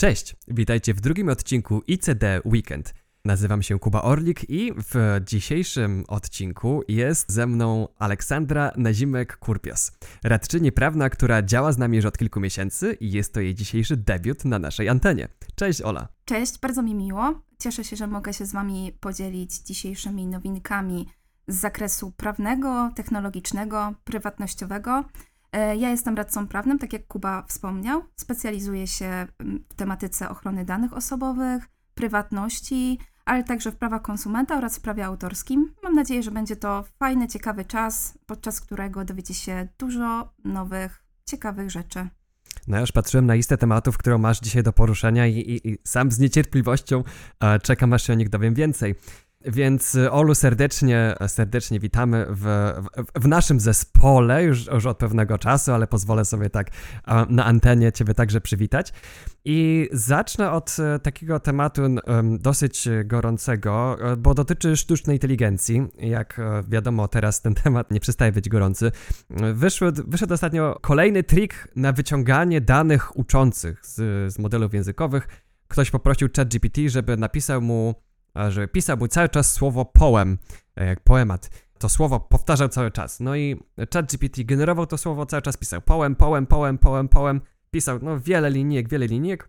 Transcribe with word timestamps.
Cześć, 0.00 0.36
witajcie 0.48 0.94
w 0.94 1.00
drugim 1.00 1.28
odcinku 1.28 1.82
ICD 1.86 2.40
Weekend. 2.44 2.94
Nazywam 3.24 3.62
się 3.62 3.78
Kuba 3.78 4.02
Orlik 4.02 4.50
i 4.50 4.72
w 4.72 5.20
dzisiejszym 5.24 6.04
odcinku 6.08 6.82
jest 6.88 7.32
ze 7.32 7.46
mną 7.46 7.88
Aleksandra 7.98 8.70
Nazimek-Kurpios, 8.76 9.92
radczyni 10.24 10.72
prawna, 10.72 11.10
która 11.10 11.42
działa 11.42 11.72
z 11.72 11.78
nami 11.78 11.96
już 11.96 12.06
od 12.06 12.18
kilku 12.18 12.40
miesięcy 12.40 12.96
i 13.00 13.12
jest 13.12 13.34
to 13.34 13.40
jej 13.40 13.54
dzisiejszy 13.54 13.96
debiut 13.96 14.44
na 14.44 14.58
naszej 14.58 14.88
antenie. 14.88 15.28
Cześć 15.54 15.82
Ola. 15.82 16.08
Cześć, 16.24 16.58
bardzo 16.58 16.82
mi 16.82 16.94
miło. 16.94 17.40
Cieszę 17.58 17.84
się, 17.84 17.96
że 17.96 18.06
mogę 18.06 18.32
się 18.32 18.46
z 18.46 18.52
Wami 18.52 18.92
podzielić 19.00 19.58
dzisiejszymi 19.58 20.26
nowinkami 20.26 21.06
z 21.48 21.56
zakresu 21.56 22.12
prawnego, 22.16 22.90
technologicznego, 22.94 23.94
prywatnościowego. 24.04 25.04
E, 25.56 25.76
ja 25.76 25.90
jestem 25.90 26.16
radcą 26.16 26.48
prawnym, 26.48 26.78
tak 26.78 26.92
jak 26.92 27.06
Kuba 27.06 27.42
wspomniał. 27.42 28.02
Specjalizuję 28.16 28.86
się 28.86 29.26
w 29.70 29.74
tematyce 29.74 30.28
ochrony 30.28 30.64
danych 30.64 30.92
osobowych, 30.92 31.68
prywatności, 31.94 32.98
ale 33.24 33.44
także 33.44 33.72
w 33.72 33.76
prawach 33.76 34.02
konsumenta 34.02 34.58
oraz 34.58 34.78
w 34.78 34.80
prawie 34.80 35.06
autorskim. 35.06 35.74
Mam 35.82 35.94
nadzieję, 35.94 36.22
że 36.22 36.30
będzie 36.30 36.56
to 36.56 36.84
fajny, 36.98 37.28
ciekawy 37.28 37.64
czas, 37.64 38.18
podczas 38.26 38.60
którego 38.60 39.04
dowiecie 39.04 39.34
się 39.34 39.68
dużo 39.78 40.32
nowych, 40.44 41.04
ciekawych 41.26 41.70
rzeczy. 41.70 42.08
No 42.68 42.76
ja 42.76 42.80
już 42.80 42.92
patrzyłem 42.92 43.26
na 43.26 43.34
listę 43.34 43.56
tematów, 43.56 43.98
którą 43.98 44.18
masz 44.18 44.40
dzisiaj 44.40 44.62
do 44.62 44.72
poruszenia 44.72 45.26
i, 45.26 45.38
i, 45.38 45.68
i 45.68 45.78
sam 45.84 46.10
z 46.10 46.18
niecierpliwością 46.18 47.04
e, 47.40 47.58
czekam, 47.58 47.92
aż 47.92 48.06
się 48.06 48.12
o 48.12 48.16
nich 48.16 48.28
dowiem 48.28 48.54
więcej. 48.54 48.94
Więc 49.46 49.94
y, 49.94 50.10
Olu 50.10 50.34
serdecznie, 50.34 51.14
serdecznie 51.26 51.80
witamy 51.80 52.26
w, 52.28 52.72
w, 53.14 53.22
w, 53.22 53.28
naszym 53.28 53.60
zespole 53.60 54.44
już, 54.44 54.66
już 54.66 54.86
od 54.86 54.98
pewnego 54.98 55.38
czasu, 55.38 55.72
ale 55.72 55.86
pozwolę 55.86 56.24
sobie 56.24 56.50
tak 56.50 56.70
na 57.28 57.44
antenie 57.44 57.92
Ciebie 57.92 58.14
także 58.14 58.40
przywitać. 58.40 58.92
I 59.48 59.88
zacznę 59.92 60.50
od 60.50 60.76
e, 60.78 60.98
takiego 60.98 61.40
tematu 61.40 61.82
dosyć 62.38 62.88
gorącego, 63.04 63.96
e, 64.12 64.16
bo 64.16 64.34
dotyczy 64.34 64.76
sztucznej 64.76 65.16
inteligencji. 65.16 65.86
Jak 65.98 66.38
e, 66.38 66.62
wiadomo, 66.68 67.08
teraz 67.08 67.42
ten 67.42 67.54
temat 67.64 67.90
nie 67.90 68.00
przestaje 68.00 68.32
być 68.32 68.48
gorący. 68.48 68.92
Wyszedł, 69.54 70.02
wyszedł 70.06 70.34
ostatnio 70.34 70.78
kolejny 70.82 71.22
trik 71.22 71.68
na 71.76 71.92
wyciąganie 71.92 72.60
danych 72.60 73.16
uczących 73.16 73.86
z, 73.86 73.94
z 74.32 74.38
modelów 74.38 74.74
językowych. 74.74 75.28
Ktoś 75.68 75.90
poprosił 75.90 76.28
ChatGPT, 76.36 76.80
żeby 76.86 77.16
napisał 77.16 77.62
mu 77.62 77.94
że 78.48 78.68
pisał 78.68 79.08
cały 79.08 79.28
czas 79.28 79.52
słowo 79.52 79.84
poem, 79.84 80.38
e, 80.76 80.86
jak 80.86 81.00
poemat. 81.00 81.50
To 81.78 81.88
słowo 81.88 82.20
powtarzał 82.20 82.68
cały 82.68 82.90
czas. 82.90 83.20
No 83.20 83.36
i 83.36 83.56
ChatGPT 83.92 84.44
generował 84.44 84.86
to 84.86 84.98
słowo, 84.98 85.26
cały 85.26 85.42
czas 85.42 85.56
pisał 85.56 85.80
poem, 85.80 86.16
poem, 86.16 86.46
poem, 86.46 86.78
poem, 86.78 87.08
poem. 87.08 87.40
Pisał 87.70 87.98
no 88.02 88.20
wiele 88.20 88.50
linijek, 88.50 88.88
wiele 88.88 89.06
linijek. 89.06 89.48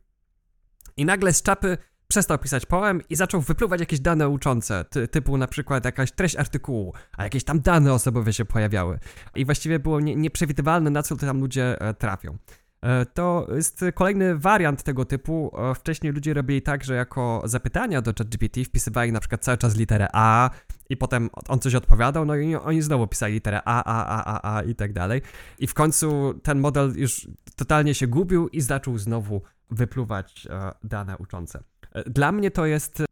I 0.97 1.05
nagle 1.05 1.33
z 1.33 1.41
czapy 1.41 1.77
przestał 2.07 2.37
pisać 2.37 2.65
poem 2.65 3.01
i 3.09 3.15
zaczął 3.15 3.41
wypluwać 3.41 3.79
jakieś 3.79 3.99
dane 3.99 4.29
uczące, 4.29 4.85
ty, 4.89 5.07
typu 5.07 5.37
na 5.37 5.47
przykład 5.47 5.85
jakaś 5.85 6.11
treść 6.11 6.35
artykułu, 6.35 6.93
a 7.17 7.23
jakieś 7.23 7.43
tam 7.43 7.61
dane 7.61 7.93
osobowe 7.93 8.33
się 8.33 8.45
pojawiały. 8.45 8.99
I 9.35 9.45
właściwie 9.45 9.79
było 9.79 9.99
nie, 9.99 10.15
nieprzewidywalne, 10.15 10.89
na 10.89 11.03
co 11.03 11.15
tam 11.15 11.39
ludzie 11.39 11.81
e, 11.81 11.93
trafią. 11.93 12.37
E, 12.81 13.05
to 13.05 13.47
jest 13.55 13.85
kolejny 13.93 14.37
wariant 14.37 14.83
tego 14.83 15.05
typu. 15.05 15.51
E, 15.57 15.75
wcześniej 15.75 16.13
ludzie 16.13 16.33
robili 16.33 16.61
tak, 16.61 16.83
że 16.83 16.95
jako 16.95 17.41
zapytania 17.45 18.01
do 18.01 18.13
ChatGPT 18.17 18.65
wpisywali 18.65 19.11
na 19.11 19.19
przykład 19.19 19.43
cały 19.43 19.57
czas 19.57 19.75
literę 19.75 20.07
A 20.13 20.49
i 20.89 20.97
potem 20.97 21.29
on 21.47 21.59
coś 21.59 21.75
odpowiadał, 21.75 22.25
no 22.25 22.35
i 22.35 22.55
oni 22.55 22.81
znowu 22.81 23.07
pisali 23.07 23.33
literę 23.33 23.61
A, 23.65 23.83
A, 23.83 24.05
A, 24.05 24.23
A, 24.25 24.57
A 24.57 24.63
i 24.63 24.75
tak 24.75 24.93
dalej. 24.93 25.21
I 25.59 25.67
w 25.67 25.73
końcu 25.73 26.33
ten 26.43 26.59
model 26.59 26.93
już 26.95 27.27
totalnie 27.55 27.93
się 27.93 28.07
gubił 28.07 28.47
i 28.47 28.61
zaczął 28.61 28.97
znowu 28.97 29.41
wypluwać 29.69 30.47
e, 30.49 30.71
dane 30.83 31.17
uczące. 31.17 31.63
Dla 32.05 32.31
mnie 32.31 32.51
to 32.51 32.65
jest 32.65 33.03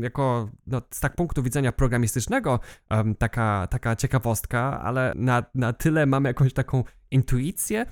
jako 0.00 0.48
no, 0.66 0.82
z 0.90 1.00
tak 1.00 1.16
punktu 1.16 1.42
widzenia 1.42 1.72
programistycznego 1.72 2.60
taka, 3.18 3.66
taka 3.70 3.96
ciekawostka, 3.96 4.80
ale 4.82 5.12
na, 5.16 5.44
na 5.54 5.72
tyle 5.72 6.06
mam 6.06 6.24
jakąś 6.24 6.52
taką 6.52 6.84
intuicję, 7.10 7.86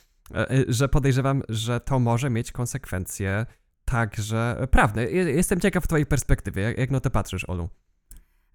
że 0.69 0.89
podejrzewam, 0.89 1.43
że 1.49 1.81
to 1.81 1.99
może 1.99 2.31
mieć 2.31 2.53
konsekwencje 2.53 3.47
także 3.85 4.67
prawne. 4.71 5.05
Jestem 5.11 5.61
ciekaw 5.61 5.87
twojej 5.87 6.07
perspektywy. 6.07 6.61
Jak, 6.61 6.79
jak 6.79 6.91
na 6.91 7.01
to 7.01 7.11
patrzysz, 7.11 7.45
Olu? 7.45 7.69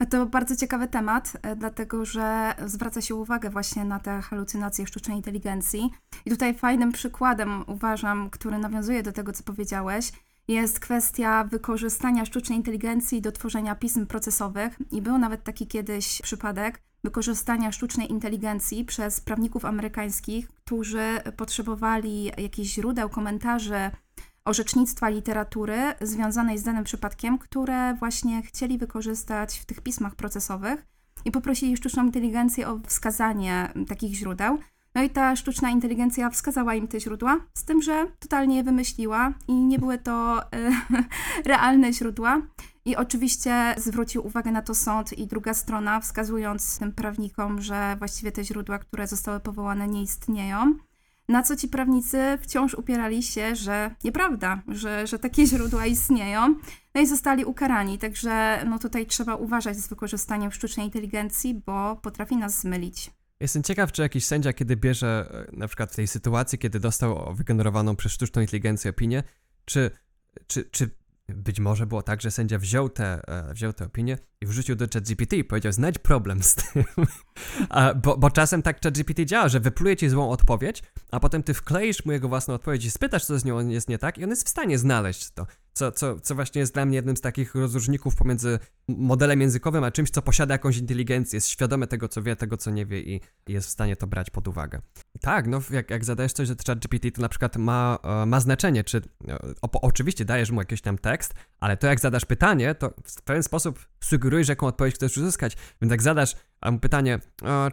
To 0.09 0.25
bardzo 0.25 0.55
ciekawy 0.55 0.87
temat, 0.87 1.37
e, 1.41 1.55
dlatego 1.55 2.05
że 2.05 2.55
zwraca 2.65 3.01
się 3.01 3.15
uwagę 3.15 3.49
właśnie 3.49 3.85
na 3.85 3.99
te 3.99 4.21
halucynacje 4.21 4.87
sztucznej 4.87 5.17
inteligencji. 5.17 5.89
I 6.25 6.29
tutaj 6.29 6.53
fajnym 6.53 6.91
przykładem, 6.91 7.63
uważam, 7.67 8.29
który 8.29 8.57
nawiązuje 8.57 9.03
do 9.03 9.11
tego, 9.11 9.33
co 9.33 9.43
powiedziałeś, 9.43 10.11
jest 10.47 10.79
kwestia 10.79 11.43
wykorzystania 11.43 12.25
sztucznej 12.25 12.57
inteligencji 12.57 13.21
do 13.21 13.31
tworzenia 13.31 13.75
pism 13.75 14.05
procesowych. 14.05 14.79
I 14.91 15.01
był 15.01 15.17
nawet 15.17 15.43
taki 15.43 15.67
kiedyś 15.67 16.21
przypadek, 16.21 16.81
wykorzystania 17.03 17.71
sztucznej 17.71 18.11
inteligencji 18.11 18.85
przez 18.85 19.21
prawników 19.21 19.65
amerykańskich, 19.65 20.47
którzy 20.47 21.19
potrzebowali 21.37 22.25
jakichś 22.25 22.69
źródeł, 22.69 23.09
komentarzy, 23.09 23.91
orzecznictwa 24.45 25.09
literatury 25.09 25.77
związanej 26.01 26.57
z 26.57 26.63
danym 26.63 26.83
przypadkiem, 26.83 27.37
które 27.37 27.93
właśnie 27.93 28.41
chcieli 28.41 28.77
wykorzystać 28.77 29.59
w 29.59 29.65
tych 29.65 29.81
pismach 29.81 30.15
procesowych 30.15 30.85
i 31.25 31.31
poprosili 31.31 31.77
sztuczną 31.77 32.05
inteligencję 32.05 32.69
o 32.69 32.79
wskazanie 32.87 33.73
takich 33.87 34.13
źródeł. 34.13 34.57
No 34.95 35.03
i 35.03 35.09
ta 35.09 35.35
sztuczna 35.35 35.69
inteligencja 35.69 36.29
wskazała 36.29 36.75
im 36.75 36.87
te 36.87 36.99
źródła, 36.99 37.39
z 37.53 37.65
tym, 37.65 37.81
że 37.81 38.07
totalnie 38.19 38.55
je 38.55 38.63
wymyśliła 38.63 39.33
i 39.47 39.53
nie 39.53 39.79
były 39.79 39.97
to 39.97 40.41
e, 40.43 40.71
realne 41.45 41.93
źródła. 41.93 42.41
I 42.85 42.95
oczywiście 42.95 43.75
zwrócił 43.77 44.27
uwagę 44.27 44.51
na 44.51 44.61
to 44.61 44.75
sąd 44.75 45.13
i 45.13 45.27
druga 45.27 45.53
strona, 45.53 45.99
wskazując 45.99 46.79
tym 46.79 46.91
prawnikom, 46.91 47.61
że 47.61 47.95
właściwie 47.99 48.31
te 48.31 48.43
źródła, 48.43 48.79
które 48.79 49.07
zostały 49.07 49.39
powołane, 49.39 49.87
nie 49.87 50.01
istnieją. 50.01 50.75
Na 51.29 51.43
co 51.43 51.55
ci 51.55 51.67
prawnicy 51.67 52.17
wciąż 52.41 52.73
upierali 52.73 53.23
się, 53.23 53.55
że 53.55 53.95
nieprawda, 54.03 54.61
że, 54.67 55.07
że 55.07 55.19
takie 55.19 55.45
źródła 55.51 55.85
istnieją, 55.85 56.55
no 56.95 57.01
i 57.01 57.07
zostali 57.07 57.45
ukarani. 57.45 57.97
Także 57.97 58.63
no 58.69 58.79
tutaj 58.79 59.05
trzeba 59.05 59.35
uważać 59.35 59.77
z 59.77 59.87
wykorzystaniem 59.87 60.51
sztucznej 60.51 60.85
inteligencji, 60.85 61.61
bo 61.65 61.95
potrafi 61.95 62.37
nas 62.37 62.59
zmylić. 62.59 63.11
Jestem 63.39 63.63
ciekaw, 63.63 63.91
czy 63.91 64.01
jakiś 64.01 64.25
sędzia, 64.25 64.53
kiedy 64.53 64.75
bierze, 64.75 65.45
e, 65.53 65.57
na 65.57 65.67
przykład 65.67 65.91
w 65.91 65.95
tej 65.95 66.07
sytuacji, 66.07 66.59
kiedy 66.59 66.79
dostał 66.79 67.35
wygenerowaną 67.35 67.95
przez 67.95 68.11
sztuczną 68.11 68.41
inteligencję 68.41 68.91
opinię, 68.91 69.23
czy, 69.65 69.91
czy, 70.47 70.63
czy 70.71 70.89
być 71.27 71.59
może 71.59 71.85
było 71.85 72.01
tak, 72.01 72.21
że 72.21 72.31
sędzia 72.31 72.59
wziął 72.59 72.89
te, 72.89 73.21
e, 73.27 73.53
wziął 73.53 73.73
te 73.73 73.89
i 74.41 74.45
wrzucił 74.45 74.75
do 74.75 74.85
ChatGPT 74.93 75.33
i 75.33 75.43
powiedział, 75.43 75.71
znajdź 75.71 75.99
problem 75.99 76.43
z 76.43 76.55
tym. 76.55 76.83
a, 77.69 77.93
bo, 77.93 78.17
bo 78.17 78.31
czasem 78.31 78.61
tak 78.61 78.81
ChatGPT 78.81 79.25
działa, 79.25 79.49
że 79.49 79.59
wypluje 79.59 79.97
ci 79.97 80.09
złą 80.09 80.29
odpowiedź, 80.29 80.83
a 81.11 81.19
potem 81.19 81.43
ty 81.43 81.53
wkleisz 81.53 82.05
mu 82.05 82.11
jego 82.11 82.27
własną 82.27 82.53
odpowiedź 82.53 82.85
i 82.85 82.91
spytasz, 82.91 83.25
co 83.25 83.39
z 83.39 83.45
nią 83.45 83.67
jest 83.67 83.89
nie 83.89 83.97
tak 83.97 84.17
i 84.17 84.23
on 84.23 84.29
jest 84.29 84.45
w 84.45 84.49
stanie 84.49 84.77
znaleźć 84.77 85.31
to. 85.31 85.47
Co, 85.77 85.91
co, 85.91 86.19
co 86.19 86.35
właśnie 86.35 86.59
jest 86.59 86.73
dla 86.73 86.85
mnie 86.85 86.95
jednym 86.95 87.17
z 87.17 87.21
takich 87.21 87.55
rozróżników 87.55 88.15
pomiędzy 88.15 88.59
modelem 88.87 89.41
językowym, 89.41 89.83
a 89.83 89.91
czymś, 89.91 90.09
co 90.09 90.21
posiada 90.21 90.53
jakąś 90.53 90.77
inteligencję, 90.77 91.37
jest 91.37 91.47
świadome 91.47 91.87
tego, 91.87 92.07
co 92.07 92.21
wie, 92.21 92.35
tego, 92.35 92.57
co 92.57 92.71
nie 92.71 92.85
wie 92.85 93.01
i, 93.01 93.21
jest 93.47 93.67
w 93.67 93.71
stanie 93.71 93.95
to 93.95 94.07
brać 94.07 94.29
pod 94.29 94.47
uwagę. 94.47 94.81
Tak, 95.21 95.47
no 95.47 95.61
jak, 95.71 95.89
jak 95.89 96.05
zadajesz 96.05 96.33
coś 96.33 96.49
do 96.49 96.55
ChatGPT, 96.67 97.11
to 97.11 97.21
na 97.21 97.29
przykład 97.29 97.57
ma, 97.57 97.97
e, 98.03 98.25
ma 98.25 98.39
znaczenie, 98.39 98.83
czy 98.83 99.01
e, 99.27 99.37
o, 99.61 99.81
oczywiście 99.81 100.25
dajesz 100.25 100.51
mu 100.51 100.61
jakiś 100.61 100.81
tam 100.81 100.97
tekst, 100.97 101.33
ale 101.59 101.77
to 101.77 101.87
jak 101.87 101.99
zadasz 101.99 102.25
pytanie, 102.25 102.75
to 102.75 102.93
w 103.03 103.21
pewien 103.21 103.43
sposób 103.43 103.79
sugerujesz, 104.03 104.47
jaką 104.47 104.67
odpowiedź 104.67 104.95
chcesz 104.95 105.17
uzyskać. 105.17 105.57
Więc 105.81 105.91
jak 105.91 106.01
zadasz 106.01 106.35
mu 106.71 106.79
pytanie, 106.79 107.19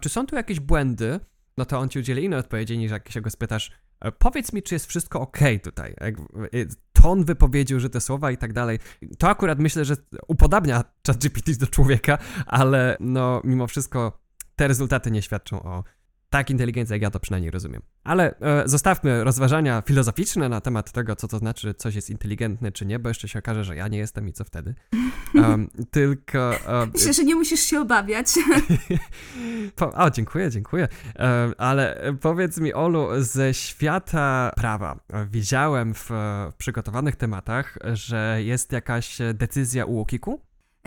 czy 0.00 0.08
są 0.08 0.26
tu 0.26 0.36
jakieś 0.36 0.60
błędy, 0.60 1.20
no 1.58 1.64
to 1.64 1.78
on 1.78 1.88
ci 1.88 1.98
udzieli 1.98 2.24
innej 2.24 2.38
odpowiedzi 2.38 2.78
niż 2.78 2.90
jak 2.90 3.10
się 3.10 3.20
go 3.20 3.30
spytasz, 3.30 3.70
e, 4.00 4.12
powiedz 4.12 4.52
mi, 4.52 4.62
czy 4.62 4.74
jest 4.74 4.86
wszystko 4.86 5.20
ok 5.20 5.38
tutaj. 5.62 5.94
Ton 7.02 7.24
wypowiedział, 7.24 7.80
że 7.80 7.90
te 7.90 8.00
słowa 8.00 8.30
i 8.30 8.36
tak 8.36 8.52
dalej. 8.52 8.78
To 9.18 9.28
akurat 9.28 9.58
myślę, 9.58 9.84
że 9.84 9.96
upodabnia 10.28 10.84
ChatGPT 11.06 11.58
do 11.58 11.66
człowieka, 11.66 12.18
ale 12.46 12.96
no 13.00 13.40
mimo 13.44 13.66
wszystko 13.66 14.20
te 14.56 14.68
rezultaty 14.68 15.10
nie 15.10 15.22
świadczą 15.22 15.62
o 15.62 15.84
tak 16.32 16.50
inteligencja, 16.50 16.96
jak 16.96 17.02
ja 17.02 17.10
to 17.10 17.20
przynajmniej 17.20 17.50
rozumiem. 17.50 17.82
Ale 18.04 18.34
e, 18.40 18.68
zostawmy 18.68 19.24
rozważania 19.24 19.82
filozoficzne 19.86 20.48
na 20.48 20.60
temat 20.60 20.92
tego, 20.92 21.16
co 21.16 21.28
to 21.28 21.38
znaczy, 21.38 21.60
że 21.68 21.74
coś 21.74 21.94
jest 21.94 22.10
inteligentne 22.10 22.72
czy 22.72 22.86
nie, 22.86 22.98
bo 22.98 23.08
jeszcze 23.08 23.28
się 23.28 23.38
okaże, 23.38 23.64
że 23.64 23.76
ja 23.76 23.88
nie 23.88 23.98
jestem 23.98 24.28
i 24.28 24.32
co 24.32 24.44
wtedy. 24.44 24.74
Um, 25.34 25.70
tylko... 25.90 26.50
Um, 26.68 26.90
Myślę, 26.94 27.12
że 27.12 27.24
nie 27.24 27.34
musisz 27.34 27.60
się 27.60 27.80
obawiać. 27.80 28.26
po, 29.76 29.92
o, 29.92 30.10
dziękuję, 30.10 30.50
dziękuję. 30.50 30.88
Um, 31.18 31.54
ale 31.58 32.02
powiedz 32.20 32.58
mi, 32.58 32.74
Olu, 32.74 33.08
ze 33.18 33.54
świata 33.54 34.52
prawa 34.56 35.00
widziałem 35.30 35.94
w, 35.94 36.10
w 36.52 36.54
przygotowanych 36.58 37.16
tematach, 37.16 37.78
że 37.92 38.38
jest 38.42 38.72
jakaś 38.72 39.18
decyzja 39.34 39.84
u 39.84 39.94
UOKiK-u? 39.94 40.40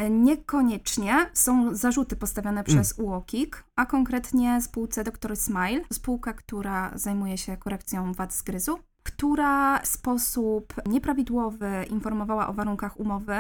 Niekoniecznie 0.10 1.30
są 1.34 1.76
zarzuty 1.76 2.16
postawione 2.16 2.62
mm. 2.62 2.66
przez 2.66 3.00
UOKiK, 3.00 3.64
a 3.76 3.86
konkretnie 3.86 4.62
spółce 4.62 5.04
Dr. 5.04 5.38
Smile, 5.38 5.82
spółka, 5.94 6.34
która 6.34 6.92
zajmuje 6.96 7.38
się 7.38 7.58
korekcją 7.58 8.14
wad 8.14 8.34
z 8.34 8.42
gryzu. 8.42 8.80
która 9.04 9.80
w 9.80 9.88
sposób 9.88 10.74
nieprawidłowy 10.86 11.86
informowała 11.90 12.48
o 12.48 12.54
warunkach 12.54 13.00
umowy 13.00 13.36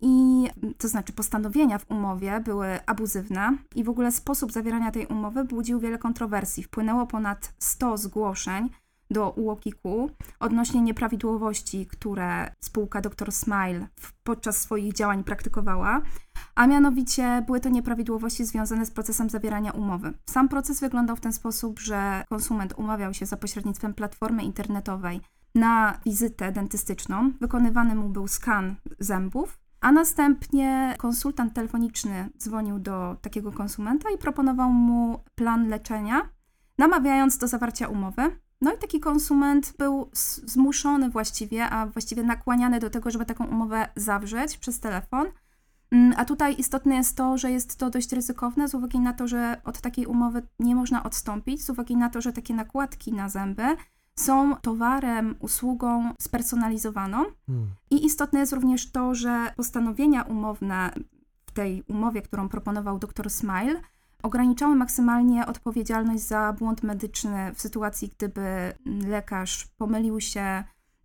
i 0.00 0.46
to 0.78 0.88
znaczy 0.88 1.12
postanowienia 1.12 1.78
w 1.78 1.90
umowie 1.90 2.40
były 2.40 2.86
abuzywne 2.86 3.56
i 3.74 3.84
w 3.84 3.88
ogóle 3.88 4.12
sposób 4.12 4.52
zawierania 4.52 4.90
tej 4.90 5.06
umowy 5.06 5.44
budził 5.44 5.80
wiele 5.80 5.98
kontrowersji. 5.98 6.62
Wpłynęło 6.62 7.06
ponad 7.06 7.54
100 7.58 7.96
zgłoszeń 7.96 8.70
do 9.10 9.30
UOKiK-u 9.30 10.10
odnośnie 10.40 10.80
nieprawidłowości, 10.80 11.86
które 11.86 12.52
spółka 12.60 13.00
Dr. 13.00 13.32
Smile 13.32 13.86
podczas 14.24 14.56
swoich 14.56 14.92
działań 14.92 15.24
praktykowała, 15.24 16.02
a 16.54 16.66
mianowicie 16.66 17.42
były 17.46 17.60
to 17.60 17.68
nieprawidłowości 17.68 18.44
związane 18.44 18.86
z 18.86 18.90
procesem 18.90 19.30
zawierania 19.30 19.72
umowy. 19.72 20.12
Sam 20.30 20.48
proces 20.48 20.80
wyglądał 20.80 21.16
w 21.16 21.20
ten 21.20 21.32
sposób, 21.32 21.80
że 21.80 22.24
konsument 22.28 22.74
umawiał 22.76 23.14
się 23.14 23.26
za 23.26 23.36
pośrednictwem 23.36 23.94
platformy 23.94 24.42
internetowej 24.42 25.20
na 25.54 26.00
wizytę 26.06 26.52
dentystyczną, 26.52 27.32
wykonywany 27.40 27.94
mu 27.94 28.08
był 28.08 28.28
skan 28.28 28.76
zębów, 28.98 29.58
a 29.80 29.92
następnie 29.92 30.94
konsultant 30.98 31.54
telefoniczny 31.54 32.30
dzwonił 32.38 32.78
do 32.78 33.16
takiego 33.22 33.52
konsumenta 33.52 34.10
i 34.10 34.18
proponował 34.18 34.72
mu 34.72 35.24
plan 35.34 35.68
leczenia, 35.68 36.28
namawiając 36.78 37.38
do 37.38 37.48
zawarcia 37.48 37.88
umowy. 37.88 38.40
No 38.60 38.72
i 38.74 38.78
taki 38.78 39.00
konsument 39.00 39.74
był 39.78 40.10
zmuszony 40.46 41.10
właściwie, 41.10 41.70
a 41.70 41.86
właściwie 41.86 42.22
nakłaniany 42.22 42.80
do 42.80 42.90
tego, 42.90 43.10
żeby 43.10 43.26
taką 43.26 43.46
umowę 43.46 43.88
zawrzeć 43.96 44.58
przez 44.58 44.80
telefon. 44.80 45.26
Mm, 45.90 46.14
a 46.16 46.24
tutaj 46.24 46.54
istotne 46.58 46.96
jest 46.96 47.16
to, 47.16 47.38
że 47.38 47.50
jest 47.50 47.76
to 47.76 47.90
dość 47.90 48.12
ryzykowne 48.12 48.68
z 48.68 48.74
uwagi 48.74 49.00
na 49.00 49.12
to, 49.12 49.28
że 49.28 49.60
od 49.64 49.80
takiej 49.80 50.06
umowy 50.06 50.42
nie 50.58 50.74
można 50.74 51.02
odstąpić, 51.02 51.64
z 51.64 51.70
uwagi 51.70 51.96
na 51.96 52.10
to, 52.10 52.20
że 52.20 52.32
takie 52.32 52.54
nakładki 52.54 53.12
na 53.12 53.28
zęby 53.28 53.76
są 54.16 54.56
towarem, 54.56 55.34
usługą 55.38 56.14
spersonalizowaną. 56.20 57.24
Hmm. 57.46 57.66
I 57.90 58.06
istotne 58.06 58.40
jest 58.40 58.52
również 58.52 58.90
to, 58.90 59.14
że 59.14 59.52
postanowienia 59.56 60.22
umowne 60.22 60.90
w 61.46 61.52
tej 61.52 61.82
umowie, 61.88 62.22
którą 62.22 62.48
proponował 62.48 62.98
dr 62.98 63.30
Smile, 63.30 63.80
ograniczały 64.22 64.74
maksymalnie 64.76 65.46
odpowiedzialność 65.46 66.22
za 66.22 66.52
błąd 66.52 66.82
medyczny 66.82 67.54
w 67.54 67.60
sytuacji, 67.60 68.12
gdyby 68.16 68.72
lekarz 69.08 69.66
pomylił 69.76 70.20
się, 70.20 70.64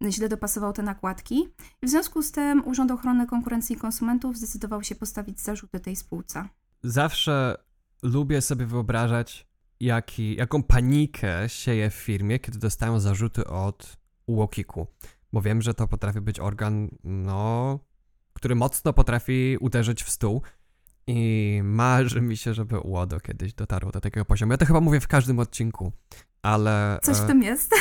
źle 0.10 0.30
dopasował 0.30 0.74
te 0.74 0.84
nakładki. 0.84 1.50
w 1.84 1.90
związku 1.90 2.22
z 2.22 2.32
tym 2.32 2.68
Urząd 2.68 2.92
Ochrony 2.92 3.28
Konkurencji 3.28 3.76
i 3.76 3.80
Konsumentów 3.80 4.38
zdecydował 4.38 4.84
się 4.84 4.96
postawić 4.96 5.40
zarzuty 5.40 5.80
tej 5.80 5.96
spółce. 5.96 6.48
Zawsze 6.84 7.58
lubię 8.04 8.42
sobie 8.42 8.66
wyobrażać, 8.66 9.48
jaki, 9.80 10.36
jaką 10.36 10.64
panikę 10.64 11.50
sieje 11.50 11.90
w 11.90 11.94
firmie, 11.94 12.40
kiedy 12.40 12.60
dostają 12.60 13.00
zarzuty 13.00 13.48
od 13.48 13.98
UOKiK-u. 14.28 14.88
Bo 15.34 15.42
wiem, 15.42 15.62
że 15.62 15.74
to 15.74 15.88
potrafi 15.88 16.22
być 16.22 16.40
organ, 16.40 16.90
no, 17.04 17.80
który 18.34 18.56
mocno 18.56 18.94
potrafi 18.94 19.58
uderzyć 19.60 20.04
w 20.04 20.10
stół. 20.10 20.42
I 21.08 21.62
marzy 21.64 22.22
mi 22.22 22.38
się, 22.38 22.54
żeby 22.54 22.80
UODO 22.80 23.20
kiedyś 23.20 23.54
dotarło 23.54 23.92
do 23.92 24.02
takiego 24.02 24.26
poziomu. 24.26 24.52
Ja 24.52 24.58
to 24.58 24.66
chyba 24.66 24.82
mówię 24.82 25.00
w 25.00 25.08
każdym 25.08 25.40
odcinku, 25.40 25.92
ale... 26.42 27.00
Coś 27.04 27.18
w 27.18 27.24
e, 27.24 27.28
tym 27.28 27.44
jest. 27.44 27.76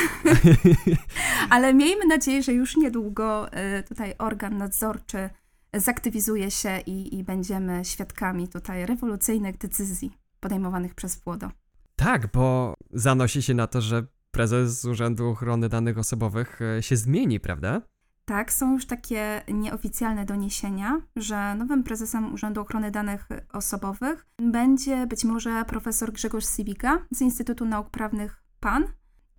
ale 1.50 1.75
miejmy 1.75 2.06
nadzieję, 2.06 2.43
że 2.43 2.53
już 2.53 2.76
niedługo 2.76 3.53
e, 3.53 3.82
tutaj 3.82 4.15
organ 4.19 4.56
nadzorczy 4.56 5.31
zaktywizuje 5.75 6.50
się 6.50 6.81
i, 6.87 7.19
i 7.19 7.25
będziemy 7.25 7.85
świadkami 7.85 8.49
tutaj 8.49 8.87
rewolucyjnych 8.87 9.59
decyzji 9.59 10.12
podejmowanych 10.41 10.94
przez 10.94 11.17
WODO. 11.25 11.50
Tak, 11.97 12.32
bo 12.32 12.75
zanosi 12.93 13.43
się 13.43 13.55
na 13.55 13.67
to, 13.67 13.81
że 13.81 14.06
prezes 14.31 14.85
Urzędu 14.85 15.29
Ochrony 15.29 15.69
Danych 15.69 15.99
Osobowych 15.99 16.61
e, 16.62 16.82
się 16.82 16.97
zmieni, 16.97 17.41
prawda? 17.41 17.82
Tak, 18.25 18.53
są 18.53 18.73
już 18.73 18.87
takie 18.87 19.43
nieoficjalne 19.49 20.25
doniesienia, 20.25 21.00
że 21.17 21.55
nowym 21.55 21.82
prezesem 21.82 22.35
Urzędu 22.35 22.61
Ochrony 22.61 22.91
Danych 22.91 23.29
Osobowych 23.53 24.26
będzie 24.38 25.06
być 25.06 25.25
może 25.25 25.65
profesor 25.65 26.12
Grzegorz 26.12 26.47
Sibika 26.47 26.99
z 27.11 27.21
Instytutu 27.21 27.65
Nauk 27.65 27.91
Prawnych 27.91 28.43
PAN. 28.61 28.85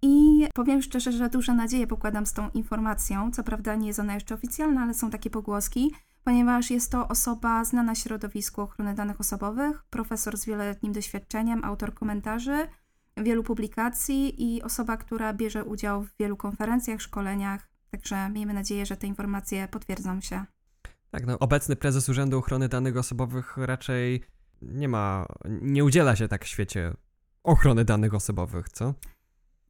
I 0.02 0.48
powiem 0.54 0.82
szczerze, 0.82 1.12
że 1.12 1.30
duże 1.30 1.54
nadzieje 1.54 1.88
pokładam 1.88 2.26
z 2.26 2.34
tą 2.34 2.50
informacją. 2.50 3.32
Co 3.32 3.44
prawda 3.44 3.76
nie 3.76 3.88
jest 3.88 4.00
ona 4.00 4.14
jeszcze 4.14 4.36
oficjalna, 4.36 4.82
ale 4.82 4.94
są 4.94 5.10
takie 5.10 5.30
pogłoski, 5.30 5.92
ponieważ 6.24 6.72
jest 6.72 6.92
to 6.92 7.08
osoba 7.08 7.64
znana 7.64 7.96
środowisku 7.96 8.62
ochrony 8.62 8.96
danych 8.96 9.20
osobowych, 9.20 9.84
profesor 9.90 10.38
z 10.38 10.46
wieloletnim 10.46 10.94
doświadczeniem, 10.94 11.64
autor 11.64 11.94
komentarzy, 11.94 12.68
wielu 13.18 13.44
publikacji 13.44 14.56
i 14.56 14.64
osoba, 14.64 14.98
która 14.98 15.34
bierze 15.34 15.64
udział 15.64 16.04
w 16.04 16.18
wielu 16.20 16.38
konferencjach, 16.38 17.02
szkoleniach. 17.02 17.75
Także 17.96 18.30
miejmy 18.30 18.54
nadzieję, 18.54 18.86
że 18.86 18.98
te 18.98 19.08
informacje 19.08 19.68
potwierdzą 19.68 20.22
się. 20.22 20.46
Tak, 21.12 21.26
no, 21.26 21.40
obecny 21.40 21.76
prezes 21.76 22.10
Urzędu 22.10 22.38
Ochrony 22.38 22.70
Danych 22.70 22.98
Osobowych 22.98 23.58
raczej 23.58 24.22
nie 24.62 24.90
ma, 24.90 25.26
nie 25.62 25.84
udziela 25.84 26.16
się 26.16 26.28
tak 26.28 26.46
w 26.46 26.48
świecie 26.48 26.94
ochrony 27.44 27.86
danych 27.86 28.14
osobowych, 28.14 28.70
co? 28.70 28.94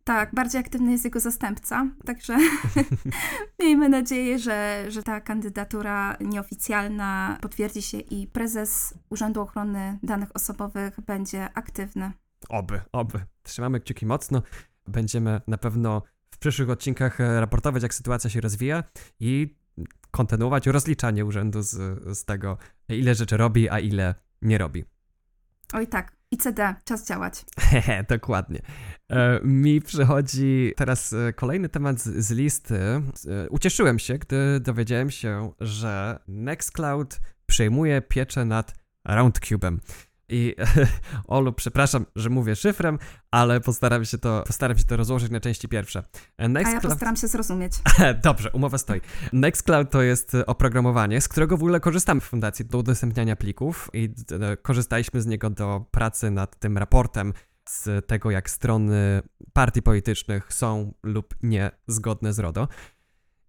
Tak, 0.03 0.35
bardziej 0.35 0.61
aktywny 0.61 0.91
jest 0.91 1.05
jego 1.05 1.19
zastępca, 1.19 1.87
także 2.05 2.37
miejmy 3.61 3.89
nadzieję, 3.89 4.39
że, 4.39 4.85
że 4.87 5.03
ta 5.03 5.21
kandydatura 5.21 6.17
nieoficjalna 6.19 7.37
potwierdzi 7.41 7.81
się 7.81 7.97
i 7.99 8.27
prezes 8.27 8.93
Urzędu 9.09 9.41
Ochrony 9.41 9.99
Danych 10.03 10.35
Osobowych 10.35 11.01
będzie 11.01 11.49
aktywny. 11.53 12.11
Oby, 12.49 12.81
oby. 12.91 13.25
Trzymamy 13.43 13.79
kciuki 13.79 14.05
mocno. 14.05 14.41
Będziemy 14.87 15.41
na 15.47 15.57
pewno 15.57 16.01
w 16.35 16.37
przyszłych 16.37 16.69
odcinkach 16.69 17.19
raportować, 17.19 17.83
jak 17.83 17.93
sytuacja 17.93 18.29
się 18.29 18.41
rozwija 18.41 18.83
i 19.19 19.55
kontynuować 20.11 20.67
rozliczanie 20.67 21.25
urzędu 21.25 21.61
z, 21.61 21.77
z 22.17 22.25
tego, 22.25 22.57
ile 22.89 23.15
rzeczy 23.15 23.37
robi, 23.37 23.69
a 23.69 23.79
ile 23.79 24.15
nie 24.41 24.57
robi. 24.57 24.85
Oj 25.73 25.87
tak, 25.87 26.15
ICD, 26.31 26.75
czas 26.85 27.07
działać. 27.07 27.45
Dokładnie. 28.09 28.61
E, 29.09 29.39
mi 29.43 29.81
przychodzi 29.81 30.73
teraz 30.77 31.13
e, 31.13 31.33
kolejny 31.33 31.69
temat 31.69 31.99
z, 31.99 32.25
z 32.25 32.31
listy. 32.31 32.75
E, 32.75 33.01
ucieszyłem 33.49 33.99
się, 33.99 34.17
gdy 34.17 34.59
dowiedziałem 34.59 35.11
się, 35.11 35.51
że 35.59 36.19
Nextcloud 36.27 37.19
przejmuje 37.45 38.01
pieczę 38.01 38.45
nad 38.45 38.75
RoundCube'em. 39.07 39.77
I 40.29 40.55
Olu, 41.27 41.53
przepraszam, 41.53 42.05
że 42.15 42.29
mówię 42.29 42.55
szyfrem, 42.55 42.99
ale 43.31 43.61
postaram 43.61 44.05
się 44.05 44.17
to, 44.17 44.43
postaram 44.47 44.77
się 44.77 44.83
to 44.83 44.97
rozłożyć 44.97 45.31
na 45.31 45.39
części 45.39 45.67
pierwsze. 45.67 46.03
Nextcloud... 46.39 46.83
A 46.83 46.87
ja 46.87 46.91
postaram 46.91 47.15
się 47.15 47.27
zrozumieć. 47.27 47.73
Dobrze, 48.23 48.51
umowa 48.51 48.77
stoi. 48.77 49.01
Nextcloud 49.33 49.91
to 49.91 50.01
jest 50.01 50.37
oprogramowanie, 50.45 51.21
z 51.21 51.27
którego 51.27 51.57
w 51.57 51.61
ogóle 51.61 51.79
korzystamy 51.79 52.21
w 52.21 52.23
fundacji 52.23 52.65
do 52.65 52.77
udostępniania 52.77 53.35
plików 53.35 53.89
i 53.93 54.13
korzystaliśmy 54.61 55.21
z 55.21 55.25
niego 55.25 55.49
do 55.49 55.85
pracy 55.91 56.31
nad 56.31 56.59
tym 56.59 56.77
raportem 56.77 57.33
z 57.69 58.07
tego, 58.07 58.31
jak 58.31 58.49
strony 58.49 59.21
partii 59.53 59.81
politycznych 59.81 60.53
są 60.53 60.93
lub 61.03 61.35
nie 61.43 61.71
zgodne 61.87 62.33
z 62.33 62.39
RODO. 62.39 62.67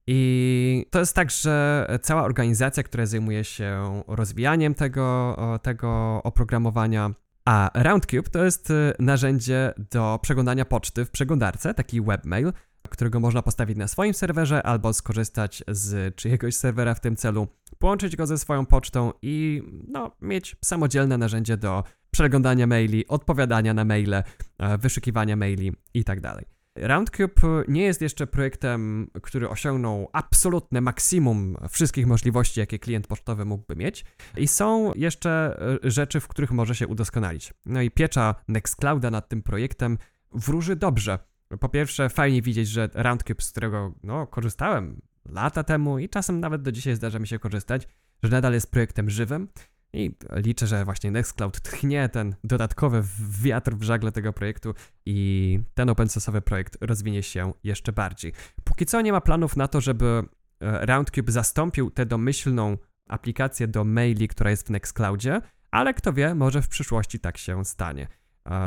I 0.07 0.87
to 0.91 0.99
jest 0.99 1.15
tak, 1.15 1.31
że 1.31 1.87
cała 2.03 2.23
organizacja, 2.25 2.83
która 2.83 3.07
zajmuje 3.07 3.45
się 3.45 4.03
rozwijaniem 4.09 4.75
tego, 4.75 5.37
tego 5.63 6.21
oprogramowania, 6.23 7.11
a 7.47 7.71
RoundCube 7.75 8.31
to 8.31 8.45
jest 8.45 8.71
y, 8.71 8.93
narzędzie 8.99 9.75
do 9.91 10.19
przeglądania 10.23 10.65
poczty 10.65 11.05
w 11.05 11.11
przeglądarce, 11.11 11.75
taki 11.75 12.03
webmail, 12.03 12.53
którego 12.89 13.21
można 13.21 13.43
postawić 13.43 13.77
na 13.77 13.89
swoim 13.89 14.15
serwerze 14.15 14.63
albo 14.63 14.93
skorzystać 14.93 15.63
z 15.69 16.17
czyjegoś 16.17 16.57
serwera 16.57 16.95
w 16.95 17.01
tym 17.01 17.17
celu, 17.17 17.49
połączyć 17.79 18.17
go 18.17 18.27
ze 18.27 18.39
swoją 18.39 18.67
pocztą 18.67 19.13
i 19.23 19.63
no, 19.89 20.11
mieć 20.21 20.57
samodzielne 20.65 21.19
narzędzie 21.19 21.57
do 21.57 21.85
przeglądania 22.11 22.67
maili, 22.67 23.09
odpowiadania 23.09 23.75
na 23.75 23.85
maile, 23.85 24.15
e, 24.59 24.79
wyszukiwania 24.79 25.37
maili 25.37 25.73
itd. 25.95 26.37
Roundcube 26.77 27.65
nie 27.69 27.83
jest 27.83 28.03
jeszcze 28.03 28.27
projektem, 28.27 29.11
który 29.23 29.49
osiągnął 29.49 30.09
absolutne 30.13 30.81
maksimum 30.81 31.57
wszystkich 31.71 32.07
możliwości, 32.07 32.61
jakie 32.61 32.79
klient 32.79 33.07
pocztowy 33.07 33.45
mógłby 33.45 33.77
mieć, 33.77 34.05
i 34.37 34.49
są 34.49 34.93
jeszcze 34.95 35.61
e, 35.85 35.91
rzeczy, 35.91 36.21
w 36.21 36.29
których 36.29 36.51
może 36.51 36.75
się 36.75 36.87
udoskonalić. 36.87 37.55
No 37.67 37.83
i 37.83 37.91
piecza 37.91 38.35
Nextclouda 38.49 39.11
nad 39.11 39.29
tym 39.29 39.43
projektem 39.43 39.99
wróży 40.33 40.77
dobrze. 40.77 41.19
Po 41.61 41.69
pierwsze, 41.69 42.09
fajnie 42.09 42.43
widzieć, 42.43 42.69
że 42.69 42.89
Roundcube, 42.95 43.43
z 43.43 43.51
którego 43.51 43.95
no, 44.03 44.27
korzystałem 44.27 45.01
lata 45.29 45.65
temu 45.65 45.99
i 45.99 46.09
czasem 46.09 46.41
nawet 46.41 46.63
do 46.63 46.73
dzisiaj 46.73 46.95
zdarza 46.95 47.19
mi 47.19 47.27
się 47.27 47.39
korzystać, 47.39 47.89
że 48.23 48.31
nadal 48.31 48.53
jest 48.53 48.71
projektem 48.71 49.11
żywym 49.11 49.49
i 49.93 50.15
liczę, 50.33 50.67
że 50.67 50.85
właśnie 50.85 51.11
Nextcloud 51.11 51.61
tchnie 51.61 52.09
ten 52.09 52.35
dodatkowy 52.45 53.03
wiatr 53.43 53.75
w 53.75 53.83
żagle 53.83 54.13
tego 54.13 54.33
projektu 54.33 54.75
i 55.07 55.61
ten 55.75 55.91
open 55.91 56.07
source'owy 56.07 56.41
projekt 56.41 56.79
rozwinie 56.81 57.23
się 57.23 57.53
jeszcze 57.65 57.93
bardziej. 57.93 58.33
Póki 58.65 58.87
co 58.87 59.01
nie 59.01 59.13
ma 59.13 59.21
planów 59.21 59.57
na 59.57 59.69
to, 59.69 59.81
żeby 59.81 60.23
e, 60.61 60.87
Roundcube 60.87 61.33
zastąpił 61.33 61.91
tę 61.91 62.07
domyślną 62.07 62.77
aplikację 63.09 63.69
do 63.69 63.85
maili, 63.85 64.29
która 64.29 64.51
jest 64.51 64.67
w 64.67 64.71
Nextcloudzie, 64.71 65.41
ale 65.71 65.95
kto 65.95 66.13
wie, 66.13 66.35
może 66.35 66.63
w 66.63 66.69
przyszłości 66.69 67.21
tak 67.21 67.39
się 67.39 67.65
stanie. 67.65 68.09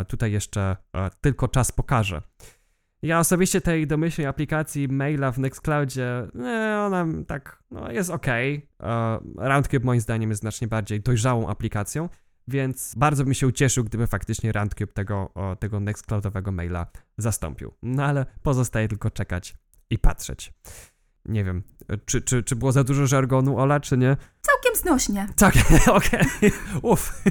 Tutaj 0.07 0.31
jeszcze 0.31 0.77
e, 0.95 1.09
tylko 1.21 1.47
czas 1.47 1.71
pokaże. 1.71 2.21
Ja 3.01 3.19
osobiście 3.19 3.61
tej 3.61 3.87
domyślnej 3.87 4.27
aplikacji 4.27 4.87
maila 4.87 5.31
w 5.31 5.39
Nextcloudzie, 5.39 6.27
nie, 6.33 6.77
ona 6.85 7.05
tak, 7.27 7.63
no 7.71 7.91
jest 7.91 8.09
ok. 8.09 8.25
Roundcube 9.37 9.85
moim 9.85 10.01
zdaniem 10.01 10.29
jest 10.29 10.41
znacznie 10.41 10.67
bardziej 10.67 11.01
dojrzałą 11.01 11.47
aplikacją, 11.47 12.09
więc 12.47 12.93
bardzo 12.97 13.23
bym 13.23 13.33
się 13.33 13.47
ucieszył, 13.47 13.83
gdyby 13.83 14.07
faktycznie 14.07 14.51
Roundcube 14.51 14.93
tego, 14.93 15.33
tego 15.59 15.79
Nextcloudowego 15.79 16.51
maila 16.51 16.87
zastąpił. 17.17 17.73
No 17.83 18.05
ale 18.05 18.25
pozostaje 18.43 18.87
tylko 18.87 19.11
czekać 19.11 19.55
i 19.89 19.99
patrzeć. 19.99 20.53
Nie 21.25 21.43
wiem, 21.43 21.63
czy, 22.05 22.21
czy, 22.21 22.43
czy 22.43 22.55
było 22.55 22.71
za 22.71 22.83
dużo 22.83 23.07
żargonu, 23.07 23.59
Ola, 23.59 23.79
czy 23.79 23.97
nie? 23.97 24.17
Całkiem 24.41 24.81
znośnie. 24.81 25.27
Tak, 25.35 25.53
okej, 25.97 26.51
uff. 26.81 27.23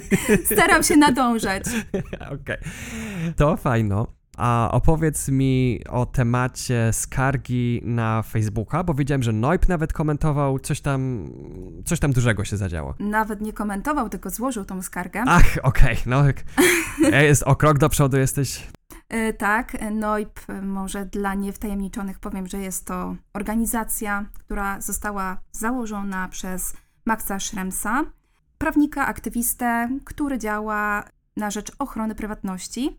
Staram 0.44 0.82
się 0.82 0.96
nadążać. 0.96 1.64
Okej, 2.32 2.56
okay. 2.56 2.58
to 3.36 3.56
fajno. 3.56 4.17
A 4.38 4.68
opowiedz 4.72 5.28
mi 5.28 5.80
o 5.88 6.06
temacie 6.06 6.92
skargi 6.92 7.80
na 7.84 8.22
Facebooka, 8.22 8.84
bo 8.84 8.94
wiedziałem, 8.94 9.22
że 9.22 9.32
Noip 9.32 9.68
nawet 9.68 9.92
komentował, 9.92 10.58
coś 10.58 10.80
tam, 10.80 11.30
coś 11.84 12.00
tam 12.00 12.12
dużego 12.12 12.44
się 12.44 12.56
zadziało. 12.56 12.94
Nawet 12.98 13.40
nie 13.40 13.52
komentował, 13.52 14.08
tylko 14.08 14.30
złożył 14.30 14.64
tą 14.64 14.82
skargę. 14.82 15.22
Ach, 15.26 15.58
okej, 15.62 15.92
okay, 15.92 16.02
no 16.06 16.24
jest 17.28 17.42
o 17.42 17.56
krok 17.56 17.78
do 17.78 17.88
przodu 17.88 18.16
jesteś. 18.16 18.66
Yy, 19.10 19.32
tak, 19.32 19.76
Noip, 19.92 20.40
może 20.62 21.06
dla 21.06 21.34
niewtajemniczonych 21.34 22.18
powiem, 22.18 22.46
że 22.46 22.58
jest 22.58 22.86
to 22.86 23.16
organizacja, 23.34 24.26
która 24.34 24.80
została 24.80 25.40
założona 25.52 26.28
przez 26.28 26.76
Maxa 27.06 27.38
Schremsa, 27.40 28.04
prawnika, 28.58 29.06
aktywistę, 29.06 29.88
który 30.04 30.38
działa 30.38 31.04
na 31.36 31.50
rzecz 31.50 31.72
ochrony 31.78 32.14
prywatności. 32.14 32.98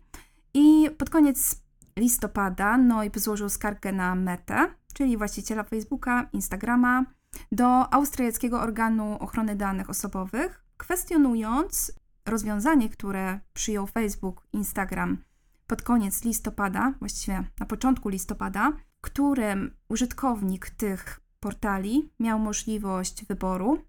I 0.54 0.90
pod 0.98 1.10
koniec 1.10 1.62
listopada 1.96 2.76
Noip 2.76 3.18
złożył 3.18 3.48
skargę 3.48 3.92
na 3.92 4.14
Metę, 4.14 4.74
czyli 4.94 5.16
właściciela 5.16 5.64
Facebooka, 5.64 6.28
Instagrama, 6.32 7.04
do 7.52 7.94
austriackiego 7.94 8.60
organu 8.60 9.16
ochrony 9.20 9.56
danych 9.56 9.90
osobowych, 9.90 10.64
kwestionując 10.76 11.92
rozwiązanie, 12.26 12.88
które 12.88 13.40
przyjął 13.52 13.86
Facebook, 13.86 14.46
Instagram 14.52 15.18
pod 15.66 15.82
koniec 15.82 16.24
listopada, 16.24 16.94
właściwie 16.98 17.44
na 17.60 17.66
początku 17.66 18.08
listopada, 18.08 18.72
którym 19.00 19.76
użytkownik 19.88 20.70
tych 20.70 21.20
portali 21.40 22.10
miał 22.20 22.38
możliwość 22.38 23.24
wyboru 23.24 23.84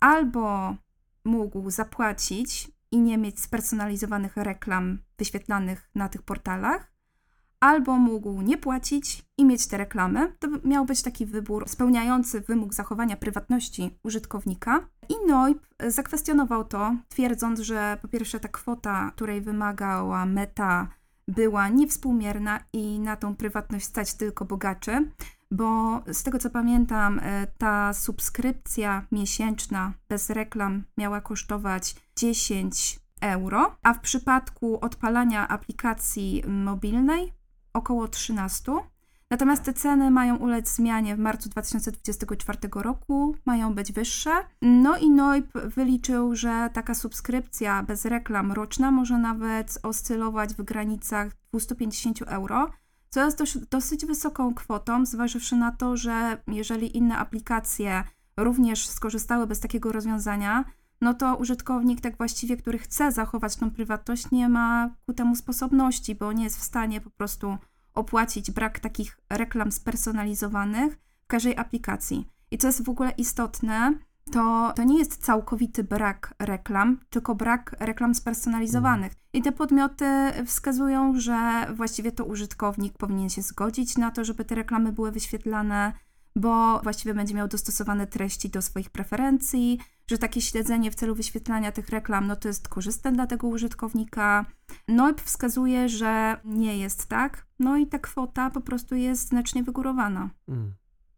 albo 0.00 0.76
mógł 1.24 1.70
zapłacić 1.70 2.70
i 2.92 3.00
nie 3.00 3.18
mieć 3.18 3.40
spersonalizowanych 3.40 4.36
reklam 4.36 4.98
wyświetlanych 5.18 5.90
na 5.94 6.08
tych 6.08 6.22
portalach, 6.22 6.92
albo 7.60 7.98
mógł 7.98 8.42
nie 8.42 8.58
płacić 8.58 9.24
i 9.38 9.44
mieć 9.44 9.66
te 9.66 9.76
reklamy. 9.76 10.32
To 10.38 10.48
miał 10.64 10.84
być 10.84 11.02
taki 11.02 11.26
wybór 11.26 11.68
spełniający 11.68 12.40
wymóg 12.40 12.74
zachowania 12.74 13.16
prywatności 13.16 13.98
użytkownika. 14.02 14.88
I 15.08 15.26
Noip 15.26 15.66
zakwestionował 15.86 16.64
to, 16.64 16.94
twierdząc, 17.08 17.60
że 17.60 17.98
po 18.02 18.08
pierwsze 18.08 18.40
ta 18.40 18.48
kwota, 18.48 19.10
której 19.14 19.40
wymagała 19.40 20.26
Meta, 20.26 20.88
była 21.28 21.68
niewspółmierna 21.68 22.60
i 22.72 23.00
na 23.00 23.16
tą 23.16 23.36
prywatność 23.36 23.84
stać 23.84 24.14
tylko 24.14 24.44
bogaczy, 24.44 25.10
bo 25.52 26.02
z 26.12 26.22
tego 26.22 26.38
co 26.38 26.50
pamiętam, 26.50 27.20
e, 27.22 27.46
ta 27.58 27.92
subskrypcja 27.92 29.06
miesięczna 29.12 29.92
bez 30.08 30.30
reklam 30.30 30.84
miała 30.98 31.20
kosztować 31.20 31.96
10 32.16 33.00
euro, 33.20 33.76
a 33.82 33.94
w 33.94 34.00
przypadku 34.00 34.80
odpalania 34.80 35.48
aplikacji 35.48 36.42
mobilnej 36.48 37.32
około 37.72 38.08
13. 38.08 38.72
Natomiast 39.30 39.62
te 39.64 39.72
ceny 39.72 40.10
mają 40.10 40.36
ulec 40.36 40.74
zmianie 40.74 41.16
w 41.16 41.18
marcu 41.18 41.48
2024 41.48 42.58
roku, 42.74 43.36
mają 43.46 43.74
być 43.74 43.92
wyższe. 43.92 44.30
No 44.62 44.96
i 44.96 45.10
Noip 45.10 45.52
wyliczył, 45.52 46.36
że 46.36 46.70
taka 46.72 46.94
subskrypcja 46.94 47.82
bez 47.82 48.04
reklam 48.04 48.52
roczna 48.52 48.90
może 48.90 49.18
nawet 49.18 49.78
oscylować 49.82 50.54
w 50.54 50.62
granicach 50.62 51.32
250 51.50 52.22
euro 52.22 52.70
co 53.12 53.24
jest 53.24 53.38
dość, 53.38 53.58
dosyć 53.58 54.06
wysoką 54.06 54.54
kwotą, 54.54 55.06
zważywszy 55.06 55.56
na 55.56 55.72
to, 55.72 55.96
że 55.96 56.42
jeżeli 56.46 56.96
inne 56.96 57.18
aplikacje 57.18 58.04
również 58.36 58.88
skorzystałyby 58.88 59.54
z 59.54 59.60
takiego 59.60 59.92
rozwiązania, 59.92 60.64
no 61.00 61.14
to 61.14 61.36
użytkownik, 61.36 62.00
tak 62.00 62.16
właściwie, 62.16 62.56
który 62.56 62.78
chce 62.78 63.12
zachować 63.12 63.56
tą 63.56 63.70
prywatność, 63.70 64.30
nie 64.30 64.48
ma 64.48 64.90
ku 65.06 65.12
temu 65.12 65.36
sposobności, 65.36 66.14
bo 66.14 66.32
nie 66.32 66.44
jest 66.44 66.58
w 66.58 66.62
stanie 66.62 67.00
po 67.00 67.10
prostu 67.10 67.58
opłacić 67.94 68.50
brak 68.50 68.80
takich 68.80 69.18
reklam 69.30 69.72
spersonalizowanych 69.72 70.98
w 71.24 71.26
każdej 71.26 71.56
aplikacji. 71.56 72.28
I 72.50 72.58
co 72.58 72.66
jest 72.66 72.84
w 72.84 72.88
ogóle 72.88 73.10
istotne, 73.10 73.94
to, 74.30 74.72
to 74.76 74.84
nie 74.84 74.98
jest 74.98 75.24
całkowity 75.24 75.84
brak 75.84 76.34
reklam, 76.38 77.00
tylko 77.10 77.34
brak 77.34 77.76
reklam 77.80 78.14
spersonalizowanych. 78.14 79.12
I 79.32 79.42
te 79.42 79.52
podmioty 79.52 80.04
wskazują, 80.46 81.20
że 81.20 81.66
właściwie 81.74 82.12
to 82.12 82.24
użytkownik 82.24 82.98
powinien 82.98 83.30
się 83.30 83.42
zgodzić 83.42 83.98
na 83.98 84.10
to, 84.10 84.24
żeby 84.24 84.44
te 84.44 84.54
reklamy 84.54 84.92
były 84.92 85.12
wyświetlane, 85.12 85.92
bo 86.36 86.80
właściwie 86.82 87.14
będzie 87.14 87.34
miał 87.34 87.48
dostosowane 87.48 88.06
treści 88.06 88.50
do 88.50 88.62
swoich 88.62 88.90
preferencji, 88.90 89.78
że 90.10 90.18
takie 90.18 90.40
śledzenie 90.40 90.90
w 90.90 90.94
celu 90.94 91.14
wyświetlania 91.14 91.72
tych 91.72 91.88
reklam, 91.88 92.26
no 92.26 92.36
to 92.36 92.48
jest 92.48 92.68
korzystne 92.68 93.12
dla 93.12 93.26
tego 93.26 93.46
użytkownika. 93.46 94.46
NOIP 94.88 95.20
wskazuje, 95.20 95.88
że 95.88 96.40
nie 96.44 96.78
jest 96.78 97.08
tak, 97.08 97.46
no 97.58 97.76
i 97.76 97.86
ta 97.86 97.98
kwota 97.98 98.50
po 98.50 98.60
prostu 98.60 98.94
jest 98.94 99.28
znacznie 99.28 99.62
wygórowana. 99.62 100.30
Mm. 100.48 100.74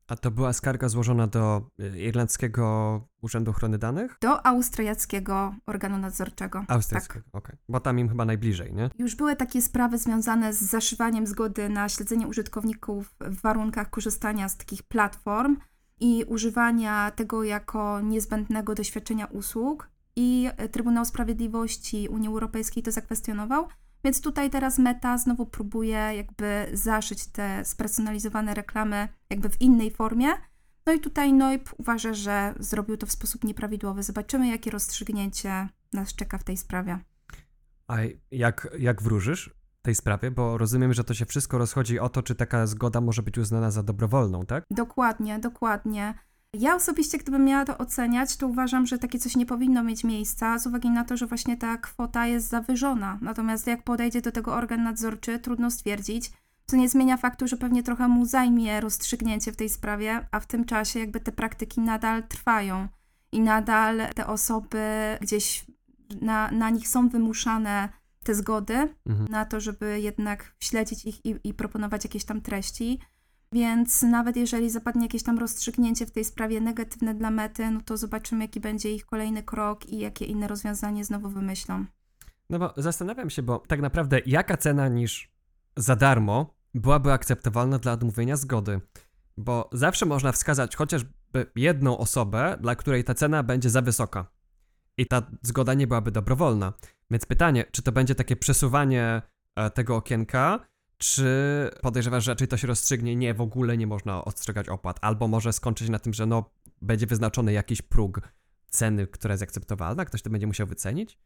A 0.08 0.16
to 0.16 0.30
była 0.30 0.52
skarga 0.52 0.88
złożona 0.88 1.26
do 1.26 1.70
y, 1.80 1.98
Irlandzkiego 1.98 3.00
Urzędu 3.22 3.50
Ochrony 3.50 3.78
Danych? 3.78 4.16
Do 4.20 4.46
austriackiego 4.46 5.54
organu 5.66 5.98
nadzorczego. 5.98 6.64
Austriackiego, 6.68 7.24
tak. 7.24 7.34
okej. 7.34 7.54
Okay. 7.54 7.58
Bo 7.68 7.80
tam 7.80 7.98
im 7.98 8.08
chyba 8.08 8.24
najbliżej, 8.24 8.74
nie? 8.74 8.90
Już 8.98 9.16
były 9.16 9.36
takie 9.36 9.62
sprawy 9.62 9.98
związane 9.98 10.52
z 10.52 10.60
zaszywaniem 10.60 11.26
zgody 11.26 11.68
na 11.68 11.88
śledzenie 11.88 12.26
użytkowników 12.26 13.14
w 13.20 13.40
warunkach 13.40 13.90
korzystania 13.90 14.48
z 14.48 14.56
takich 14.56 14.82
platform 14.82 15.56
i 16.00 16.24
używania 16.24 17.10
tego 17.10 17.44
jako 17.44 18.00
niezbędnego 18.00 18.74
doświadczenia 18.74 19.26
usług. 19.26 19.90
I 20.16 20.48
Trybunał 20.72 21.04
Sprawiedliwości 21.04 22.08
Unii 22.08 22.28
Europejskiej 22.28 22.82
to 22.82 22.92
zakwestionował. 22.92 23.68
Więc 24.04 24.20
tutaj 24.20 24.50
teraz 24.50 24.78
Meta 24.78 25.18
znowu 25.18 25.46
próbuje 25.46 25.96
jakby 25.96 26.66
zaszyć 26.72 27.26
te 27.26 27.64
spersonalizowane 27.64 28.54
reklamy 28.54 29.08
jakby 29.30 29.48
w 29.48 29.60
innej 29.60 29.90
formie. 29.90 30.28
No 30.86 30.92
i 30.92 31.00
tutaj 31.00 31.32
Noip 31.32 31.70
uważa, 31.78 32.14
że 32.14 32.54
zrobił 32.58 32.96
to 32.96 33.06
w 33.06 33.12
sposób 33.12 33.44
nieprawidłowy. 33.44 34.02
Zobaczymy, 34.02 34.48
jakie 34.48 34.70
rozstrzygnięcie 34.70 35.68
nas 35.92 36.14
czeka 36.14 36.38
w 36.38 36.44
tej 36.44 36.56
sprawie. 36.56 36.98
A 37.88 37.96
jak, 38.30 38.68
jak 38.78 39.02
wróżysz 39.02 39.54
tej 39.82 39.94
sprawie? 39.94 40.30
Bo 40.30 40.58
rozumiem, 40.58 40.92
że 40.92 41.04
to 41.04 41.14
się 41.14 41.26
wszystko 41.26 41.58
rozchodzi 41.58 41.98
o 41.98 42.08
to, 42.08 42.22
czy 42.22 42.34
taka 42.34 42.66
zgoda 42.66 43.00
może 43.00 43.22
być 43.22 43.38
uznana 43.38 43.70
za 43.70 43.82
dobrowolną, 43.82 44.46
tak? 44.46 44.64
Dokładnie, 44.70 45.38
dokładnie. 45.38 46.14
Ja 46.58 46.74
osobiście, 46.74 47.18
gdybym 47.18 47.44
miała 47.44 47.64
to 47.64 47.78
oceniać, 47.78 48.36
to 48.36 48.46
uważam, 48.46 48.86
że 48.86 48.98
takie 48.98 49.18
coś 49.18 49.36
nie 49.36 49.46
powinno 49.46 49.84
mieć 49.84 50.04
miejsca 50.04 50.58
z 50.58 50.66
uwagi 50.66 50.90
na 50.90 51.04
to, 51.04 51.16
że 51.16 51.26
właśnie 51.26 51.56
ta 51.56 51.76
kwota 51.76 52.26
jest 52.26 52.48
zawyżona. 52.48 53.18
Natomiast 53.22 53.66
jak 53.66 53.82
podejdzie 53.82 54.20
do 54.20 54.32
tego 54.32 54.54
organ 54.54 54.82
nadzorczy, 54.82 55.38
trudno 55.38 55.70
stwierdzić, 55.70 56.32
co 56.66 56.76
nie 56.76 56.88
zmienia 56.88 57.16
faktu, 57.16 57.48
że 57.48 57.56
pewnie 57.56 57.82
trochę 57.82 58.08
mu 58.08 58.26
zajmie 58.26 58.80
rozstrzygnięcie 58.80 59.52
w 59.52 59.56
tej 59.56 59.68
sprawie, 59.68 60.26
a 60.30 60.40
w 60.40 60.46
tym 60.46 60.64
czasie 60.64 61.00
jakby 61.00 61.20
te 61.20 61.32
praktyki 61.32 61.80
nadal 61.80 62.22
trwają 62.22 62.88
i 63.32 63.40
nadal 63.40 64.00
te 64.14 64.26
osoby 64.26 64.78
gdzieś 65.20 65.64
na, 66.20 66.50
na 66.50 66.70
nich 66.70 66.88
są 66.88 67.08
wymuszane 67.08 67.88
te 68.22 68.34
zgody 68.34 68.94
mhm. 69.06 69.28
na 69.28 69.44
to, 69.44 69.60
żeby 69.60 70.00
jednak 70.00 70.54
śledzić 70.60 71.04
ich 71.04 71.26
i, 71.26 71.36
i 71.44 71.54
proponować 71.54 72.04
jakieś 72.04 72.24
tam 72.24 72.40
treści. 72.40 73.00
Więc 73.54 74.02
nawet 74.02 74.36
jeżeli 74.36 74.70
zapadnie 74.70 75.02
jakieś 75.02 75.22
tam 75.22 75.38
rozstrzygnięcie 75.38 76.06
w 76.06 76.10
tej 76.10 76.24
sprawie 76.24 76.60
negatywne 76.60 77.14
dla 77.14 77.30
mety, 77.30 77.70
no 77.70 77.80
to 77.84 77.96
zobaczymy, 77.96 78.44
jaki 78.44 78.60
będzie 78.60 78.94
ich 78.94 79.06
kolejny 79.06 79.42
krok 79.42 79.86
i 79.86 79.98
jakie 79.98 80.24
inne 80.24 80.48
rozwiązanie 80.48 81.04
znowu 81.04 81.28
wymyślą. 81.28 81.84
No 82.50 82.58
bo 82.58 82.74
zastanawiam 82.76 83.30
się, 83.30 83.42
bo 83.42 83.58
tak 83.58 83.80
naprawdę 83.80 84.20
jaka 84.26 84.56
cena 84.56 84.88
niż 84.88 85.30
za 85.76 85.96
darmo 85.96 86.54
byłaby 86.74 87.12
akceptowalna 87.12 87.78
dla 87.78 87.92
odmówienia 87.92 88.36
zgody? 88.36 88.80
Bo 89.36 89.70
zawsze 89.72 90.06
można 90.06 90.32
wskazać 90.32 90.76
chociażby 90.76 91.46
jedną 91.56 91.98
osobę, 91.98 92.58
dla 92.60 92.74
której 92.76 93.04
ta 93.04 93.14
cena 93.14 93.42
będzie 93.42 93.70
za 93.70 93.82
wysoka 93.82 94.26
i 94.96 95.06
ta 95.06 95.22
zgoda 95.42 95.74
nie 95.74 95.86
byłaby 95.86 96.10
dobrowolna. 96.10 96.72
Więc 97.10 97.26
pytanie, 97.26 97.64
czy 97.70 97.82
to 97.82 97.92
będzie 97.92 98.14
takie 98.14 98.36
przesuwanie 98.36 99.22
e, 99.56 99.70
tego 99.70 99.96
okienka, 99.96 100.60
czy 100.98 101.26
podejrzewasz, 101.82 102.24
że 102.24 102.30
raczej 102.32 102.48
to 102.48 102.56
się 102.56 102.66
rozstrzygnie, 102.66 103.16
nie, 103.16 103.34
w 103.34 103.40
ogóle 103.40 103.76
nie 103.76 103.86
można 103.86 104.24
ostrzegać 104.24 104.68
opłat, 104.68 104.98
albo 105.00 105.28
może 105.28 105.52
skończyć 105.52 105.88
na 105.88 105.98
tym, 105.98 106.14
że 106.14 106.26
no, 106.26 106.50
będzie 106.82 107.06
wyznaczony 107.06 107.52
jakiś 107.52 107.82
próg 107.82 108.20
ceny, 108.68 109.06
która 109.06 109.32
jest 109.34 109.42
akceptowalna, 109.42 110.04
ktoś 110.04 110.22
to 110.22 110.30
będzie 110.30 110.46
musiał 110.46 110.66
wycenić? 110.66 111.18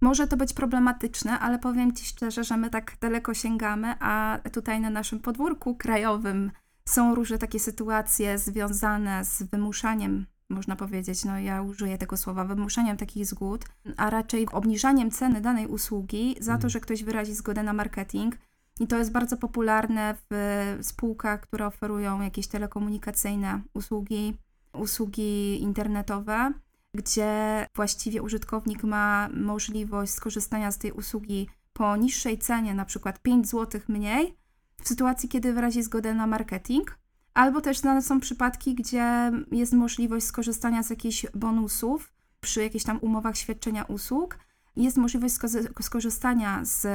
Może 0.00 0.26
to 0.26 0.36
być 0.36 0.52
problematyczne, 0.52 1.38
ale 1.38 1.58
powiem 1.58 1.92
Ci 1.94 2.04
szczerze, 2.04 2.44
że 2.44 2.56
my 2.56 2.70
tak 2.70 2.96
daleko 3.00 3.34
sięgamy, 3.34 3.94
a 4.00 4.38
tutaj 4.52 4.80
na 4.80 4.90
naszym 4.90 5.20
podwórku 5.20 5.74
krajowym 5.76 6.50
są 6.88 7.14
różne 7.14 7.38
takie 7.38 7.60
sytuacje 7.60 8.38
związane 8.38 9.24
z 9.24 9.42
wymuszaniem, 9.42 10.26
można 10.48 10.76
powiedzieć, 10.76 11.24
no 11.24 11.38
ja 11.38 11.62
użyję 11.62 11.98
tego 11.98 12.16
słowa, 12.16 12.44
wymuszaniem 12.44 12.96
takich 12.96 13.26
zgód, 13.26 13.64
a 13.96 14.10
raczej 14.10 14.46
obniżaniem 14.52 15.10
ceny 15.10 15.40
danej 15.40 15.66
usługi 15.66 16.36
za 16.40 16.52
to, 16.52 16.54
Mhm. 16.54 16.70
że 16.70 16.80
ktoś 16.80 17.04
wyrazi 17.04 17.34
zgodę 17.34 17.62
na 17.62 17.72
marketing. 17.72 18.36
I 18.80 18.86
to 18.86 18.98
jest 18.98 19.12
bardzo 19.12 19.36
popularne 19.36 20.14
w 20.30 20.78
spółkach, 20.82 21.40
które 21.40 21.66
oferują 21.66 22.20
jakieś 22.20 22.46
telekomunikacyjne 22.46 23.62
usługi, 23.74 24.36
usługi 24.72 25.62
internetowe, 25.62 26.52
gdzie 26.94 27.66
właściwie 27.74 28.22
użytkownik 28.22 28.82
ma 28.82 29.28
możliwość 29.34 30.12
skorzystania 30.12 30.70
z 30.70 30.78
tej 30.78 30.92
usługi 30.92 31.48
po 31.72 31.96
niższej 31.96 32.38
cenie, 32.38 32.74
na 32.74 32.84
przykład 32.84 33.22
5 33.22 33.48
zł 33.48 33.80
mniej, 33.88 34.36
w 34.82 34.88
sytuacji, 34.88 35.28
kiedy 35.28 35.52
wyrazi 35.52 35.82
zgodę 35.82 36.14
na 36.14 36.26
marketing. 36.26 36.98
Albo 37.34 37.60
też 37.60 37.78
znane 37.78 38.02
są 38.02 38.20
przypadki, 38.20 38.74
gdzie 38.74 39.32
jest 39.52 39.72
możliwość 39.72 40.26
skorzystania 40.26 40.82
z 40.82 40.90
jakichś 40.90 41.26
bonusów 41.34 42.12
przy 42.40 42.62
jakichś 42.62 42.84
tam 42.84 42.98
umowach 42.98 43.36
świadczenia 43.36 43.84
usług. 43.84 44.38
Jest 44.76 44.96
możliwość 44.96 45.34
sko- 45.34 45.82
skorzystania 45.82 46.60
z 46.64 46.86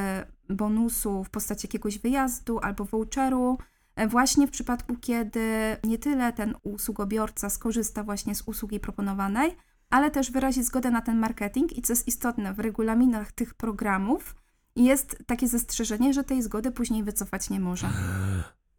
bonusu 0.50 1.24
w 1.24 1.30
postaci 1.30 1.68
jakiegoś 1.68 2.00
wyjazdu 2.00 2.60
albo 2.60 2.86
voucheru, 2.86 3.58
e, 3.96 4.08
właśnie 4.08 4.48
w 4.48 4.52
przypadku, 4.52 4.96
kiedy 5.02 5.78
nie 5.84 5.98
tyle 5.98 6.34
ten 6.34 6.56
usługobiorca 6.64 7.50
skorzysta 7.50 8.04
właśnie 8.04 8.36
z 8.36 8.42
usługi 8.42 8.80
proponowanej, 8.80 9.56
ale 9.90 10.12
też 10.12 10.32
wyrazi 10.32 10.64
zgodę 10.64 10.92
na 10.92 11.02
ten 11.02 11.20
marketing 11.20 11.78
i 11.78 11.82
co 11.82 11.94
jest 11.94 12.08
istotne, 12.08 12.54
w 12.54 12.60
regulaminach 12.60 13.32
tych 13.32 13.54
programów 13.54 14.36
jest 14.76 15.24
takie 15.26 15.48
zastrzeżenie, 15.48 16.14
że 16.14 16.24
tej 16.24 16.42
zgody 16.42 16.72
później 16.72 17.04
wycofać 17.04 17.50
nie 17.50 17.60
może. 17.60 17.90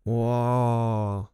Wow. 0.04 1.26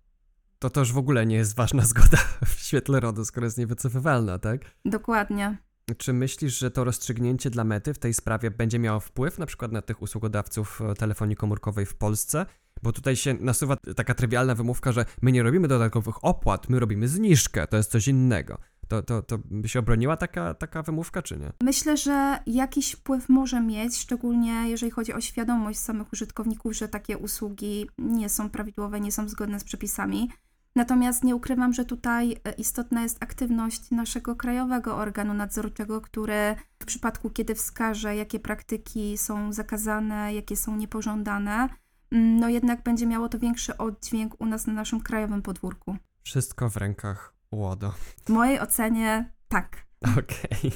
To 0.58 0.80
już 0.80 0.92
w 0.92 0.98
ogóle 0.98 1.26
nie 1.26 1.36
jest 1.36 1.56
ważna 1.56 1.84
zgoda 1.94 2.18
w 2.46 2.50
świetle 2.50 3.00
RODO, 3.00 3.24
skoro 3.24 3.46
jest 3.46 3.58
niewycofywalna, 3.58 4.38
tak? 4.38 4.60
Dokładnie. 4.84 5.58
Czy 5.94 6.12
myślisz, 6.12 6.58
że 6.58 6.70
to 6.70 6.84
rozstrzygnięcie 6.84 7.50
dla 7.50 7.64
mety 7.64 7.94
w 7.94 7.98
tej 7.98 8.14
sprawie 8.14 8.50
będzie 8.50 8.78
miało 8.78 9.00
wpływ 9.00 9.38
na 9.38 9.46
przykład 9.46 9.72
na 9.72 9.82
tych 9.82 10.02
usługodawców 10.02 10.80
e, 10.80 10.94
telefonii 10.94 11.36
komórkowej 11.36 11.86
w 11.86 11.94
Polsce? 11.94 12.46
Bo 12.82 12.92
tutaj 12.92 13.16
się 13.16 13.34
nasuwa 13.34 13.76
taka 13.96 14.14
trywialna 14.14 14.54
wymówka, 14.54 14.92
że 14.92 15.04
my 15.22 15.32
nie 15.32 15.42
robimy 15.42 15.68
dodatkowych 15.68 16.24
opłat, 16.24 16.68
my 16.68 16.80
robimy 16.80 17.08
zniżkę, 17.08 17.66
to 17.66 17.76
jest 17.76 17.90
coś 17.90 18.08
innego. 18.08 18.58
To, 18.88 19.02
to, 19.02 19.22
to 19.22 19.38
by 19.44 19.68
się 19.68 19.78
obroniła 19.78 20.16
taka, 20.16 20.54
taka 20.54 20.82
wymówka, 20.82 21.22
czy 21.22 21.36
nie? 21.36 21.52
Myślę, 21.62 21.96
że 21.96 22.38
jakiś 22.46 22.92
wpływ 22.92 23.28
może 23.28 23.60
mieć, 23.60 23.96
szczególnie 23.96 24.68
jeżeli 24.68 24.92
chodzi 24.92 25.12
o 25.12 25.20
świadomość 25.20 25.78
samych 25.78 26.12
użytkowników, 26.12 26.72
że 26.72 26.88
takie 26.88 27.18
usługi 27.18 27.86
nie 27.98 28.28
są 28.28 28.50
prawidłowe, 28.50 29.00
nie 29.00 29.12
są 29.12 29.28
zgodne 29.28 29.60
z 29.60 29.64
przepisami. 29.64 30.30
Natomiast 30.76 31.24
nie 31.24 31.36
ukrywam, 31.36 31.72
że 31.72 31.84
tutaj 31.84 32.32
e, 32.32 32.52
istotna 32.52 33.02
jest 33.02 33.22
aktywność 33.22 33.90
naszego 33.90 34.36
krajowego 34.36 34.96
organu 34.96 35.34
nadzorczego, 35.34 36.00
który 36.00 36.54
w 36.78 36.86
przypadku, 36.86 37.30
kiedy 37.30 37.54
wskaże, 37.54 38.16
jakie 38.16 38.40
praktyki 38.40 39.18
są 39.18 39.52
zakazane, 39.52 40.34
jakie 40.34 40.56
są 40.56 40.76
niepożądane, 40.76 41.68
mm, 42.10 42.40
no 42.40 42.48
jednak 42.48 42.82
będzie 42.82 43.06
miało 43.06 43.28
to 43.28 43.38
większy 43.38 43.76
oddźwięk 43.76 44.40
u 44.40 44.46
nas 44.46 44.66
na 44.66 44.72
naszym 44.72 45.00
krajowym 45.00 45.42
podwórku. 45.42 45.96
Wszystko 46.22 46.70
w 46.70 46.76
rękach 46.76 47.34
łodo. 47.52 47.94
W 48.24 48.28
mojej 48.28 48.60
ocenie 48.60 49.32
tak. 49.48 49.86
Okej. 50.18 50.72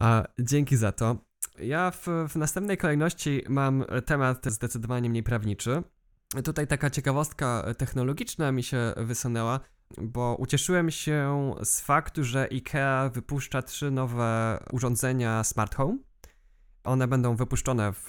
A 0.00 0.24
Dzięki 0.40 0.76
za 0.76 0.92
to. 0.92 1.16
Ja 1.58 1.90
w, 1.90 2.06
w 2.28 2.36
następnej 2.36 2.76
kolejności 2.76 3.42
mam 3.48 3.84
temat 4.06 4.46
zdecydowanie 4.46 5.10
mniej 5.10 5.22
prawniczy. 5.22 5.82
Tutaj 6.44 6.66
taka 6.66 6.90
ciekawostka 6.90 7.64
technologiczna 7.78 8.52
mi 8.52 8.62
się 8.62 8.92
wysunęła, 8.96 9.60
bo 10.02 10.36
ucieszyłem 10.38 10.90
się 10.90 11.54
z 11.64 11.80
faktu, 11.80 12.24
że 12.24 12.48
IKEA 12.52 13.10
wypuszcza 13.12 13.62
trzy 13.62 13.90
nowe 13.90 14.58
urządzenia 14.72 15.44
Smart 15.44 15.74
Home. 15.74 15.98
One 16.84 17.08
będą 17.08 17.36
wypuszczone 17.36 17.92
w, 17.92 18.08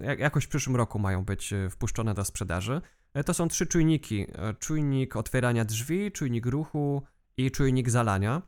jak- 0.00 0.18
jakoś 0.18 0.44
w 0.44 0.48
przyszłym 0.48 0.76
roku 0.76 0.98
mają 0.98 1.24
być 1.24 1.52
e, 1.52 1.70
wpuszczone 1.70 2.14
do 2.14 2.24
sprzedaży. 2.24 2.80
E, 3.14 3.24
To 3.24 3.34
są 3.34 3.48
trzy 3.48 3.66
czujniki. 3.66 4.26
E, 4.34 4.54
Czujnik 4.54 5.16
otwierania 5.16 5.64
drzwi, 5.64 6.12
czujnik 6.12 6.46
ruchu 6.46 7.02
i 7.36 7.50
czujnik 7.50 7.90
zalania. 7.90 8.42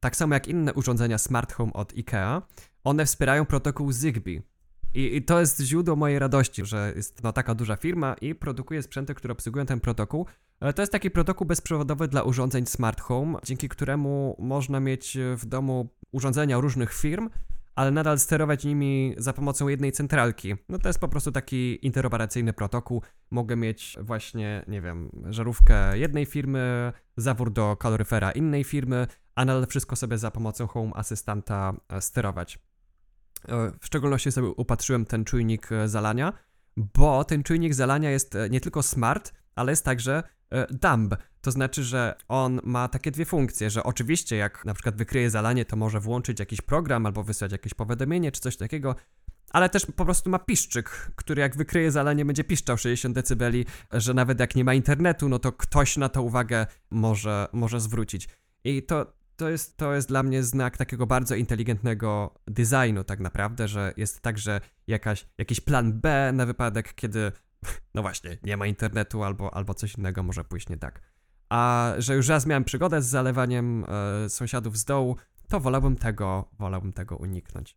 Tak 0.00 0.16
samo 0.16 0.34
jak 0.34 0.48
inne 0.48 0.74
urządzenia 0.74 1.18
Smart 1.18 1.52
Home 1.52 1.72
od 1.72 1.92
IKEA, 1.92 2.42
one 2.84 3.06
wspierają 3.06 3.46
protokół 3.46 3.92
Zigbee. 3.92 4.42
I, 4.94 5.16
I 5.16 5.22
to 5.22 5.40
jest 5.40 5.60
źródło 5.60 5.96
mojej 5.96 6.18
radości, 6.18 6.64
że 6.64 6.92
jest 6.96 7.22
no, 7.22 7.32
taka 7.32 7.54
duża 7.54 7.76
firma 7.76 8.14
i 8.20 8.34
produkuje 8.34 8.82
sprzęty, 8.82 9.14
które 9.14 9.32
obsługują 9.32 9.66
ten 9.66 9.80
protokół. 9.80 10.26
To 10.74 10.82
jest 10.82 10.92
taki 10.92 11.10
protokół 11.10 11.46
bezprzewodowy 11.46 12.08
dla 12.08 12.22
urządzeń 12.22 12.66
Smart 12.66 13.00
Home, 13.00 13.38
dzięki 13.44 13.68
któremu 13.68 14.36
można 14.38 14.80
mieć 14.80 15.18
w 15.36 15.46
domu 15.46 15.88
urządzenia 16.12 16.60
różnych 16.60 16.94
firm, 16.94 17.30
ale 17.74 17.90
nadal 17.90 18.18
sterować 18.18 18.64
nimi 18.64 19.14
za 19.18 19.32
pomocą 19.32 19.68
jednej 19.68 19.92
centralki. 19.92 20.54
No 20.68 20.78
to 20.78 20.88
jest 20.88 20.98
po 20.98 21.08
prostu 21.08 21.32
taki 21.32 21.86
interoperacyjny 21.86 22.52
protokół. 22.52 23.02
Mogę 23.30 23.56
mieć 23.56 23.96
właśnie, 24.00 24.64
nie 24.68 24.80
wiem, 24.80 25.10
żarówkę 25.30 25.98
jednej 25.98 26.26
firmy, 26.26 26.92
zawór 27.16 27.52
do 27.52 27.76
kaloryfera 27.76 28.30
innej 28.30 28.64
firmy, 28.64 29.06
a 29.34 29.44
nadal 29.44 29.66
wszystko 29.66 29.96
sobie 29.96 30.18
za 30.18 30.30
pomocą 30.30 30.66
Home 30.66 30.92
Assistanta 30.94 31.74
e, 31.88 32.00
sterować. 32.00 32.58
E, 33.48 33.72
W 33.80 33.86
szczególności 33.86 34.32
sobie 34.32 34.48
upatrzyłem 34.48 35.06
ten 35.06 35.24
czujnik 35.24 35.72
e, 35.72 35.88
zalania, 35.88 36.32
bo 36.76 37.24
ten 37.24 37.42
czujnik 37.42 37.74
zalania 37.74 38.10
jest 38.10 38.34
e, 38.34 38.50
nie 38.50 38.60
tylko 38.60 38.82
smart, 38.82 39.32
ale 39.54 39.72
jest 39.72 39.84
także 39.84 40.22
dumb. 40.70 41.16
To 41.40 41.50
znaczy, 41.50 41.84
że 41.84 42.14
on 42.28 42.60
ma 42.64 42.88
takie 42.88 43.10
dwie 43.10 43.24
funkcje, 43.24 43.70
że 43.70 43.82
oczywiście 43.82 44.36
jak 44.36 44.64
na 44.64 44.74
przykład 44.74 44.96
wykryje 44.96 45.30
zalanie, 45.30 45.64
to 45.64 45.76
może 45.76 46.00
włączyć 46.00 46.40
jakiś 46.40 46.60
program 46.60 47.06
albo 47.06 47.22
wysłać 47.22 47.52
jakieś 47.52 47.74
powiadomienie 47.74 48.32
czy 48.32 48.40
coś 48.40 48.56
takiego, 48.56 48.94
ale 49.50 49.68
też 49.68 49.86
po 49.86 50.04
prostu 50.04 50.30
ma 50.30 50.38
piszczyk, 50.38 51.12
który 51.16 51.42
jak 51.42 51.56
wykryje 51.56 51.90
zalanie 51.90 52.24
będzie 52.24 52.44
piszczał 52.44 52.78
60 52.78 53.14
decybeli, 53.14 53.66
że 53.92 54.14
nawet 54.14 54.40
jak 54.40 54.56
nie 54.56 54.64
ma 54.64 54.74
internetu, 54.74 55.28
no 55.28 55.38
to 55.38 55.52
ktoś 55.52 55.96
na 55.96 56.08
to 56.08 56.22
uwagę 56.22 56.66
może, 56.90 57.48
może 57.52 57.80
zwrócić. 57.80 58.28
I 58.64 58.82
to, 58.82 59.17
to, 59.38 59.48
jest, 59.48 59.76
to 59.76 59.94
jest 59.94 60.08
dla 60.08 60.22
mnie 60.22 60.42
znak 60.42 60.76
takiego 60.76 61.06
bardzo 61.06 61.34
inteligentnego 61.34 62.34
designu 62.46 63.04
tak 63.04 63.20
naprawdę, 63.20 63.68
że 63.68 63.92
jest 63.96 64.20
także 64.20 64.60
jakaś, 64.86 65.26
jakiś 65.38 65.60
plan 65.60 66.00
B 66.00 66.32
na 66.32 66.46
wypadek, 66.46 66.94
kiedy 66.94 67.32
no 67.94 68.02
właśnie, 68.02 68.38
nie 68.42 68.56
ma 68.56 68.66
internetu 68.66 69.22
albo, 69.22 69.54
albo 69.54 69.74
coś 69.74 69.94
innego 69.94 70.22
może 70.22 70.44
pójść 70.44 70.68
nie 70.68 70.76
tak. 70.76 71.00
A 71.48 71.92
że 71.98 72.14
już 72.14 72.28
raz 72.28 72.46
miałem 72.46 72.64
przygodę 72.64 73.02
z 73.02 73.06
zalewaniem 73.06 73.84
e, 74.24 74.28
sąsiadów 74.28 74.78
z 74.78 74.84
dołu, 74.84 75.16
to 75.48 75.60
wolałbym 75.60 75.96
tego, 75.96 76.50
wolałbym 76.58 76.92
tego 76.92 77.16
uniknąć. 77.16 77.76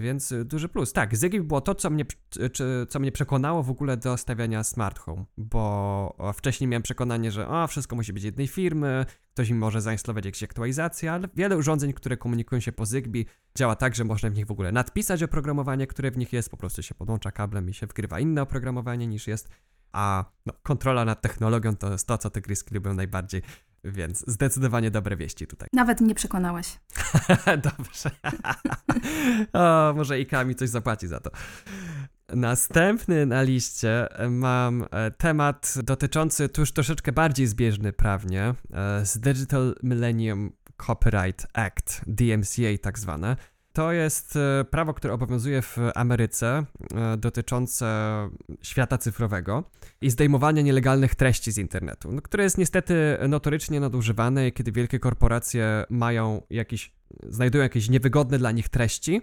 Więc 0.00 0.32
y, 0.32 0.44
duży 0.44 0.68
plus. 0.68 0.92
Tak, 0.92 1.16
Zigbee 1.16 1.40
było 1.40 1.60
to, 1.60 1.74
co 1.74 1.90
mnie, 1.90 2.04
czy- 2.52 2.86
co 2.88 3.00
mnie 3.00 3.12
przekonało 3.12 3.62
w 3.62 3.70
ogóle 3.70 3.96
do 3.96 4.16
stawiania 4.16 4.64
smart 4.64 4.98
home, 4.98 5.24
bo 5.36 6.32
wcześniej 6.34 6.68
miałem 6.68 6.82
przekonanie, 6.82 7.30
że 7.30 7.48
o, 7.48 7.66
wszystko 7.66 7.96
musi 7.96 8.12
być 8.12 8.24
jednej 8.24 8.48
firmy, 8.48 9.06
ktoś 9.34 9.50
mi 9.50 9.58
może 9.58 9.80
zainstalować 9.80 10.24
jakieś 10.24 10.42
aktualizacje, 10.42 11.12
ale 11.12 11.28
wiele 11.34 11.56
urządzeń, 11.56 11.92
które 11.92 12.16
komunikują 12.16 12.60
się 12.60 12.72
po 12.72 12.86
Zigbee, 12.86 13.24
działa 13.58 13.76
tak, 13.76 13.94
że 13.94 14.04
można 14.04 14.30
w 14.30 14.34
nich 14.34 14.46
w 14.46 14.50
ogóle 14.50 14.72
nadpisać 14.72 15.22
oprogramowanie, 15.22 15.86
które 15.86 16.10
w 16.10 16.18
nich 16.18 16.32
jest, 16.32 16.50
po 16.50 16.56
prostu 16.56 16.82
się 16.82 16.94
podłącza 16.94 17.32
kablem 17.32 17.68
i 17.70 17.74
się 17.74 17.86
wgrywa 17.86 18.20
inne 18.20 18.42
oprogramowanie 18.42 19.06
niż 19.06 19.26
jest, 19.26 19.48
a 19.92 20.24
no, 20.46 20.52
kontrola 20.62 21.04
nad 21.04 21.20
technologią 21.22 21.76
to 21.76 21.92
jest 21.92 22.06
to, 22.06 22.18
co 22.18 22.30
te 22.30 22.40
gryski 22.40 22.74
lubią 22.74 22.94
najbardziej, 22.94 23.42
więc 23.84 24.24
zdecydowanie 24.26 24.90
dobre 24.90 25.16
wieści 25.16 25.46
tutaj. 25.46 25.68
Nawet 25.82 26.00
mnie 26.00 26.14
przekonałeś. 26.14 26.80
Dobrze. 27.68 28.10
o, 29.52 29.92
może 29.96 30.14
IKEA 30.14 30.44
mi 30.46 30.54
coś 30.54 30.68
zapłaci 30.68 31.08
za 31.08 31.20
to. 31.20 31.30
Następny 32.28 33.26
na 33.26 33.42
liście 33.42 34.06
mam 34.30 34.84
e, 34.90 35.10
temat 35.10 35.74
dotyczący 35.84 36.48
tuż 36.48 36.72
troszeczkę 36.72 37.12
bardziej 37.12 37.46
zbieżny 37.46 37.92
prawnie 37.92 38.54
e, 38.72 39.06
z 39.06 39.18
Digital 39.18 39.74
Millennium 39.82 40.52
Copyright 40.86 41.46
Act, 41.52 42.00
DMCA 42.06 42.78
tak 42.82 42.98
zwane. 42.98 43.36
To 43.78 43.92
jest 43.92 44.36
e, 44.36 44.64
prawo, 44.64 44.94
które 44.94 45.14
obowiązuje 45.14 45.62
w 45.62 45.78
Ameryce 45.94 46.64
e, 46.94 47.16
dotyczące 47.16 47.86
świata 48.62 48.98
cyfrowego 48.98 49.64
i 50.00 50.10
zdejmowania 50.10 50.62
nielegalnych 50.62 51.14
treści 51.14 51.52
z 51.52 51.58
internetu, 51.58 52.12
no, 52.12 52.22
które 52.22 52.44
jest 52.44 52.58
niestety 52.58 53.18
notorycznie 53.28 53.80
nadużywane, 53.80 54.50
kiedy 54.50 54.72
wielkie 54.72 54.98
korporacje 54.98 55.84
mają 55.90 56.42
jakieś, 56.50 56.92
znajdują 57.22 57.62
jakieś 57.62 57.88
niewygodne 57.88 58.38
dla 58.38 58.52
nich 58.52 58.68
treści, 58.68 59.20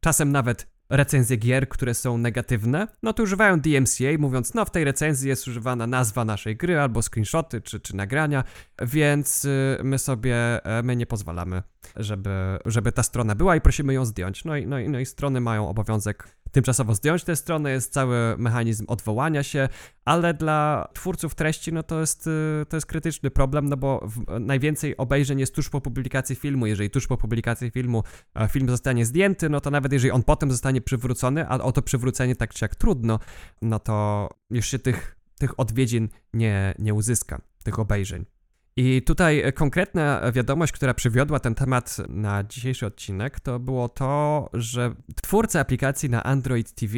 czasem 0.00 0.32
nawet 0.32 0.66
recenzje 0.90 1.36
gier, 1.36 1.68
które 1.68 1.94
są 1.94 2.18
negatywne, 2.18 2.88
no 3.02 3.12
to 3.12 3.22
używają 3.22 3.60
DMCA, 3.60 4.18
mówiąc, 4.18 4.54
no 4.54 4.64
w 4.64 4.70
tej 4.70 4.84
recenzji 4.84 5.28
jest 5.28 5.48
używana 5.48 5.86
nazwa 5.86 6.24
naszej 6.24 6.56
gry, 6.56 6.80
albo 6.80 7.02
screenshoty, 7.02 7.60
czy, 7.60 7.80
czy 7.80 7.96
nagrania, 7.96 8.44
więc 8.82 9.44
y, 9.44 9.78
my 9.82 9.98
sobie, 9.98 10.64
e, 10.64 10.82
my 10.82 10.96
nie 10.96 11.06
pozwalamy, 11.06 11.62
żeby, 11.96 12.30
żeby 12.66 12.92
ta 12.92 13.02
strona 13.02 13.34
była 13.34 13.56
i 13.56 13.60
prosimy 13.60 13.94
ją 13.94 14.04
zdjąć. 14.04 14.44
No 14.44 14.56
i, 14.56 14.66
no 14.66 14.78
i, 14.78 14.88
no 14.88 14.98
i 14.98 15.06
strony 15.06 15.40
mają 15.40 15.68
obowiązek 15.68 16.28
tymczasowo 16.52 16.94
zdjąć 16.94 17.24
tę 17.24 17.36
stronę, 17.36 17.70
jest 17.70 17.92
cały 17.92 18.34
mechanizm 18.38 18.84
odwołania 18.88 19.42
się, 19.42 19.68
ale 20.04 20.34
dla 20.34 20.88
twórców 20.94 21.34
treści 21.34 21.72
no 21.72 21.82
to 21.82 22.00
jest, 22.00 22.26
y, 22.26 22.66
to 22.68 22.76
jest 22.76 22.86
krytyczny 22.86 23.30
problem, 23.30 23.68
no 23.68 23.76
bo 23.76 24.08
najwięcej 24.40 24.96
obejrzeń 24.96 25.40
jest 25.40 25.54
tuż 25.54 25.70
po 25.70 25.80
publikacji 25.80 26.36
filmu. 26.36 26.66
Jeżeli 26.66 26.90
tuż 26.90 27.06
po 27.06 27.16
publikacji 27.16 27.70
filmu 27.70 28.02
e, 28.34 28.48
film 28.48 28.68
zostanie 28.68 29.06
zdjęty, 29.06 29.48
no 29.48 29.60
to 29.60 29.70
nawet 29.70 29.92
jeżeli 29.92 30.10
on 30.10 30.22
potem 30.22 30.50
zostanie 30.50 30.80
przywrócony, 30.80 31.48
a 31.48 31.58
o 31.58 31.72
to 31.72 31.82
przywrócenie 31.82 32.36
tak 32.36 32.54
czy 32.54 32.64
jak 32.64 32.74
trudno, 32.74 33.18
no 33.62 33.78
to 33.78 34.28
już 34.50 34.66
się 34.66 34.78
tych, 34.78 35.16
tych 35.38 35.60
odwiedzin 35.60 36.08
nie, 36.34 36.74
nie 36.78 36.94
uzyska, 36.94 37.40
tych 37.64 37.78
obejrzeń. 37.78 38.39
I 38.82 39.02
tutaj 39.02 39.40
e, 39.40 39.52
konkretna 39.52 40.32
wiadomość, 40.32 40.72
która 40.72 40.94
przywiodła 40.94 41.40
ten 41.40 41.54
temat 41.54 41.96
na 42.08 42.44
dzisiejszy 42.44 42.86
odcinek, 42.86 43.40
to 43.40 43.58
było 43.58 43.88
to, 43.88 44.50
że 44.52 44.94
twórca 45.22 45.60
aplikacji 45.60 46.10
na 46.10 46.22
Android 46.22 46.72
TV 46.72 46.94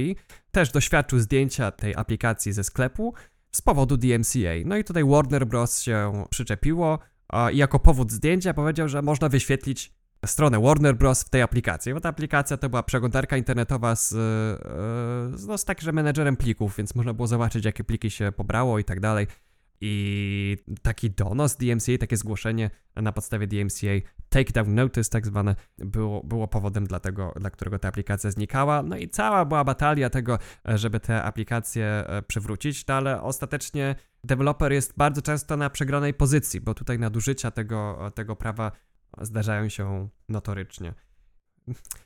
też 0.51 0.71
doświadczył 0.71 1.19
zdjęcia 1.19 1.71
tej 1.71 1.97
aplikacji 1.97 2.53
ze 2.53 2.65
sklepu 2.65 3.15
z 3.53 3.63
powodu 3.63 3.97
DMCA. 3.97 4.55
No 4.65 4.77
i 4.77 4.85
tutaj 4.85 5.05
Warner 5.05 5.47
Bros. 5.47 5.81
się 5.81 6.25
przyczepiło 6.31 6.99
i 7.53 7.57
jako 7.57 7.79
powód 7.79 8.13
zdjęcia 8.13 8.55
powiedział, 8.55 8.89
że 8.89 9.03
można 9.03 9.29
wyświetlić 9.29 9.93
stronę 10.27 10.61
Warner 10.61 10.97
Bros. 10.97 11.23
w 11.23 11.29
tej 11.29 11.43
aplikacji, 11.43 11.95
bo 11.95 12.01
ta 12.01 12.09
aplikacja 12.09 12.57
to 12.57 12.69
była 12.69 12.83
przeglądarka 12.83 13.37
internetowa 13.37 13.97
z, 13.97 14.13
e, 14.13 15.47
no, 15.47 15.59
z 15.59 15.65
także 15.65 15.93
menedżerem 15.93 16.37
plików, 16.37 16.77
więc 16.77 16.95
można 16.95 17.15
było 17.15 17.27
zobaczyć, 17.29 17.65
jakie 17.65 17.85
pliki 17.85 18.11
się 18.11 18.33
pobrało 18.33 18.79
i 18.79 18.85
tak 18.85 19.01
dalej. 19.01 19.27
I 19.85 20.57
taki 20.83 21.11
donos 21.11 21.57
DMCA, 21.57 21.99
takie 22.01 22.17
zgłoszenie 22.17 22.71
na 22.97 23.13
podstawie 23.13 23.47
DMCA, 23.47 23.91
takedown 24.29 24.75
notice 24.75 25.11
tak 25.11 25.27
zwane, 25.27 25.57
było, 25.79 26.23
było 26.25 26.49
powodem 26.49 26.87
dla, 26.87 27.01
tego, 27.01 27.33
dla 27.37 27.51
którego 27.51 27.79
ta 27.79 27.89
aplikacja 27.89 28.31
znikała. 28.31 28.83
No 28.83 28.97
i 28.97 29.09
cała 29.09 29.45
była 29.45 29.65
batalia 29.65 30.11
tego, 30.11 30.39
żeby 30.65 31.01
tę 31.01 31.23
aplikację 31.23 31.85
e, 31.87 32.23
przywrócić, 32.23 32.87
no 32.87 32.95
ale 32.95 33.23
ostatecznie 33.23 33.95
deweloper 34.25 34.73
jest 34.73 34.97
bardzo 34.97 35.23
często 35.23 35.57
na 35.57 35.71
przegranej 35.71 36.15
pozycji, 36.15 36.61
bo 36.61 36.75
tutaj 36.75 36.99
nadużycia 36.99 37.51
tego, 37.51 38.11
tego 38.15 38.37
prawa 38.37 38.73
zdarzają 39.21 39.69
się 39.69 40.09
notorycznie. 40.29 40.95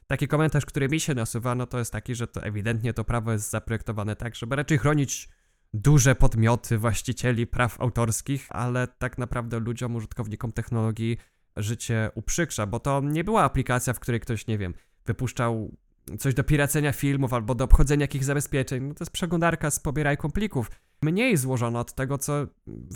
Taki 0.06 0.28
komentarz, 0.28 0.66
który 0.66 0.88
mi 0.88 1.00
się 1.00 1.14
nasuwa, 1.14 1.54
no 1.54 1.66
to 1.66 1.78
jest 1.78 1.92
taki, 1.92 2.14
że 2.14 2.26
to 2.26 2.42
ewidentnie 2.42 2.92
to 2.92 3.04
prawo 3.04 3.32
jest 3.32 3.50
zaprojektowane 3.50 4.16
tak, 4.16 4.34
żeby 4.34 4.56
raczej 4.56 4.78
chronić 4.78 5.28
duże 5.76 6.14
podmioty 6.14 6.78
właścicieli 6.78 7.46
praw 7.46 7.80
autorskich, 7.80 8.46
ale 8.50 8.88
tak 8.88 9.18
naprawdę 9.18 9.58
ludziom, 9.58 9.96
użytkownikom 9.96 10.52
technologii 10.52 11.16
życie 11.56 12.10
uprzykrza, 12.14 12.66
bo 12.66 12.80
to 12.80 13.00
nie 13.00 13.24
była 13.24 13.42
aplikacja, 13.42 13.92
w 13.92 14.00
której 14.00 14.20
ktoś, 14.20 14.46
nie 14.46 14.58
wiem, 14.58 14.74
wypuszczał 15.06 15.76
coś 16.18 16.34
do 16.34 16.44
piracenia 16.44 16.92
filmów 16.92 17.32
albo 17.32 17.54
do 17.54 17.64
obchodzenia 17.64 18.04
jakichś 18.04 18.24
zabezpieczeń. 18.24 18.84
No 18.84 18.94
to 18.94 19.04
jest 19.04 19.12
przeglądarka 19.12 19.70
z 19.70 19.80
pobierajką 19.80 20.30
plików. 20.30 20.70
Mniej 21.02 21.36
złożona 21.36 21.80
od 21.80 21.94
tego, 21.94 22.18
co 22.18 22.46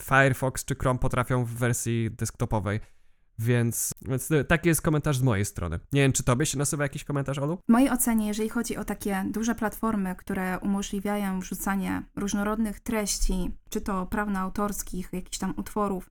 Firefox 0.03 0.65
czy 0.65 0.75
Chrome 0.75 0.99
potrafią 0.99 1.45
w 1.45 1.51
wersji 1.51 2.11
desktopowej. 2.11 2.81
Więc, 3.41 3.95
więc 4.03 4.29
taki 4.49 4.69
jest 4.69 4.83
komentarz 4.83 5.19
z 5.19 5.23
mojej 5.23 5.45
strony. 5.45 5.81
Nie 5.93 6.03
wiem, 6.03 6.13
czy 6.13 6.23
tobie 6.23 6.47
się 6.47 6.59
nasuwa 6.59 6.83
jakiś 6.83 7.05
komentarz, 7.05 7.39
Olu? 7.39 7.59
W 7.69 7.73
mojej 7.73 7.91
ocenie, 7.91 8.29
jeżeli 8.29 8.49
chodzi 8.49 8.77
o 8.77 8.85
takie 8.85 9.25
duże 9.31 9.55
platformy, 9.55 10.15
które 10.17 10.59
umożliwiają 10.59 11.41
wrzucanie 11.41 12.03
różnorodnych 12.17 12.81
treści, 12.81 13.51
czy 13.71 13.81
to 13.81 14.07
prawno-autorskich, 14.07 15.09
jakichś 15.13 15.39
tam 15.39 15.55
utworów, 15.57 16.11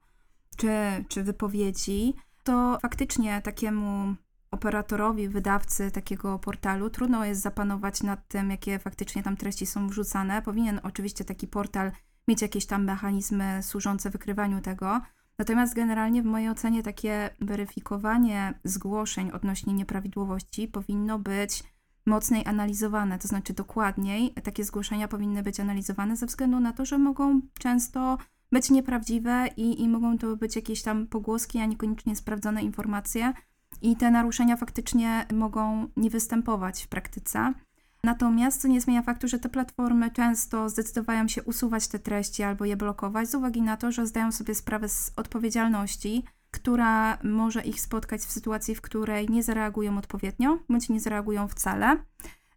czy, 0.58 0.70
czy 1.08 1.24
wypowiedzi, 1.24 2.14
to 2.44 2.78
faktycznie 2.82 3.42
takiemu 3.42 4.16
operatorowi, 4.52 5.30
wydawcy 5.30 5.92
takiego 5.92 6.40
portalu 6.40 6.90
trudno 6.90 7.26
jest 7.26 7.42
zapanować 7.42 8.04
nad 8.04 8.28
tym, 8.28 8.52
jakie 8.52 8.80
faktycznie 8.80 9.24
tam 9.24 9.38
treści 9.38 9.66
są 9.66 9.88
wrzucane. 9.88 10.42
Powinien 10.42 10.80
oczywiście 10.84 11.26
taki 11.26 11.48
portal 11.48 11.92
mieć 12.28 12.42
jakieś 12.42 12.66
tam 12.66 12.84
mechanizmy 12.84 13.64
służące 13.64 14.10
wykrywaniu 14.10 14.62
tego, 14.62 15.02
Natomiast 15.40 15.76
generalnie 15.76 16.22
w 16.22 16.26
mojej 16.26 16.50
ocenie 16.50 16.84
takie 16.84 17.30
weryfikowanie 17.42 18.60
zgłoszeń 18.64 19.32
odnośnie 19.32 19.74
nieprawidłowości 19.74 20.68
powinno 20.68 21.20
być 21.20 21.64
mocniej 22.06 22.46
analizowane, 22.46 23.20
to 23.20 23.28
znaczy 23.28 23.54
dokładniej 23.54 24.34
takie 24.44 24.64
zgłoszenia 24.64 25.08
powinny 25.08 25.44
być 25.44 25.60
analizowane 25.60 26.16
ze 26.16 26.26
względu 26.26 26.60
na 26.60 26.74
to, 26.74 26.86
że 26.86 26.98
mogą 26.98 27.42
często 27.60 28.18
być 28.52 28.70
nieprawdziwe 28.70 29.48
i, 29.58 29.82
i 29.82 29.90
mogą 29.90 30.18
to 30.18 30.36
być 30.36 30.56
jakieś 30.56 30.82
tam 30.82 31.08
pogłoski, 31.08 31.60
a 31.60 31.66
niekoniecznie 31.66 32.16
sprawdzone 32.16 32.62
informacje 32.62 33.34
i 33.82 33.96
te 33.96 34.12
naruszenia 34.12 34.58
faktycznie 34.58 35.26
mogą 35.34 35.88
nie 35.98 36.10
występować 36.10 36.84
w 36.84 36.88
praktyce. 36.88 37.54
Natomiast 38.04 38.62
to 38.62 38.68
nie 38.68 38.82
zmienia 38.82 39.02
faktu, 39.02 39.28
że 39.28 39.40
te 39.40 39.50
platformy 39.50 40.12
często 40.12 40.70
zdecydowają 40.70 41.28
się 41.28 41.44
usuwać 41.44 41.88
te 41.88 42.00
treści 42.00 42.44
albo 42.44 42.66
je 42.66 42.78
blokować 42.78 43.30
z 43.30 43.36
uwagi 43.36 43.62
na 43.62 43.78
to, 43.78 43.92
że 43.92 44.08
zdają 44.08 44.32
sobie 44.32 44.56
sprawę 44.56 44.90
z 44.90 45.12
odpowiedzialności, 45.16 46.24
która 46.52 47.18
może 47.24 47.62
ich 47.62 47.82
spotkać 47.82 48.22
w 48.22 48.32
sytuacji, 48.32 48.76
w 48.76 48.82
której 48.82 49.30
nie 49.30 49.44
zareagują 49.44 49.98
odpowiednio 49.98 50.60
bądź 50.70 50.90
nie 50.90 51.00
zareagują 51.00 51.48
wcale. 51.48 51.98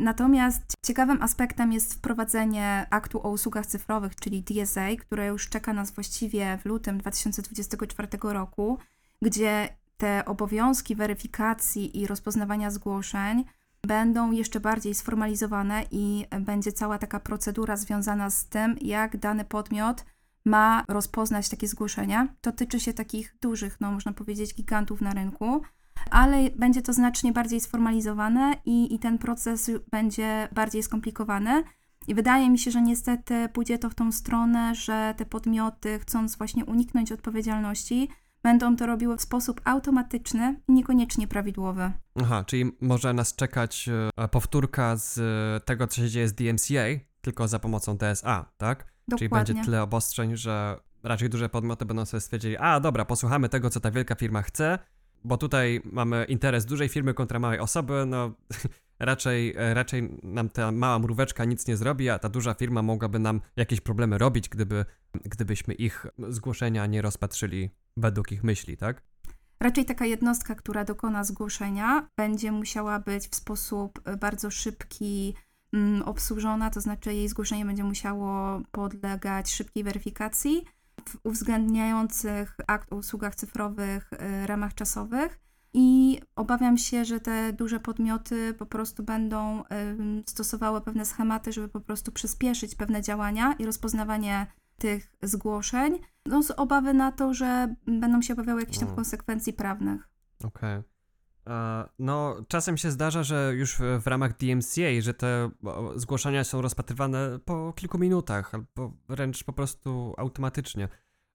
Natomiast 0.01 0.63
ciekawym 0.87 1.23
aspektem 1.23 1.73
jest 1.73 1.95
wprowadzenie 1.95 2.87
aktu 2.91 3.27
o 3.27 3.31
usługach 3.31 3.67
cyfrowych, 3.67 4.17
czyli 4.17 4.43
DSA, 4.43 4.97
które 5.01 5.27
już 5.27 5.49
czeka 5.49 5.73
nas 5.73 5.91
właściwie 5.91 6.59
w 6.59 6.67
lutym 6.67 6.99
2024 6.99 8.09
roku, 8.23 8.79
gdzie 9.23 9.69
te 9.97 10.25
obowiązki 10.25 10.95
weryfikacji 10.95 12.01
i 12.01 12.07
rozpoznawania 12.07 12.71
zgłoszeń 12.71 13.45
będą 13.87 14.31
jeszcze 14.31 14.61
bardziej 14.61 14.95
sformalizowane 14.95 15.85
i 15.91 16.27
będzie 16.41 16.73
cała 16.73 16.99
taka 16.99 17.21
procedura 17.21 17.77
związana 17.77 18.31
z 18.31 18.49
tym, 18.49 18.77
jak 18.81 19.17
dany 19.17 19.45
podmiot 19.45 20.05
ma 20.45 20.85
rozpoznać 20.89 21.49
takie 21.49 21.69
zgłoszenia. 21.69 22.29
To 22.41 22.53
tyczy 22.53 22.81
się 22.81 22.93
takich 22.93 23.37
dużych, 23.41 23.81
no 23.81 23.93
można 23.93 24.13
powiedzieć, 24.13 24.55
gigantów 24.55 25.01
na 25.01 25.15
rynku, 25.15 25.63
ale 26.11 26.51
będzie 26.51 26.83
to 26.83 26.93
znacznie 26.93 27.33
bardziej 27.33 27.61
sformalizowane 27.61 28.55
i, 28.65 28.95
i 28.95 28.99
ten 28.99 29.19
proces 29.19 29.71
będzie 29.91 30.49
bardziej 30.53 30.83
skomplikowany. 30.83 31.63
I 32.09 32.15
wydaje 32.15 32.51
mi 32.51 32.59
się, 32.59 32.71
że 32.71 32.83
niestety 32.83 33.49
pójdzie 33.53 33.79
to 33.79 33.91
w 33.91 33.95
tą 33.95 34.13
stronę, 34.13 34.75
że 34.75 35.15
te 35.17 35.27
podmioty, 35.27 35.99
chcąc 35.99 36.37
właśnie 36.37 36.65
uniknąć 36.65 37.13
odpowiedzialności, 37.13 38.09
będą 38.43 38.77
to 38.77 38.87
robiły 38.87 39.17
w 39.17 39.23
sposób 39.23 39.61
automatyczny 39.65 40.61
i 40.69 40.73
niekoniecznie 40.73 41.29
prawidłowy. 41.29 41.93
Aha, 42.23 42.45
czyli 42.47 42.73
może 42.81 43.13
nas 43.13 43.35
czekać 43.35 43.89
e, 44.17 44.29
powtórka 44.29 44.97
z 44.97 45.19
e, 45.19 45.61
tego, 45.65 45.87
co 45.87 45.97
się 45.97 46.09
dzieje 46.09 46.29
z 46.29 46.35
DMCA, 46.35 46.85
tylko 47.21 47.49
za 47.49 47.59
pomocą 47.59 47.97
DSA, 47.97 48.53
tak? 48.57 48.79
Dokładnie. 48.79 49.19
Czyli 49.19 49.29
będzie 49.29 49.65
tyle 49.65 49.83
obostrzeń, 49.83 50.37
że 50.37 50.77
raczej 51.03 51.31
duże 51.31 51.49
podmioty 51.49 51.85
będą 51.85 52.07
sobie 52.07 52.21
stwierdzili, 52.21 52.57
a 52.57 52.81
dobra, 52.81 53.05
posłuchamy 53.05 53.49
tego, 53.49 53.71
co 53.71 53.81
ta 53.81 53.91
wielka 53.91 54.15
firma 54.15 54.43
chce, 54.43 54.79
bo 55.25 55.37
tutaj 55.37 55.81
mamy 55.85 56.25
interes 56.25 56.67
dużej 56.67 56.89
firmy 56.89 57.15
kontra 57.15 57.39
małej 57.39 57.59
osoby, 57.59 58.05
no 58.07 58.31
raczej, 59.03 59.55
e, 59.57 59.75
raczej 59.75 60.19
nam 60.23 60.49
ta 60.49 60.73
mała 60.73 60.99
mróweczka 60.99 61.45
nic 61.45 61.67
nie 61.67 61.77
zrobi, 61.77 62.11
a 62.11 62.19
ta 62.19 62.29
duża 62.29 62.55
firma 62.55 62.83
mogłaby 62.83 63.19
nam 63.19 63.41
jakieś 63.57 63.81
problemy 63.81 64.19
robić, 64.19 64.49
gdyby, 64.49 64.85
gdybyśmy 65.25 65.75
ich 65.75 66.07
zgłoszenia 66.29 66.87
nie 66.87 67.03
rozpatrzyli 67.03 67.71
według 67.97 68.33
ich 68.33 68.45
myśli, 68.45 68.77
tak? 68.77 69.03
Raczej 69.61 69.85
taka 69.85 70.07
jednostka, 70.07 70.55
która 70.55 70.85
dokona 70.85 71.25
zgłoszenia, 71.25 72.09
będzie 72.17 72.53
musiała 72.53 72.99
być 72.99 73.29
w 73.29 73.35
sposób 73.35 74.01
e, 74.05 74.17
bardzo 74.17 74.51
szybki 74.51 75.35
mm, 75.73 76.03
obsłużona, 76.03 76.71
to 76.71 76.81
znaczy 76.81 77.15
jej 77.15 77.29
zgłoszenie 77.29 77.65
będzie 77.65 77.85
musiało 77.85 78.63
podlegać 78.71 79.53
szybkiej 79.53 79.85
weryfikacji 79.85 80.65
w 81.09 81.17
uwzględniających 81.23 82.57
akt 82.67 82.93
o 82.93 82.97
usługach 82.97 83.35
cyfrowych 83.35 84.11
e, 84.13 84.47
ramach 84.47 84.75
czasowych. 84.75 85.39
I 85.75 86.21
obawiam 86.37 86.79
się, 86.79 87.05
że 87.05 87.21
te 87.21 87.53
duże 87.53 87.81
podmioty 87.81 88.55
po 88.55 88.67
prostu 88.67 89.03
będą 89.03 89.63
stosowały 90.27 90.81
pewne 90.81 91.05
schematy, 91.05 91.53
żeby 91.53 91.69
po 91.69 91.81
prostu 91.81 92.13
przyspieszyć 92.13 92.75
pewne 92.75 93.03
działania 93.03 93.55
i 93.59 93.67
rozpoznawanie 93.67 94.47
tych 94.79 95.13
zgłoszeń, 95.23 95.99
no 96.27 96.43
z 96.43 96.51
obawy 96.51 96.95
na 96.95 97.13
to, 97.13 97.35
że 97.35 97.75
będą 97.87 98.23
się 98.23 98.33
obawiały 98.33 98.61
jakichś 98.61 98.79
tam 98.79 98.89
no. 98.89 98.95
konsekwencji 98.95 99.53
prawnych. 99.53 100.09
Okej. 100.45 100.79
Okay. 100.79 100.93
No, 101.99 102.37
czasem 102.49 102.77
się 102.77 102.91
zdarza, 102.91 103.23
że 103.23 103.53
już 103.55 103.77
w, 103.77 104.03
w, 104.03 104.07
ramach 104.07 104.37
DMCA, 104.37 105.01
że 105.01 105.15
te 105.15 105.51
zgłoszenia 105.97 106.45
są 106.45 106.63
rozpatrywane 106.63 107.39
po 107.45 107.73
kilku 107.73 107.99
minutach, 107.99 108.55
albo 108.55 108.93
wręcz 109.09 109.45
po 109.45 109.53
prostu 109.53 110.15
automatycznie. 110.19 110.89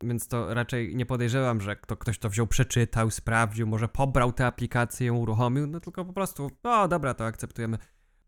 Więc 0.03 0.27
to 0.27 0.53
raczej 0.53 0.95
nie 0.95 1.05
podejrzewam, 1.05 1.61
że 1.61 1.75
kto, 1.75 1.97
ktoś 1.97 2.19
to 2.19 2.29
wziął, 2.29 2.47
przeczytał, 2.47 3.11
sprawdził, 3.11 3.67
może 3.67 3.87
pobrał 3.87 4.33
tę 4.33 4.45
aplikację, 4.45 5.07
ją 5.07 5.15
uruchomił, 5.15 5.67
no 5.67 5.79
tylko 5.79 6.05
po 6.05 6.13
prostu, 6.13 6.51
o 6.63 6.87
dobra, 6.87 7.13
to 7.13 7.25
akceptujemy. 7.25 7.77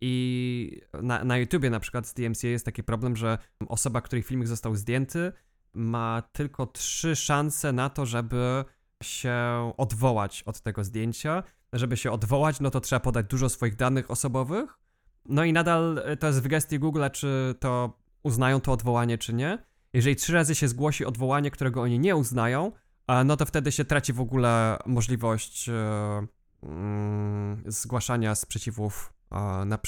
I 0.02 0.82
na, 1.02 1.24
na 1.24 1.38
YouTubie 1.38 1.70
na 1.70 1.80
przykład 1.80 2.08
z 2.08 2.14
DMCA 2.14 2.48
jest 2.48 2.66
taki 2.66 2.84
problem, 2.84 3.16
że 3.16 3.38
osoba, 3.68 4.02
której 4.02 4.24
filmik 4.24 4.48
został 4.48 4.76
zdjęty, 4.76 5.32
ma 5.74 6.24
tylko 6.32 6.66
trzy 6.66 7.16
szanse 7.16 7.72
na 7.72 7.90
to, 7.90 8.06
żeby 8.06 8.66
się 9.04 9.34
odwołać 9.78 10.44
od 10.44 10.62
tego 10.62 10.84
zdjęcia. 10.84 11.44
Żeby 11.74 11.98
się 11.98 12.12
odwołać, 12.12 12.60
no 12.60 12.72
to 12.72 12.82
trzeba 12.82 13.00
podać 13.00 13.26
dużo 13.26 13.50
swoich 13.50 13.76
danych 13.76 14.12
osobowych. 14.12 14.80
No 15.26 15.44
i 15.44 15.54
nadal 15.54 16.02
to 16.20 16.28
jest 16.28 16.44
w 16.44 16.48
gestii 16.48 16.80
Google, 16.80 17.04
czy 17.14 17.56
to 17.60 18.00
uznają 18.24 18.62
to 18.62 18.72
odwołanie, 18.72 19.18
czy 19.18 19.34
nie. 19.34 19.69
Jeżeli 19.94 20.16
trzy 20.16 20.34
razy 20.34 20.56
się 20.56 20.68
zgłosi 20.68 21.06
odwołanie, 21.06 21.52
którego 21.52 21.82
oni 21.82 22.00
nie 22.00 22.16
uznają, 22.16 22.72
no 23.26 23.38
to 23.38 23.46
wtedy 23.46 23.72
się 23.72 23.86
traci 23.86 24.14
w 24.14 24.22
ogóle 24.22 24.78
możliwość 24.86 25.70
e, 25.70 26.28
mm, 26.64 27.64
zgłaszania 27.66 28.36
sprzeciwów 28.36 29.14
na, 29.66 29.80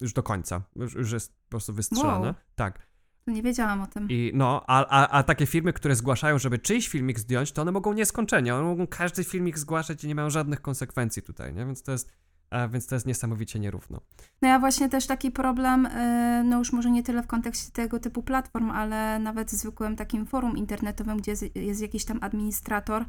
już 0.00 0.12
do 0.12 0.22
końca. 0.22 0.62
Już, 0.76 0.94
już 0.94 1.12
jest 1.12 1.32
po 1.32 1.50
prostu 1.50 1.72
wystrzelane. 1.72 2.26
Wow. 2.26 2.34
Tak. 2.54 2.86
Nie 3.26 3.42
wiedziałam 3.42 3.82
o 3.82 3.86
tym. 3.86 4.08
I 4.10 4.30
no, 4.34 4.64
a, 4.66 4.86
a, 4.86 5.08
a 5.08 5.22
takie 5.22 5.46
firmy, 5.46 5.72
które 5.72 5.96
zgłaszają, 5.96 6.38
żeby 6.38 6.58
czyjś 6.58 6.88
filmik 6.88 7.18
zdjąć, 7.18 7.52
to 7.52 7.62
one 7.62 7.72
mogą 7.72 7.92
nieskończenie. 7.92 8.54
One 8.54 8.64
mogą 8.64 8.86
każdy 8.86 9.24
filmik 9.24 9.58
zgłaszać 9.58 10.04
i 10.04 10.08
nie 10.08 10.14
mają 10.14 10.30
żadnych 10.30 10.60
konsekwencji 10.60 11.22
tutaj, 11.22 11.54
nie? 11.54 11.66
Więc 11.66 11.82
to 11.82 11.92
jest, 11.92 12.12
więc 12.70 12.86
to 12.86 12.94
jest 12.94 13.06
niesamowicie 13.06 13.58
nierówno. 13.58 14.00
No 14.42 14.48
ja 14.48 14.58
właśnie 14.58 14.88
też 14.88 15.06
taki 15.06 15.30
problem, 15.30 15.86
y, 15.86 16.44
no 16.44 16.58
już 16.58 16.72
może 16.72 16.90
nie 16.90 17.02
tyle 17.02 17.22
w 17.22 17.26
kontekście 17.26 17.72
tego 17.72 18.00
typu 18.00 18.22
platform, 18.22 18.70
ale 18.70 19.18
nawet 19.18 19.50
zwykłym 19.50 19.96
takim 19.96 20.26
forum 20.26 20.56
internetowym, 20.56 21.18
gdzie 21.18 21.32
jest 21.54 21.82
jakiś 21.82 22.04
tam 22.04 22.18
administrator, 22.22 23.04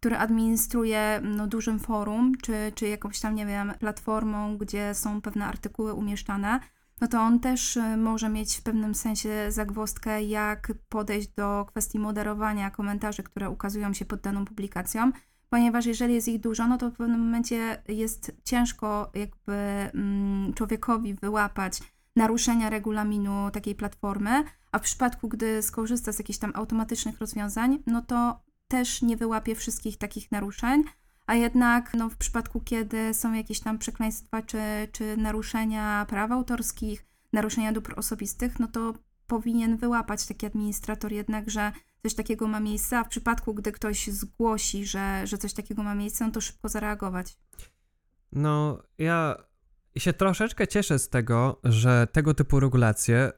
który 0.00 0.16
administruje 0.16 1.20
no, 1.22 1.46
dużym 1.46 1.78
forum, 1.78 2.32
czy, 2.42 2.72
czy 2.74 2.88
jakąś 2.88 3.20
tam, 3.20 3.34
nie 3.34 3.46
wiem, 3.46 3.72
platformą, 3.78 4.56
gdzie 4.58 4.94
są 4.94 5.20
pewne 5.20 5.46
artykuły 5.46 5.92
umieszczane, 5.92 6.60
no 7.00 7.08
to 7.08 7.20
on 7.20 7.40
też 7.40 7.76
y, 7.76 7.96
może 7.96 8.28
mieć 8.28 8.56
w 8.56 8.62
pewnym 8.62 8.94
sensie 8.94 9.46
zagwozdkę, 9.48 10.22
jak 10.22 10.72
podejść 10.88 11.28
do 11.28 11.64
kwestii 11.64 11.98
moderowania 11.98 12.70
komentarzy, 12.70 13.22
które 13.22 13.50
ukazują 13.50 13.92
się 13.92 14.04
pod 14.04 14.20
daną 14.20 14.44
publikacją, 14.44 15.12
ponieważ 15.54 15.86
jeżeli 15.86 16.14
jest 16.14 16.28
ich 16.28 16.40
dużo, 16.40 16.68
no 16.68 16.78
to 16.78 16.90
w 16.90 16.94
pewnym 16.94 17.20
momencie 17.20 17.82
jest 17.88 18.32
ciężko 18.44 19.10
jakby 19.14 19.52
mm, 19.52 20.54
człowiekowi 20.54 21.14
wyłapać 21.14 21.80
naruszenia 22.16 22.70
regulaminu 22.70 23.50
takiej 23.52 23.74
platformy, 23.74 24.44
a 24.72 24.78
w 24.78 24.82
przypadku, 24.82 25.28
gdy 25.28 25.62
skorzysta 25.62 26.12
z 26.12 26.18
jakichś 26.18 26.38
tam 26.38 26.52
automatycznych 26.54 27.18
rozwiązań, 27.18 27.78
no 27.86 28.02
to 28.02 28.40
też 28.68 29.02
nie 29.02 29.16
wyłapie 29.16 29.54
wszystkich 29.54 29.98
takich 29.98 30.32
naruszeń, 30.32 30.84
a 31.26 31.34
jednak 31.34 31.94
no, 31.94 32.08
w 32.08 32.16
przypadku, 32.16 32.60
kiedy 32.60 33.14
są 33.14 33.32
jakieś 33.32 33.60
tam 33.60 33.78
przekleństwa 33.78 34.42
czy, 34.42 34.58
czy 34.92 35.16
naruszenia 35.16 36.06
praw 36.08 36.30
autorskich, 36.30 37.06
naruszenia 37.32 37.72
dóbr 37.72 37.94
osobistych, 37.96 38.60
no 38.60 38.68
to 38.68 38.94
powinien 39.26 39.76
wyłapać 39.76 40.26
taki 40.26 40.46
administrator 40.46 41.12
jednak, 41.12 41.50
że 41.50 41.72
coś 42.04 42.14
takiego 42.14 42.48
ma 42.48 42.60
miejsce, 42.60 42.98
a 42.98 43.04
w 43.04 43.08
przypadku, 43.08 43.54
gdy 43.54 43.72
ktoś 43.72 44.06
zgłosi, 44.06 44.86
że, 44.86 45.26
że 45.26 45.38
coś 45.38 45.52
takiego 45.52 45.82
ma 45.82 45.94
miejsce, 45.94 46.24
no 46.24 46.30
to 46.30 46.40
szybko 46.40 46.68
zareagować. 46.68 47.36
No, 48.32 48.82
ja 48.98 49.36
się 49.96 50.12
troszeczkę 50.12 50.66
cieszę 50.66 50.98
z 50.98 51.08
tego, 51.08 51.60
że 51.64 52.06
tego 52.12 52.34
typu 52.34 52.60
regulacje 52.60 53.32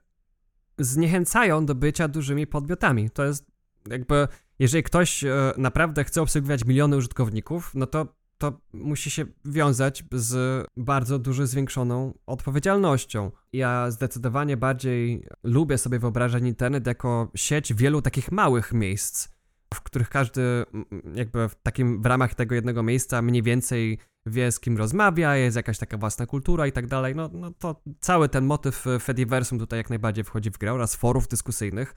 zniechęcają 0.78 1.66
do 1.66 1.74
bycia 1.74 2.08
dużymi 2.08 2.46
podmiotami. 2.46 3.10
To 3.10 3.24
jest 3.24 3.46
jakby 3.88 4.28
jeżeli 4.58 4.82
ktoś 4.82 5.24
e, 5.24 5.52
naprawdę 5.56 6.04
chce 6.04 6.22
obsługiwać 6.22 6.64
miliony 6.64 6.96
użytkowników, 6.96 7.70
no 7.74 7.86
to 7.86 8.06
to 8.38 8.60
musi 8.72 9.10
się 9.10 9.24
wiązać 9.44 10.04
z 10.12 10.66
bardzo 10.76 11.18
dużo 11.18 11.46
zwiększoną 11.46 12.18
odpowiedzialnością. 12.26 13.30
Ja 13.52 13.90
zdecydowanie 13.90 14.56
bardziej 14.56 15.26
lubię 15.44 15.78
sobie 15.78 15.98
wyobrażać 15.98 16.42
internet 16.42 16.86
jako 16.86 17.30
sieć 17.34 17.74
wielu 17.74 18.02
takich 18.02 18.32
małych 18.32 18.72
miejsc, 18.72 19.28
w 19.74 19.82
których 19.82 20.08
każdy 20.08 20.42
jakby 21.14 21.48
w 21.48 21.54
takim 21.54 22.02
w 22.02 22.06
ramach 22.06 22.34
tego 22.34 22.54
jednego 22.54 22.82
miejsca 22.82 23.22
mniej 23.22 23.42
więcej 23.42 23.98
wie 24.26 24.52
z 24.52 24.60
kim 24.60 24.76
rozmawia, 24.76 25.36
jest 25.36 25.56
jakaś 25.56 25.78
taka 25.78 25.98
własna 25.98 26.26
kultura 26.26 26.66
i 26.66 26.72
tak 26.72 26.86
dalej. 26.86 27.14
No, 27.14 27.30
no 27.32 27.50
to 27.58 27.82
cały 28.00 28.28
ten 28.28 28.44
motyw 28.44 28.84
Fediversum 29.02 29.58
tutaj 29.58 29.78
jak 29.78 29.90
najbardziej 29.90 30.24
wchodzi 30.24 30.50
w 30.50 30.58
grę 30.58 30.72
oraz 30.72 30.96
forów 30.96 31.28
dyskusyjnych 31.28 31.94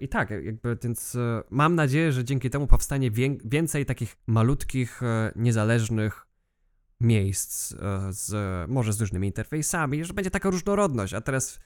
i 0.00 0.08
tak, 0.08 0.30
jakby, 0.30 0.76
więc 0.82 1.14
e, 1.14 1.42
mam 1.50 1.74
nadzieję, 1.74 2.12
że 2.12 2.24
dzięki 2.24 2.50
temu 2.50 2.66
powstanie 2.66 3.10
więcej 3.44 3.86
takich 3.86 4.16
malutkich, 4.26 5.02
e, 5.02 5.32
niezależnych 5.36 6.26
miejsc, 7.00 7.72
e, 7.72 7.76
z, 8.12 8.34
może 8.70 8.92
z 8.92 9.00
różnymi 9.00 9.26
interfejsami, 9.26 10.04
że 10.04 10.14
będzie 10.14 10.30
taka 10.30 10.50
różnorodność, 10.50 11.14
a 11.14 11.20
teraz 11.20 11.60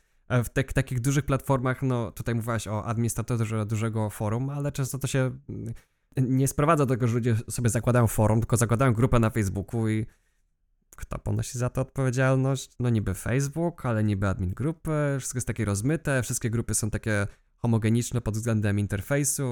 w 0.45 0.49
te, 0.49 0.65
takich 0.65 1.01
dużych 1.01 1.25
platformach, 1.25 1.83
no 1.83 2.11
tutaj 2.11 2.35
mówiłaś 2.35 2.69
o 2.69 2.85
administratorze 2.85 3.67
dużego 3.67 4.11
forum, 4.11 4.51
ale 4.51 4.73
często 4.73 4.99
to 4.99 5.07
się 5.07 5.39
mm, 5.49 5.75
nie 6.17 6.49
sprowadza 6.49 6.87
do 6.87 6.95
tego, 6.95 7.09
że 7.09 7.15
ludzie 7.15 7.37
sobie 7.51 7.71
zakładają 7.71 8.07
forum, 8.07 8.41
tylko 8.41 8.57
zakładają 8.57 8.93
grupę 8.93 9.19
na 9.19 9.31
Facebooku 9.31 9.89
i 9.89 10.07
kto 10.97 11.19
ponosi 11.19 11.59
za 11.59 11.71
to 11.71 11.81
odpowiedzialność? 11.81 12.71
No 12.81 12.91
niby 12.91 13.15
Facebook, 13.15 13.87
ale 13.87 14.05
niby 14.05 14.29
admin 14.29 14.51
grupy, 14.51 15.17
wszystko 15.19 15.37
jest 15.37 15.47
takie 15.47 15.65
rozmyte, 15.65 16.23
wszystkie 16.23 16.51
grupy 16.51 16.75
są 16.75 16.91
takie 16.91 17.27
homogeniczne 17.65 18.21
pod 18.21 18.35
względem 18.35 18.79
interfejsu. 18.79 19.45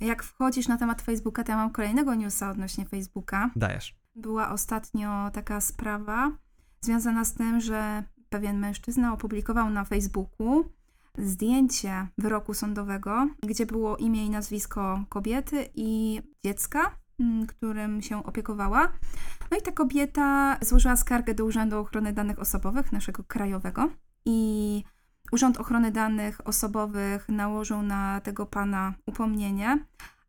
Jak 0.00 0.22
wchodzisz 0.22 0.68
na 0.68 0.76
temat 0.76 1.02
Facebooka, 1.02 1.44
to 1.44 1.52
ja 1.52 1.56
mam 1.56 1.70
kolejnego 1.70 2.14
newsa 2.14 2.50
odnośnie 2.50 2.84
Facebooka. 2.86 3.50
Dajesz. 3.56 3.96
Była 4.14 4.52
ostatnio 4.52 5.30
taka 5.32 5.60
sprawa 5.60 6.32
związana 6.80 7.24
z 7.24 7.34
tym, 7.34 7.60
że 7.60 8.02
pewien 8.28 8.58
mężczyzna 8.58 9.12
opublikował 9.12 9.70
na 9.70 9.84
Facebooku 9.84 10.64
zdjęcie 11.18 12.06
wyroku 12.18 12.54
sądowego, 12.54 13.28
gdzie 13.42 13.66
było 13.66 13.96
imię 13.96 14.26
i 14.26 14.30
nazwisko 14.30 15.04
kobiety 15.08 15.68
i 15.74 16.20
dziecka, 16.44 16.98
mm, 17.20 17.46
którym 17.46 18.02
się 18.02 18.24
opiekowała. 18.24 18.92
No 19.50 19.56
i 19.58 19.62
ta 19.62 19.72
kobieta 19.72 20.58
złożyła 20.60 20.96
skargę 20.96 21.34
do 21.34 21.44
Urzędu 21.44 21.78
Ochrony 21.78 22.12
Danych 22.12 22.38
Osobowych, 22.38 22.92
naszego 22.92 23.24
krajowego. 23.24 23.90
I 24.24 24.84
Urząd 25.32 25.56
Ochrony 25.56 25.90
Danych 25.90 26.46
Osobowych 26.46 27.28
nałożył 27.28 27.82
na 27.82 28.20
tego 28.20 28.46
pana 28.46 28.94
upomnienie, 29.06 29.78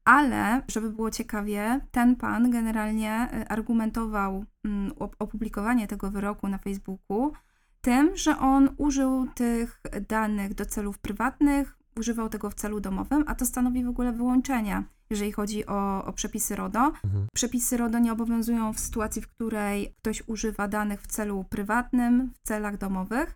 ale 0.06 0.62
żeby 0.68 0.90
było 0.90 1.12
ciekawie, 1.12 1.82
ten 1.92 2.16
pan 2.16 2.52
generalnie 2.52 3.30
y, 3.34 3.48
argumentował 3.48 4.46
mm, 4.66 4.92
opublikowanie 5.20 5.88
tego 5.88 6.12
wyroku 6.12 6.48
na 6.48 6.58
Facebooku 6.58 7.34
tym, 7.82 8.18
że 8.18 8.40
on 8.40 8.70
użył 8.78 9.28
tych 9.36 9.82
danych 10.10 10.54
do 10.54 10.66
celów 10.66 11.00
prywatnych, 11.00 11.78
używał 11.98 12.30
tego 12.30 12.50
w 12.50 12.56
celu 12.56 12.80
domowym, 12.80 13.24
a 13.28 13.36
to 13.36 13.46
stanowi 13.46 13.84
w 13.84 13.90
ogóle 13.90 14.12
wyłączenie, 14.12 14.84
jeżeli 15.10 15.32
chodzi 15.32 15.66
o, 15.66 16.06
o 16.06 16.14
przepisy 16.14 16.56
RODO. 16.56 16.80
Mhm. 16.80 17.28
Przepisy 17.34 17.78
RODO 17.78 18.00
nie 18.00 18.12
obowiązują 18.12 18.74
w 18.74 18.80
sytuacji, 18.80 19.22
w 19.22 19.28
której 19.28 19.96
ktoś 19.98 20.24
używa 20.28 20.68
danych 20.68 21.02
w 21.02 21.08
celu 21.08 21.46
prywatnym, 21.50 22.32
w 22.34 22.48
celach 22.48 22.78
domowych. 22.78 23.36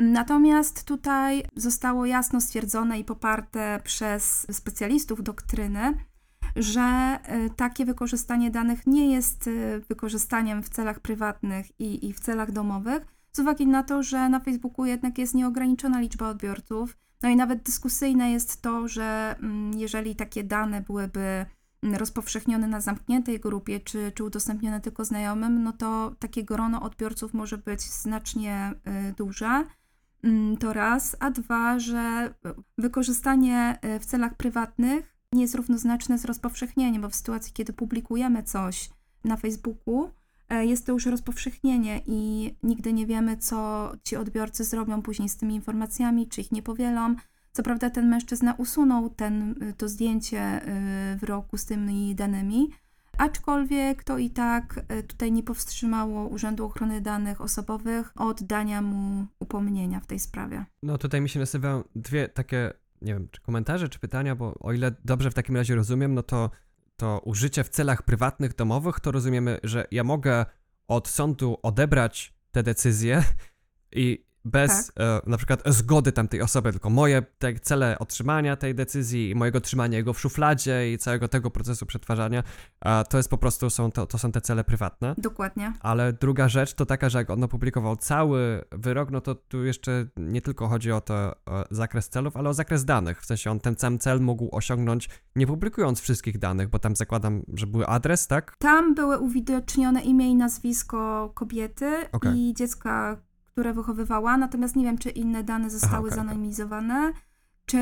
Natomiast 0.00 0.84
tutaj 0.84 1.44
zostało 1.56 2.06
jasno 2.06 2.40
stwierdzone 2.40 2.98
i 2.98 3.04
poparte 3.04 3.80
przez 3.84 4.46
specjalistów 4.56 5.22
doktryny, 5.22 5.94
że 6.56 7.18
y, 7.46 7.50
takie 7.50 7.84
wykorzystanie 7.84 8.50
danych 8.50 8.86
nie 8.86 9.12
jest 9.14 9.46
y, 9.46 9.82
wykorzystaniem 9.88 10.62
w 10.62 10.68
celach 10.68 11.00
prywatnych 11.00 11.80
i, 11.80 12.08
i 12.08 12.12
w 12.12 12.20
celach 12.20 12.52
domowych, 12.52 13.06
z 13.32 13.38
uwagi 13.38 13.66
na 13.66 13.82
to, 13.82 14.02
że 14.02 14.28
na 14.28 14.40
Facebooku 14.40 14.84
jednak 14.84 15.18
jest 15.18 15.34
nieograniczona 15.34 16.00
liczba 16.00 16.28
odbiorców. 16.28 16.96
No 17.22 17.28
i 17.28 17.36
nawet 17.36 17.62
dyskusyjne 17.62 18.30
jest 18.30 18.62
to, 18.62 18.88
że 18.88 19.36
mm, 19.40 19.78
jeżeli 19.78 20.16
takie 20.16 20.44
dane 20.44 20.80
byłyby 20.80 21.46
mm, 21.82 21.96
rozpowszechnione 21.96 22.66
na 22.68 22.80
zamkniętej 22.80 23.40
grupie, 23.40 23.80
czy, 23.80 24.12
czy 24.14 24.24
udostępnione 24.24 24.80
tylko 24.80 25.04
znajomym, 25.04 25.62
no 25.62 25.72
to 25.72 26.14
takie 26.18 26.44
grono 26.44 26.82
odbiorców 26.82 27.34
może 27.34 27.58
być 27.58 27.80
znacznie 27.80 28.72
y, 29.10 29.14
duże. 29.16 29.64
Mm, 30.22 30.56
to 30.56 30.72
raz, 30.72 31.16
a 31.20 31.30
dwa, 31.30 31.78
że 31.78 32.34
wykorzystanie 32.78 33.78
e, 33.82 34.00
w 34.00 34.06
celach 34.06 34.36
prywatnych 34.36 35.16
nie 35.32 35.42
jest 35.42 35.54
równoznaczne 35.54 36.18
z 36.18 36.24
rozpowszechnieniem, 36.24 37.02
bo 37.02 37.08
w 37.08 37.14
sytuacji, 37.14 37.52
kiedy 37.52 37.72
publikujemy 37.72 38.42
coś 38.42 38.90
na 39.24 39.36
Facebooku, 39.36 40.10
e, 40.48 40.66
jest 40.66 40.86
to 40.86 40.92
już 40.92 41.06
rozpowszechnienie 41.06 42.02
i 42.06 42.50
nigdy 42.62 42.92
nie 42.92 43.06
wiemy, 43.06 43.36
co 43.36 43.92
ci 44.04 44.16
odbiorcy 44.16 44.64
zrobią 44.64 45.02
później 45.02 45.28
z 45.28 45.36
tymi 45.36 45.54
informacjami, 45.54 46.28
czy 46.28 46.40
ich 46.40 46.52
nie 46.52 46.62
powielą. 46.62 47.14
Co 47.52 47.62
prawda 47.62 47.90
ten 47.90 48.08
mężczyzna 48.08 48.54
usunął 48.54 49.10
ten, 49.10 49.54
to 49.76 49.88
zdjęcie 49.88 50.60
w 51.20 51.24
roku 51.24 51.56
z 51.56 51.64
tymi 51.64 52.14
danymi, 52.14 52.68
aczkolwiek 53.18 54.04
to 54.04 54.18
i 54.18 54.30
tak 54.30 54.80
e, 54.88 55.02
tutaj 55.02 55.32
nie 55.32 55.42
powstrzymało 55.42 56.26
Urzędu 56.26 56.64
Ochrony 56.64 57.00
Danych 57.00 57.40
Osobowych 57.40 58.12
od 58.16 58.42
dania 58.42 58.82
mu 58.82 59.26
upomnienia 59.38 60.00
w 60.00 60.06
tej 60.06 60.18
sprawie. 60.18 60.64
No 60.82 60.98
tutaj 60.98 61.20
mi 61.20 61.28
się 61.28 61.40
nasuwają 61.40 61.84
dwie 61.96 62.28
takie, 62.28 62.72
nie 63.02 63.14
wiem, 63.14 63.28
czy 63.30 63.40
komentarze, 63.40 63.88
czy 63.88 63.98
pytania, 63.98 64.36
bo 64.36 64.54
o 64.60 64.72
ile 64.72 64.92
dobrze 65.04 65.30
w 65.30 65.34
takim 65.34 65.56
razie 65.56 65.74
rozumiem, 65.74 66.14
no 66.14 66.22
to 66.22 66.50
to 66.96 67.20
użycie 67.24 67.64
w 67.64 67.68
celach 67.68 68.02
prywatnych, 68.02 68.54
domowych, 68.54 69.00
to 69.00 69.12
rozumiemy, 69.12 69.58
że 69.62 69.86
ja 69.90 70.04
mogę 70.04 70.46
od 70.88 71.08
sądu 71.08 71.58
odebrać 71.62 72.34
te 72.52 72.62
decyzje 72.62 73.22
i 73.92 74.27
bez 74.48 74.86
Tak. 74.86 75.06
e, 75.26 75.30
na 75.30 75.36
przykład 75.36 75.62
zgody 75.66 76.12
tamtej 76.12 76.42
osoby, 76.42 76.72
tylko 76.72 76.90
moje 76.90 77.22
te 77.38 77.54
cele 77.54 77.98
otrzymania 77.98 78.56
tej 78.56 78.74
decyzji 78.74 79.30
i 79.30 79.34
mojego 79.34 79.60
trzymania 79.60 79.98
jego 79.98 80.12
w 80.12 80.20
szufladzie 80.20 80.92
i 80.92 80.98
całego 80.98 81.28
tego 81.28 81.50
procesu 81.50 81.86
przetwarzania, 81.86 82.42
a 82.80 83.04
to 83.08 83.16
jest 83.16 83.30
po 83.30 83.38
prostu, 83.38 83.70
są 83.70 83.90
to, 83.92 84.06
to 84.06 84.18
są 84.18 84.32
te 84.32 84.40
cele 84.40 84.64
prywatne. 84.64 85.14
Dokładnie. 85.18 85.72
Ale 85.80 86.12
druga 86.12 86.48
rzecz 86.48 86.74
to 86.74 86.86
taka, 86.86 87.08
że 87.08 87.18
jak 87.18 87.30
on 87.30 87.44
opublikował 87.44 87.96
cały 87.96 88.64
wyrok, 88.72 89.10
no 89.10 89.20
to 89.20 89.34
tu 89.34 89.64
jeszcze 89.64 90.06
nie 90.16 90.42
tylko 90.42 90.68
chodzi 90.68 90.92
o 90.92 91.00
to 91.00 91.14
o 91.46 91.64
zakres 91.70 92.08
celów, 92.08 92.36
ale 92.36 92.48
o 92.48 92.54
zakres 92.54 92.84
danych. 92.84 93.22
W 93.22 93.26
sensie 93.26 93.50
on 93.50 93.60
ten 93.60 93.76
sam 93.78 93.98
cel 93.98 94.20
mógł 94.20 94.48
osiągnąć 94.56 95.08
nie 95.36 95.46
publikując 95.46 96.00
wszystkich 96.00 96.38
danych, 96.38 96.68
bo 96.68 96.78
tam 96.78 96.96
zakładam, 96.96 97.42
że 97.54 97.66
były 97.66 97.86
adres, 97.86 98.26
tak? 98.26 98.56
Tam 98.58 98.94
były 98.94 99.18
uwidocznione 99.18 100.02
imię 100.02 100.30
i 100.30 100.34
nazwisko 100.34 101.30
kobiety 101.34 101.96
Okej. 102.12 102.38
i 102.38 102.54
dziecka, 102.54 103.16
które 103.58 103.74
wychowywała, 103.74 104.36
natomiast 104.36 104.76
nie 104.76 104.84
wiem, 104.84 104.98
czy 104.98 105.10
inne 105.10 105.44
dane 105.44 105.70
zostały 105.70 106.10
zanonimizowane, 106.10 107.12
czy, 107.66 107.78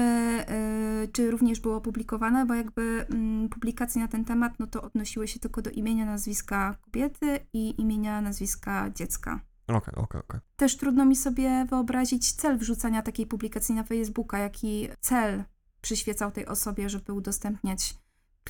y, 1.05 1.09
czy 1.13 1.31
również 1.31 1.61
było 1.61 1.77
opublikowane, 1.77 2.47
bo 2.47 2.55
jakby 2.55 3.07
mm, 3.11 3.49
publikacje 3.49 4.03
na 4.03 4.09
ten 4.09 4.25
temat, 4.25 4.53
no 4.59 4.67
to 4.67 4.83
odnosiły 4.83 5.29
się 5.29 5.41
tylko 5.41 5.63
do 5.63 5.71
imienia, 5.71 6.07
nazwiska 6.07 6.77
kobiety 6.81 7.39
i 7.53 7.81
imienia, 7.81 8.21
nazwiska 8.21 8.91
dziecka. 8.91 9.41
Okej, 9.69 9.95
okej, 9.95 10.21
okej. 10.21 10.41
Też 10.57 10.77
trudno 10.77 11.05
mi 11.05 11.17
sobie 11.17 11.67
wyobrazić 11.71 12.33
cel 12.33 12.59
wrzucania 12.59 13.03
takiej 13.03 13.27
publikacji 13.27 13.75
na 13.75 13.85
Facebooka, 13.85 14.39
jaki 14.39 14.89
cel 15.01 15.45
przyświecał 15.81 16.31
tej 16.31 16.47
osobie, 16.47 16.89
żeby 16.89 17.13
udostępniać 17.13 17.95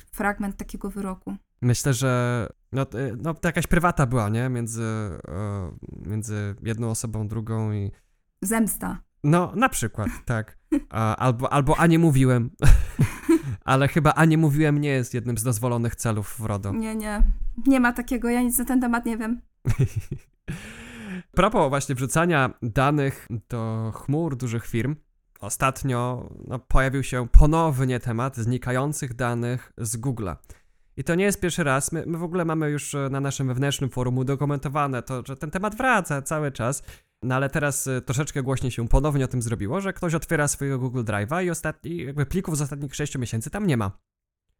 fragment 0.01 0.57
takiego 0.57 0.89
wyroku. 0.89 1.35
Myślę, 1.61 1.93
że 1.93 2.47
no, 2.71 2.85
to- 2.85 2.97
no, 3.17 3.33
to 3.33 3.47
jakaś 3.47 3.67
prywata 3.67 4.05
była, 4.05 4.29
nie? 4.29 4.49
Między, 4.49 4.83
e, 5.27 5.71
między 6.05 6.55
jedną 6.63 6.89
osobą, 6.89 7.27
drugą 7.27 7.71
i... 7.71 7.91
Zemsta. 8.41 9.01
No, 9.23 9.51
na 9.55 9.69
przykład, 9.69 10.09
tak. 10.25 10.57
Albo, 11.17 11.53
albo 11.53 11.79
a 11.79 11.87
nie 11.87 11.99
mówiłem. 11.99 12.49
Ale 13.65 13.87
chyba 13.87 14.13
a 14.13 14.25
nie 14.25 14.37
mówiłem 14.37 14.77
nie 14.77 14.89
jest 14.89 15.13
jednym 15.13 15.37
z 15.37 15.43
dozwolonych 15.43 15.95
celów 15.95 16.35
w 16.39 16.45
RODO. 16.45 16.73
Nie, 16.73 16.95
nie. 16.95 17.23
Nie 17.67 17.79
ma 17.79 17.93
takiego, 17.93 18.29
ja 18.29 18.41
nic 18.41 18.57
na 18.57 18.65
ten 18.65 18.81
temat 18.81 19.05
nie 19.05 19.17
wiem. 19.17 19.41
Propos 21.31 21.69
właśnie 21.69 21.95
wrzucania 21.95 22.53
danych 22.61 23.27
do 23.49 23.91
chmur 23.95 24.37
dużych 24.37 24.65
firm, 24.65 24.95
ostatnio 25.39 26.29
no, 26.47 26.59
pojawił 26.59 27.03
się 27.03 27.27
ponownie 27.27 27.99
temat 27.99 28.37
znikających 28.37 29.13
danych 29.13 29.73
z 29.77 29.97
Google'a. 29.97 30.35
I 30.97 31.03
to 31.03 31.15
nie 31.15 31.23
jest 31.23 31.39
pierwszy 31.39 31.63
raz. 31.63 31.91
My, 31.91 32.03
my 32.05 32.17
w 32.17 32.23
ogóle 32.23 32.45
mamy 32.45 32.69
już 32.69 32.95
e, 32.95 33.09
na 33.09 33.19
naszym 33.19 33.47
wewnętrznym 33.47 33.89
forum 33.89 34.17
udokumentowane 34.17 35.03
to, 35.03 35.23
że 35.25 35.35
ten 35.37 35.51
temat 35.51 35.75
wraca 35.75 36.21
cały 36.21 36.51
czas. 36.51 36.83
No 37.23 37.35
ale 37.35 37.49
teraz 37.49 37.87
e, 37.87 38.01
troszeczkę 38.01 38.43
głośniej 38.43 38.71
się 38.71 38.87
ponownie 38.87 39.25
o 39.25 39.27
tym 39.27 39.41
zrobiło, 39.41 39.81
że 39.81 39.93
ktoś 39.93 40.13
otwiera 40.13 40.47
swojego 40.47 40.79
Google 40.79 41.03
Drive'a 41.03 41.43
i 41.43 41.49
ostatni, 41.49 41.97
jakby 41.97 42.25
plików 42.25 42.57
z 42.57 42.61
ostatnich 42.61 42.95
6 42.95 43.17
miesięcy 43.17 43.49
tam 43.49 43.67
nie 43.67 43.77
ma. 43.77 43.91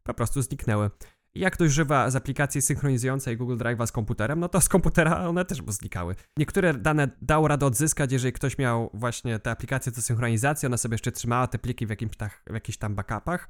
Po 0.02 0.14
prostu 0.14 0.42
zniknęły. 0.42 0.90
Jak 1.38 1.54
ktoś 1.54 1.68
używa 1.68 2.10
z 2.10 2.16
aplikacji 2.16 2.62
synchronizującej 2.62 3.36
Google 3.36 3.56
Drive'a 3.56 3.86
z 3.86 3.92
komputerem, 3.92 4.40
no 4.40 4.48
to 4.48 4.60
z 4.60 4.68
komputera 4.68 5.28
one 5.28 5.44
też 5.44 5.62
znikały. 5.68 6.14
Niektóre 6.36 6.74
dane 6.74 7.08
dało 7.22 7.48
radę 7.48 7.66
odzyskać, 7.66 8.12
jeżeli 8.12 8.32
ktoś 8.32 8.58
miał 8.58 8.90
właśnie 8.94 9.38
te 9.38 9.50
aplikacje 9.50 9.92
do 9.92 10.02
synchronizacji, 10.02 10.66
ona 10.66 10.76
sobie 10.76 10.94
jeszcze 10.94 11.12
trzymała 11.12 11.46
te 11.46 11.58
pliki 11.58 11.86
w, 11.86 11.90
jakimś 11.90 12.16
tak, 12.16 12.42
w 12.50 12.54
jakichś 12.54 12.78
tam 12.78 12.94
backupach 12.94 13.48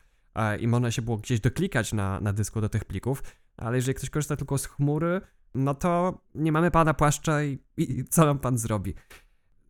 i 0.60 0.68
można 0.68 0.90
się 0.90 1.02
było 1.02 1.16
gdzieś 1.16 1.40
doklikać 1.40 1.92
na, 1.92 2.20
na 2.20 2.32
dysku 2.32 2.60
do 2.60 2.68
tych 2.68 2.84
plików, 2.84 3.22
ale 3.56 3.76
jeżeli 3.76 3.94
ktoś 3.94 4.10
korzysta 4.10 4.36
tylko 4.36 4.58
z 4.58 4.66
chmury, 4.66 5.20
no 5.54 5.74
to 5.74 6.20
nie 6.34 6.52
mamy 6.52 6.70
pana 6.70 6.94
płaszcza 6.94 7.42
i, 7.42 7.58
i 7.76 8.04
co 8.04 8.24
nam 8.24 8.38
pan 8.38 8.58
zrobi. 8.58 8.94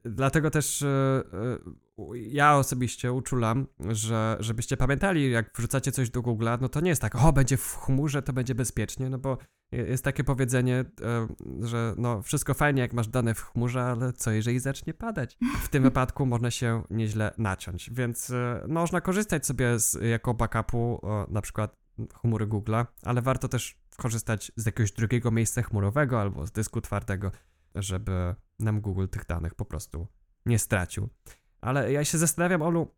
Dlatego 0.05 0.51
też 0.51 0.83
e, 0.83 0.87
e, 0.87 1.88
ja 2.15 2.57
osobiście 2.57 3.13
uczulam, 3.13 3.67
że 3.89 4.37
żebyście 4.41 4.77
pamiętali, 4.77 5.31
jak 5.31 5.51
wrzucacie 5.57 5.93
coś 5.93 6.11
do 6.11 6.21
Google'a, 6.21 6.61
no 6.61 6.69
to 6.69 6.81
nie 6.81 6.89
jest 6.89 7.03
tak, 7.03 7.15
o, 7.15 7.33
będzie 7.33 7.57
w 7.57 7.77
chmurze, 7.77 8.23
to 8.23 8.33
będzie 8.33 8.55
bezpiecznie, 8.55 9.11
no 9.11 9.19
bo 9.19 9.39
jest 9.73 10.05
takie 10.05 10.25
powiedzenie, 10.25 10.85
e, 11.03 11.29
że 11.61 11.95
no 11.97 12.23
wszystko 12.23 12.55
fajnie, 12.55 12.83
jak 12.83 12.93
masz 12.93 13.09
dane 13.09 13.35
w 13.35 13.41
chmurze, 13.43 13.83
ale 13.83 14.13
co 14.13 14.31
jeżeli 14.31 14.59
zacznie 14.59 14.95
padać? 14.95 15.39
W 15.63 15.69
tym 15.69 15.83
wypadku 15.83 16.27
można 16.27 16.51
się 16.51 16.83
nieźle 16.91 17.35
naciąć, 17.39 17.91
więc 17.93 18.31
e, 18.31 18.65
można 18.69 19.01
korzystać 19.01 19.47
sobie 19.47 19.79
z, 19.79 19.99
jako 20.03 20.35
backupu 20.35 21.01
na 21.29 21.43
przykład 21.43 21.77
chmury 22.15 22.47
Google'a, 22.47 22.87
ale 23.03 23.23
warto 23.23 23.49
też 23.49 23.79
korzystać 23.97 24.53
z 24.57 24.67
jakiegoś 24.67 24.93
drugiego 24.93 25.31
miejsca 25.31 25.63
chmurowego 25.63 26.21
albo 26.21 26.47
z 26.47 26.53
dysku 26.53 26.81
twardego, 26.81 27.33
żeby 27.75 28.35
nam 28.59 28.81
Google 28.81 29.07
tych 29.07 29.27
danych 29.27 29.55
po 29.55 29.65
prostu 29.65 30.07
nie 30.47 30.59
stracił. 30.59 31.09
Ale 31.61 31.93
ja 31.93 32.05
się 32.05 32.19
zastanawiam, 32.19 32.63
Olu, 32.63 32.95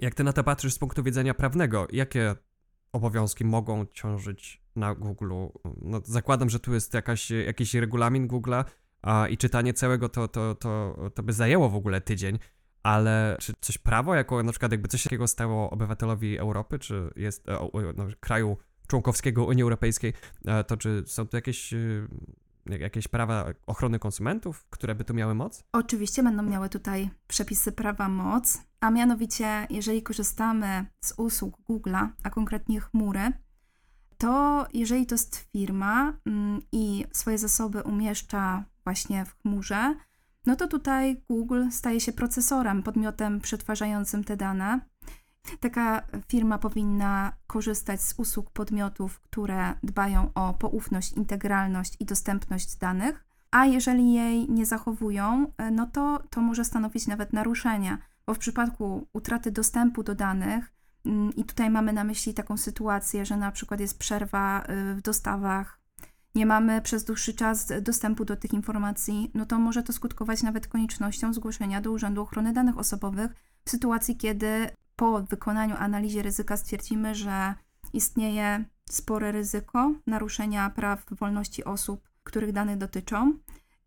jak 0.00 0.14
ty 0.14 0.24
na 0.24 0.32
to 0.32 0.44
patrzysz 0.44 0.74
z 0.74 0.78
punktu 0.78 1.02
widzenia 1.02 1.34
prawnego, 1.34 1.86
jakie 1.92 2.34
obowiązki 2.92 3.44
mogą 3.44 3.86
ciążyć 3.86 4.62
na 4.76 4.94
Google? 4.94 5.32
No, 5.82 6.00
zakładam, 6.04 6.50
że 6.50 6.60
tu 6.60 6.74
jest 6.74 6.94
jakaś, 6.94 7.30
jakiś 7.30 7.74
regulamin 7.74 8.28
Google'a 8.28 8.64
a, 9.02 9.28
i 9.28 9.36
czytanie 9.36 9.74
całego 9.74 10.08
to, 10.08 10.28
to, 10.28 10.54
to, 10.54 10.96
to 11.14 11.22
by 11.22 11.32
zajęło 11.32 11.68
w 11.68 11.74
ogóle 11.74 12.00
tydzień, 12.00 12.38
ale 12.82 13.36
czy 13.40 13.52
coś 13.60 13.78
prawo, 13.78 14.14
jako 14.14 14.42
na 14.42 14.52
przykład 14.52 14.72
jakby 14.72 14.88
coś 14.88 15.02
takiego 15.02 15.28
stało 15.28 15.70
obywatelowi 15.70 16.38
Europy, 16.38 16.78
czy 16.78 17.10
jest 17.16 17.48
e, 17.48 17.58
o, 17.58 17.72
o, 17.72 17.80
no, 17.96 18.06
kraju 18.20 18.56
członkowskiego 18.86 19.44
Unii 19.44 19.62
Europejskiej, 19.62 20.12
e, 20.46 20.64
to 20.64 20.76
czy 20.76 21.02
są 21.06 21.26
tu 21.26 21.36
jakieś, 21.36 21.72
e, 21.72 21.76
jakieś 22.66 23.08
prawa 23.08 23.44
ochrony 23.66 23.98
konsumentów, 23.98 24.66
które 24.70 24.94
by 24.94 25.04
tu 25.04 25.14
miały 25.14 25.34
moc? 25.34 25.64
Oczywiście 25.72 26.22
będą 26.22 26.42
miały 26.42 26.68
tutaj 26.68 27.10
przepisy 27.26 27.72
prawa 27.72 28.08
moc, 28.08 28.62
a 28.80 28.90
mianowicie, 28.90 29.66
jeżeli 29.70 30.02
korzystamy 30.02 30.86
z 31.00 31.14
usług 31.16 31.58
Google'a, 31.68 32.08
a 32.22 32.30
konkretnie 32.30 32.80
chmury, 32.80 33.32
to 34.18 34.66
jeżeli 34.74 35.06
to 35.06 35.14
jest 35.14 35.36
firma 35.36 36.12
mm, 36.26 36.60
i 36.72 37.04
swoje 37.12 37.38
zasoby 37.38 37.82
umieszcza 37.82 38.64
właśnie 38.84 39.24
w 39.24 39.42
chmurze, 39.42 39.94
no 40.46 40.56
to 40.56 40.68
tutaj 40.68 41.22
Google 41.30 41.70
staje 41.70 42.00
się 42.00 42.12
procesorem, 42.12 42.82
podmiotem 42.82 43.40
przetwarzającym 43.40 44.24
te 44.24 44.36
dane. 44.36 44.80
Taka 45.60 46.02
firma 46.28 46.58
powinna 46.58 47.32
korzystać 47.46 48.02
z 48.02 48.14
usług 48.18 48.50
podmiotów, 48.50 49.20
które 49.20 49.74
dbają 49.82 50.30
o 50.34 50.54
poufność, 50.54 51.12
integralność 51.12 51.96
i 52.00 52.04
dostępność 52.04 52.76
danych, 52.76 53.24
a 53.50 53.66
jeżeli 53.66 54.12
jej 54.12 54.50
nie 54.50 54.66
zachowują, 54.66 55.46
e, 55.58 55.70
no 55.70 55.86
to 55.86 56.22
to 56.30 56.40
może 56.40 56.64
stanowić 56.64 57.06
nawet 57.06 57.32
naruszenie, 57.32 57.98
bo 58.26 58.34
w 58.34 58.38
przypadku 58.38 59.08
utraty 59.12 59.50
dostępu 59.50 60.02
do 60.02 60.14
danych, 60.14 60.72
mm, 61.04 61.34
i 61.36 61.44
tutaj 61.44 61.70
mamy 61.70 61.92
na 61.92 62.04
myśli 62.04 62.34
taką 62.34 62.56
sytuację, 62.56 63.26
że 63.26 63.36
na 63.36 63.52
przykład 63.52 63.80
jest 63.80 63.98
przerwa 63.98 64.62
y, 64.62 64.94
w 64.94 65.02
dostawach, 65.02 65.80
nie 66.34 66.46
mamy 66.46 66.82
przez 66.82 67.04
dłuższy 67.04 67.34
czas 67.34 67.72
dostępu 67.82 68.24
do 68.24 68.36
tych 68.36 68.52
informacji, 68.52 69.30
no 69.34 69.46
to 69.46 69.58
może 69.58 69.82
to 69.82 69.92
skutkować 69.92 70.42
nawet 70.42 70.66
koniecznością 70.66 71.32
zgłoszenia 71.32 71.80
do 71.80 71.92
Urzędu 71.92 72.22
Ochrony 72.22 72.52
Danych 72.52 72.78
Osobowych 72.78 73.30
w 73.64 73.70
sytuacji, 73.70 74.16
kiedy 74.16 74.68
po 74.96 75.22
wykonaniu 75.22 75.76
analizy 75.78 76.22
ryzyka 76.22 76.56
stwierdzimy, 76.56 77.14
że 77.14 77.54
istnieje 77.92 78.64
spore 78.90 79.32
ryzyko 79.32 79.92
naruszenia 80.06 80.70
praw 80.70 81.04
wolności 81.10 81.64
osób, 81.64 82.08
których 82.22 82.52
dane 82.52 82.76
dotyczą. 82.76 83.38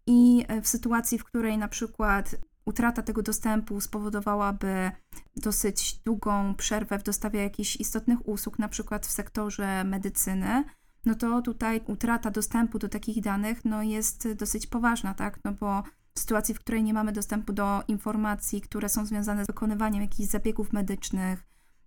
I 0.08 0.46
w 0.62 0.68
sytuacji, 0.68 1.20
w 1.20 1.24
której 1.24 1.58
na 1.58 1.68
przykład 1.68 2.36
utrata 2.66 3.02
tego 3.02 3.24
dostępu 3.24 3.82
spowodowałaby 3.82 4.92
dosyć 5.36 6.00
długą 6.06 6.56
przerwę 6.56 7.00
w 7.00 7.04
dostawie 7.04 7.44
jakichś 7.44 7.76
istotnych 7.76 8.28
usług, 8.28 8.60
na 8.60 8.68
przykład 8.68 9.06
w 9.06 9.12
sektorze 9.12 9.84
medycyny, 9.84 10.64
no 11.06 11.16
to 11.16 11.42
tutaj 11.42 11.82
utrata 11.88 12.32
dostępu 12.32 12.80
do 12.80 12.90
takich 12.90 13.22
danych 13.22 13.66
no 13.66 13.84
jest 13.84 14.34
dosyć 14.34 14.68
poważna, 14.68 15.14
tak? 15.14 15.40
No 15.44 15.52
bo 15.52 15.84
w 16.18 16.20
sytuacji, 16.20 16.54
w 16.56 16.60
której 16.60 16.84
nie 16.84 16.94
mamy 16.94 17.12
dostępu 17.12 17.54
do 17.54 17.84
informacji, 17.88 18.62
które 18.62 18.90
są 18.90 19.06
związane 19.06 19.44
z 19.44 19.48
wykonywaniem 19.48 20.02
jakichś 20.02 20.30
zabiegów 20.30 20.74
medycznych, 20.74 21.44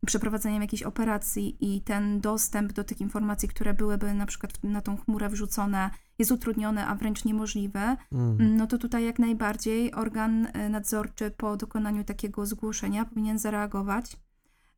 przeprowadzeniem 0.07 0.63
jakichś 0.63 0.83
operacji 0.83 1.57
i 1.61 1.81
ten 1.81 2.21
dostęp 2.21 2.73
do 2.73 2.85
tych 2.85 3.01
informacji, 3.01 3.49
które 3.49 3.75
byłyby 3.75 4.15
na 4.15 4.27
przykład 4.27 4.65
na 4.65 4.81
tą 4.81 4.97
chmurę 4.97 5.29
wrzucone, 5.29 5.91
jest 6.19 6.33
utrudniony, 6.33 6.87
a 6.87 6.95
wręcz 6.95 7.25
niemożliwy, 7.25 7.97
Mm. 8.13 8.57
no 8.57 8.67
to 8.67 8.79
tutaj 8.79 9.05
jak 9.05 9.19
najbardziej 9.19 9.95
organ 9.95 10.47
e, 10.53 10.69
nadzorczy 10.69 11.31
po 11.31 11.57
dokonaniu 11.57 12.05
takiego 12.05 12.47
zgłoszenia 12.47 13.05
powinien 13.05 13.39
zareagować. 13.39 14.17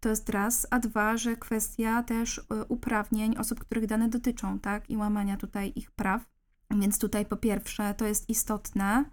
To 0.01 0.09
jest 0.09 0.29
raz, 0.29 0.66
a 0.70 0.79
dwa, 0.79 1.16
że 1.16 1.37
kwestia 1.37 2.03
też 2.03 2.39
e, 2.39 2.64
uprawnień 2.64 3.37
osób, 3.37 3.61
których 3.61 3.87
dane 3.87 4.09
dotyczą, 4.09 4.59
tak, 4.59 4.91
i 4.91 4.97
łamania 4.97 5.37
tutaj 5.37 5.72
ich 5.77 5.91
praw. 5.91 6.24
Więc 6.70 6.99
tutaj 6.99 7.27
po 7.27 7.37
pierwsze 7.37 7.95
to 7.95 8.07
jest 8.07 8.29
istotne, 8.29 9.05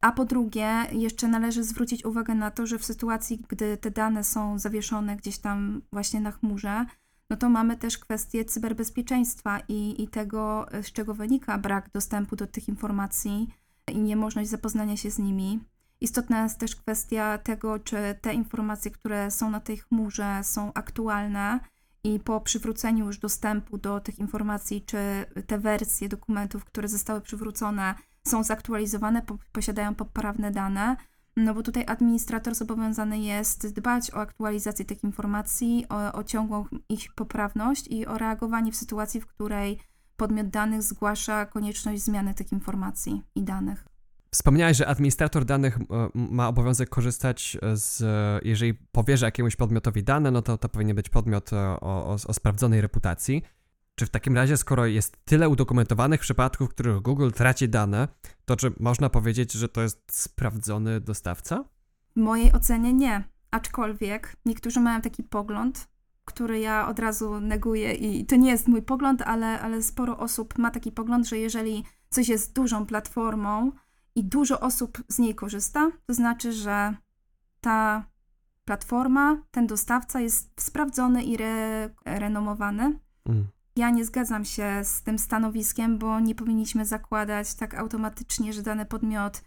a 0.00 0.12
po 0.12 0.24
drugie 0.24 0.86
jeszcze 0.92 1.28
należy 1.28 1.64
zwrócić 1.64 2.04
uwagę 2.04 2.34
na 2.34 2.50
to, 2.50 2.66
że 2.66 2.78
w 2.78 2.84
sytuacji, 2.84 3.42
gdy 3.48 3.76
te 3.76 3.90
dane 3.90 4.24
są 4.24 4.58
zawieszone 4.58 5.16
gdzieś 5.16 5.38
tam 5.38 5.82
właśnie 5.92 6.20
na 6.20 6.30
chmurze, 6.30 6.86
no 7.30 7.36
to 7.36 7.48
mamy 7.48 7.76
też 7.76 7.98
kwestię 7.98 8.44
cyberbezpieczeństwa 8.44 9.60
i, 9.68 10.02
i 10.02 10.08
tego, 10.08 10.66
z 10.82 10.92
czego 10.92 11.14
wynika 11.14 11.58
brak 11.58 11.90
dostępu 11.92 12.36
do 12.36 12.46
tych 12.46 12.68
informacji 12.68 13.48
i 13.92 13.98
niemożność 13.98 14.50
zapoznania 14.50 14.96
się 14.96 15.10
z 15.10 15.18
nimi. 15.18 15.60
Istotna 16.00 16.42
jest 16.42 16.58
też 16.58 16.76
kwestia 16.76 17.38
tego, 17.38 17.78
czy 17.78 17.96
te 18.20 18.34
informacje, 18.34 18.90
które 18.90 19.30
są 19.30 19.50
na 19.50 19.60
tej 19.60 19.76
chmurze, 19.76 20.40
są 20.42 20.72
aktualne 20.72 21.60
i 22.04 22.20
po 22.20 22.40
przywróceniu 22.40 23.06
już 23.06 23.18
dostępu 23.18 23.78
do 23.78 24.00
tych 24.00 24.18
informacji, 24.18 24.82
czy 24.86 24.98
te 25.46 25.58
wersje 25.58 26.08
dokumentów, 26.08 26.64
które 26.64 26.88
zostały 26.88 27.20
przywrócone, 27.20 27.94
są 28.26 28.44
zaktualizowane, 28.44 29.22
po, 29.22 29.38
posiadają 29.52 29.94
poprawne 29.94 30.50
dane. 30.50 30.96
No 31.36 31.54
bo 31.54 31.62
tutaj 31.62 31.84
administrator 31.86 32.54
zobowiązany 32.54 33.18
jest 33.18 33.74
dbać 33.74 34.10
o 34.10 34.16
aktualizację 34.16 34.84
tych 34.84 35.04
informacji, 35.04 35.86
o, 35.88 36.12
o 36.12 36.24
ciągłą 36.24 36.64
ich 36.88 37.14
poprawność 37.14 37.86
i 37.88 38.06
o 38.06 38.18
reagowanie 38.18 38.72
w 38.72 38.76
sytuacji, 38.76 39.20
w 39.20 39.26
której 39.26 39.80
podmiot 40.16 40.48
danych 40.48 40.82
zgłasza 40.82 41.46
konieczność 41.46 42.02
zmiany 42.02 42.34
tych 42.34 42.52
informacji 42.52 43.22
i 43.34 43.42
danych. 43.42 43.84
Wspomniałeś, 44.32 44.76
że 44.76 44.86
administrator 44.86 45.44
danych 45.44 45.78
e, 45.78 45.80
ma 46.14 46.48
obowiązek 46.48 46.88
korzystać 46.88 47.56
z, 47.74 48.02
jeżeli 48.44 48.74
powierza 48.74 49.26
jakiemuś 49.26 49.56
podmiotowi 49.56 50.04
dane, 50.04 50.30
no 50.30 50.42
to 50.42 50.58
to 50.58 50.68
powinien 50.68 50.96
być 50.96 51.08
podmiot 51.08 51.52
e, 51.52 51.56
o, 51.56 51.80
o, 51.80 52.16
o 52.26 52.32
sprawdzonej 52.32 52.80
reputacji. 52.80 53.42
Czy 54.00 54.06
w 54.06 54.10
takim 54.10 54.36
razie, 54.36 54.56
skoro 54.56 54.86
jest 54.86 55.24
tyle 55.24 55.48
udokumentowanych 55.48 56.20
przypadków, 56.20 56.68
w 56.68 56.70
których 56.70 57.00
Google 57.02 57.30
traci 57.30 57.68
dane, 57.68 58.08
to 58.44 58.56
czy 58.56 58.72
można 58.80 59.10
powiedzieć, 59.10 59.52
że 59.52 59.68
to 59.68 59.82
jest 59.82 60.02
sprawdzony 60.12 61.00
dostawca? 61.00 61.64
W 62.16 62.20
mojej 62.20 62.52
ocenie 62.52 62.92
nie. 62.92 63.24
Aczkolwiek 63.50 64.36
niektórzy 64.44 64.80
mają 64.80 65.00
taki 65.00 65.22
pogląd, 65.22 65.88
który 66.24 66.60
ja 66.60 66.88
od 66.88 66.98
razu 66.98 67.40
neguję 67.40 67.92
i 67.92 68.26
to 68.26 68.36
nie 68.36 68.50
jest 68.50 68.68
mój 68.68 68.82
pogląd, 68.82 69.22
ale, 69.22 69.60
ale 69.60 69.82
sporo 69.82 70.18
osób 70.18 70.58
ma 70.58 70.70
taki 70.70 70.92
pogląd, 70.92 71.28
że 71.28 71.38
jeżeli 71.38 71.84
coś 72.10 72.28
jest 72.28 72.52
dużą 72.52 72.86
platformą 72.86 73.72
i 74.14 74.24
dużo 74.24 74.60
osób 74.60 75.02
z 75.08 75.18
niej 75.18 75.34
korzysta, 75.34 75.90
to 76.06 76.14
znaczy, 76.14 76.52
że 76.52 76.94
ta 77.60 78.04
platforma, 78.64 79.42
ten 79.50 79.66
dostawca 79.66 80.20
jest 80.20 80.60
sprawdzony 80.60 81.22
i 81.22 81.34
re, 81.34 81.90
renomowany. 82.04 82.98
Mm. 83.26 83.46
Ja 83.80 83.90
nie 83.90 84.04
zgadzam 84.04 84.44
się 84.44 84.80
z 84.84 85.02
tym 85.02 85.18
stanowiskiem, 85.18 85.98
bo 85.98 86.20
nie 86.20 86.34
powinniśmy 86.34 86.86
zakładać 86.86 87.54
tak 87.54 87.74
automatycznie, 87.74 88.52
że 88.52 88.62
dany 88.62 88.86
podmiot 88.86 89.42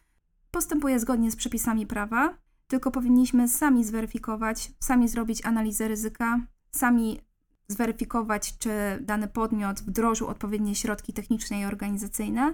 postępuje 0.51 0.99
zgodnie 0.99 1.31
z 1.31 1.35
przepisami 1.35 1.87
prawa, 1.87 2.37
tylko 2.67 2.91
powinniśmy 2.91 3.49
sami 3.49 3.83
zweryfikować, 3.83 4.71
sami 4.79 5.07
zrobić 5.07 5.45
analizę 5.45 5.87
ryzyka, 5.87 6.39
sami 6.71 7.21
zweryfikować, 7.67 8.57
czy 8.57 8.69
dany 9.01 9.27
podmiot 9.27 9.79
wdrożył 9.79 10.27
odpowiednie 10.27 10.75
środki 10.75 11.13
techniczne 11.13 11.59
i 11.59 11.65
organizacyjne, 11.65 12.53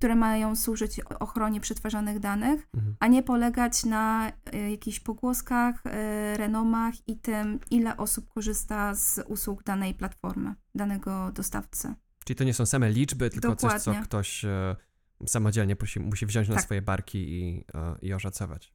które 0.00 0.16
mają 0.16 0.56
służyć 0.56 1.00
ochronie 1.00 1.60
przetwarzanych 1.60 2.18
danych, 2.18 2.68
mhm. 2.74 2.96
a 3.00 3.06
nie 3.06 3.22
polegać 3.22 3.84
na 3.84 4.32
y, 4.54 4.70
jakichś 4.70 5.00
pogłoskach, 5.00 5.86
y, 5.86 5.90
renomach 6.36 6.94
i 7.08 7.16
tym, 7.16 7.60
ile 7.70 7.96
osób 7.96 8.28
korzysta 8.28 8.94
z 8.94 9.20
usług 9.28 9.62
danej 9.62 9.94
platformy, 9.94 10.54
danego 10.74 11.32
dostawcy. 11.32 11.94
Czyli 12.24 12.36
to 12.36 12.44
nie 12.44 12.54
są 12.54 12.66
same 12.66 12.90
liczby, 12.90 13.30
tylko 13.30 13.48
Dokładnie. 13.48 13.80
coś, 13.80 13.96
co 13.96 14.02
ktoś 14.02 14.44
e, 14.44 14.76
samodzielnie 15.26 15.76
musi, 15.80 16.00
musi 16.00 16.26
wziąć 16.26 16.48
na 16.48 16.54
tak. 16.54 16.64
swoje 16.64 16.82
barki 16.82 17.18
i, 17.18 17.64
e, 17.74 17.96
i 18.02 18.12
oszacować. 18.12 18.74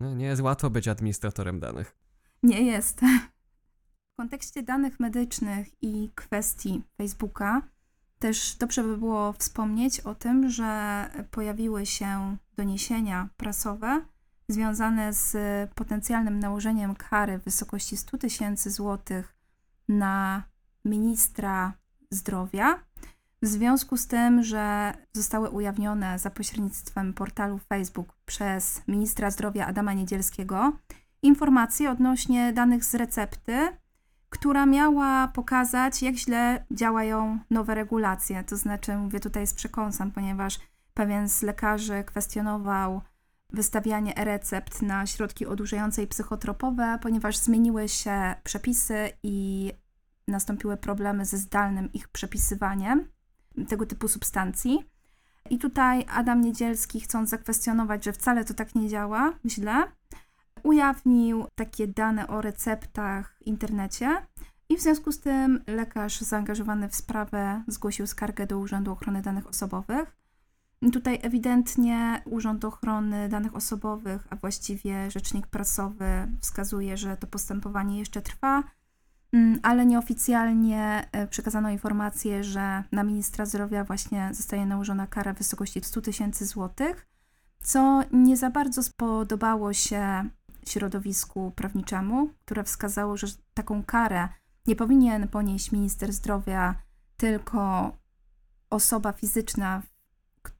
No, 0.00 0.14
nie 0.14 0.26
jest 0.26 0.42
łatwo 0.42 0.70
być 0.70 0.88
administratorem 0.88 1.60
danych. 1.60 1.96
Nie 2.42 2.62
jest. 2.62 3.00
W 4.12 4.16
kontekście 4.16 4.62
danych 4.62 5.00
medycznych 5.00 5.82
i 5.82 6.10
kwestii 6.14 6.82
Facebooka 6.96 7.62
też 8.24 8.56
dobrze 8.56 8.82
by 8.82 8.96
było 8.96 9.32
wspomnieć 9.32 10.00
o 10.00 10.14
tym, 10.14 10.50
że 10.50 11.10
pojawiły 11.30 11.86
się 11.86 12.36
doniesienia 12.56 13.28
prasowe 13.36 14.02
związane 14.48 15.12
z 15.12 15.36
potencjalnym 15.74 16.38
nałożeniem 16.38 16.94
kary 16.94 17.38
w 17.38 17.44
wysokości 17.44 17.96
100 17.96 18.18
tysięcy 18.18 18.70
złotych 18.70 19.34
na 19.88 20.42
ministra 20.84 21.72
zdrowia. 22.10 22.78
W 23.42 23.46
związku 23.46 23.96
z 23.96 24.06
tym, 24.06 24.42
że 24.42 24.94
zostały 25.12 25.50
ujawnione 25.50 26.18
za 26.18 26.30
pośrednictwem 26.30 27.14
portalu 27.14 27.58
Facebook 27.58 28.14
przez 28.26 28.82
ministra 28.88 29.30
zdrowia 29.30 29.66
Adama 29.66 29.92
Niedzielskiego 29.92 30.72
informacje 31.22 31.90
odnośnie 31.90 32.52
danych 32.52 32.84
z 32.84 32.94
recepty 32.94 33.68
która 34.34 34.66
miała 34.66 35.28
pokazać, 35.28 36.02
jak 36.02 36.14
źle 36.14 36.64
działają 36.70 37.38
nowe 37.50 37.74
regulacje. 37.74 38.44
To 38.44 38.56
znaczy, 38.56 38.96
mówię 38.96 39.20
tutaj 39.20 39.46
z 39.46 39.54
przekąsem, 39.54 40.10
ponieważ 40.10 40.58
pewien 40.94 41.28
z 41.28 41.42
lekarzy 41.42 42.04
kwestionował 42.04 43.00
wystawianie 43.52 44.16
e-recept 44.16 44.82
na 44.82 45.06
środki 45.06 45.46
odurzające 45.46 46.02
i 46.02 46.06
psychotropowe, 46.06 46.98
ponieważ 47.02 47.36
zmieniły 47.36 47.88
się 47.88 48.34
przepisy 48.44 49.10
i 49.22 49.70
nastąpiły 50.28 50.76
problemy 50.76 51.24
ze 51.24 51.36
zdalnym 51.36 51.92
ich 51.92 52.08
przepisywaniem 52.08 53.08
tego 53.68 53.86
typu 53.86 54.08
substancji. 54.08 54.90
I 55.50 55.58
tutaj 55.58 56.06
Adam 56.08 56.40
Niedzielski, 56.40 57.00
chcąc 57.00 57.30
zakwestionować, 57.30 58.04
że 58.04 58.12
wcale 58.12 58.44
to 58.44 58.54
tak 58.54 58.74
nie 58.74 58.88
działa 58.88 59.32
źle, 59.46 59.82
ujawnił 60.62 61.46
takie 61.54 61.88
dane 61.88 62.28
o 62.28 62.40
receptach 62.40 63.36
w 63.38 63.46
internecie. 63.46 64.26
I 64.68 64.76
w 64.76 64.80
związku 64.80 65.12
z 65.12 65.20
tym 65.20 65.64
lekarz 65.66 66.20
zaangażowany 66.20 66.88
w 66.88 66.94
sprawę 66.94 67.62
zgłosił 67.68 68.06
skargę 68.06 68.46
do 68.46 68.58
Urzędu 68.58 68.92
Ochrony 68.92 69.22
Danych 69.22 69.46
Osobowych. 69.46 70.16
Tutaj 70.92 71.18
ewidentnie 71.22 72.22
Urząd 72.24 72.64
Ochrony 72.64 73.28
Danych 73.28 73.56
Osobowych, 73.56 74.26
a 74.30 74.36
właściwie 74.36 75.10
rzecznik 75.10 75.46
prasowy 75.46 76.06
wskazuje, 76.40 76.96
że 76.96 77.16
to 77.16 77.26
postępowanie 77.26 77.98
jeszcze 77.98 78.22
trwa, 78.22 78.62
mm, 79.32 79.60
ale 79.62 79.86
nieoficjalnie 79.86 81.08
e, 81.12 81.26
przekazano 81.26 81.70
informację, 81.70 82.44
że 82.44 82.84
na 82.92 83.04
ministra 83.04 83.46
zdrowia 83.46 83.84
właśnie 83.84 84.30
zostaje 84.32 84.66
nałożona 84.66 85.06
kara 85.06 85.34
w 85.34 85.38
wysokości 85.38 85.80
100 85.84 86.00
tysięcy 86.00 86.46
złotych, 86.46 87.06
co 87.62 88.02
nie 88.12 88.36
za 88.36 88.50
bardzo 88.50 88.82
spodobało 88.82 89.72
się 89.72 90.28
środowisku 90.70 91.52
prawniczemu, 91.56 92.30
które 92.44 92.64
wskazało, 92.64 93.16
że 93.16 93.26
taką 93.54 93.84
karę 93.84 94.28
nie 94.66 94.76
powinien 94.76 95.28
ponieść 95.28 95.72
minister 95.72 96.12
zdrowia, 96.12 96.74
tylko 97.16 97.92
osoba 98.70 99.12
fizyczna, 99.12 99.82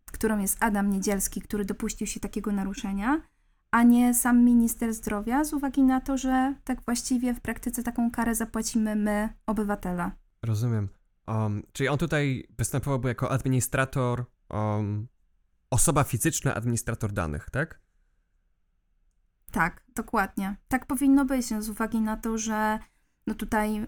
którą 0.06 0.38
jest 0.38 0.56
Adam 0.60 0.90
Niedzielski, 0.90 1.40
który 1.40 1.64
dopuścił 1.64 2.06
się 2.06 2.20
takiego 2.20 2.52
naruszenia, 2.52 3.22
a 3.70 3.82
nie 3.82 4.14
sam 4.14 4.44
minister 4.44 4.94
zdrowia, 4.94 5.44
z 5.44 5.52
uwagi 5.52 5.82
na 5.82 6.00
to, 6.00 6.16
że 6.16 6.54
tak 6.64 6.82
właściwie 6.82 7.34
w 7.34 7.40
praktyce 7.40 7.82
taką 7.82 8.10
karę 8.10 8.34
zapłacimy 8.34 8.96
my, 8.96 9.28
obywatele. 9.46 10.10
Rozumiem. 10.42 10.88
Um, 11.26 11.62
czyli 11.72 11.88
on 11.88 11.98
tutaj 11.98 12.48
występowałby 12.58 13.08
jako 13.08 13.30
administrator, 13.30 14.24
um, 14.50 15.08
osoba 15.70 16.04
fizyczna, 16.04 16.54
administrator 16.54 17.12
danych, 17.12 17.50
tak? 17.50 17.80
Tak, 19.54 19.82
dokładnie. 19.94 20.56
Tak 20.68 20.86
powinno 20.86 21.24
być, 21.24 21.46
z 21.46 21.68
uwagi 21.68 22.00
na 22.00 22.16
to, 22.16 22.38
że 22.38 22.78
no 23.26 23.34
tutaj 23.34 23.80
y, 23.80 23.86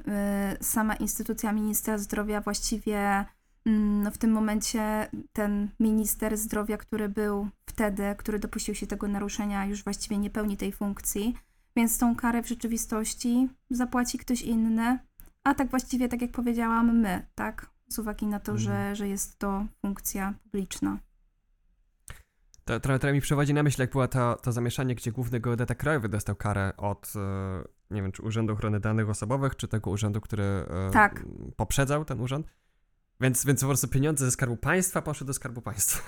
sama 0.61 0.95
instytucja 0.95 1.53
ministra 1.53 1.99
zdrowia 1.99 2.41
właściwie 2.41 3.21
y, 3.21 3.71
no 3.71 4.11
w 4.11 4.19
tym 4.19 4.31
momencie 4.33 5.11
ten 5.33 5.69
minister 5.81 6.37
zdrowia, 6.37 6.77
który 6.77 7.09
był 7.09 7.49
wtedy, 7.67 8.15
który 8.19 8.39
dopuścił 8.39 8.75
się 8.75 8.87
tego 8.87 9.09
naruszenia, 9.09 9.67
już 9.67 9.85
właściwie 9.85 10.19
nie 10.19 10.31
pełni 10.31 10.57
tej 10.57 10.73
funkcji, 10.73 11.37
więc 11.77 11.99
tą 11.99 12.17
karę 12.17 12.43
w 12.43 12.49
rzeczywistości 12.49 13.49
zapłaci 13.71 14.19
ktoś 14.19 14.43
inny, 14.43 14.99
a 15.45 15.55
tak 15.55 15.71
właściwie, 15.71 16.09
tak 16.09 16.23
jak 16.23 16.31
powiedziałam, 16.31 16.99
my, 16.99 17.27
tak? 17.35 17.71
Z 17.89 17.99
uwagi 17.99 18.27
na 18.27 18.41
to, 18.41 18.53
mhm. 18.53 18.59
że, 18.59 18.97
że 18.97 19.09
jest 19.09 19.39
to 19.39 19.67
funkcja 19.83 20.35
publiczna. 20.43 20.99
To, 22.67 22.81
trochę, 22.81 22.99
trochę 22.99 23.13
mi 23.13 23.21
przewodzi 23.21 23.55
na 23.55 23.63
myśl, 23.63 23.81
jak 23.81 23.91
było 23.91 24.09
to, 24.09 24.37
to 24.43 24.53
zamieszanie, 24.53 24.95
gdzie 24.95 25.13
główny 25.13 25.41
geodeta 25.41 25.75
krajowy 25.75 26.09
dostał 26.09 26.37
karę 26.37 26.73
od, 26.77 27.13
e, 27.17 27.65
nie 27.91 28.03
wiem, 28.03 28.13
czy 28.13 28.23
Urzędu 28.23 28.53
Ochrony 28.53 28.81
Danych 28.81 29.11
Osobowych, 29.11 29.57
czy 29.57 29.69
tego 29.69 29.91
urzędu, 29.91 30.21
który 30.21 30.43
e, 30.43 30.91
tak. 30.93 31.25
poprzedzał 31.57 32.05
ten 32.05 32.21
urząd. 32.21 32.47
Więc, 33.21 33.45
więc 33.45 33.61
po 33.61 33.67
prostu 33.67 33.89
pieniądze 33.89 34.25
ze 34.25 34.31
Skarbu 34.31 34.57
Państwa 34.57 35.03
poszły 35.03 35.27
do 35.27 35.35
Skarbu 35.35 35.63
Państwa. 35.63 36.03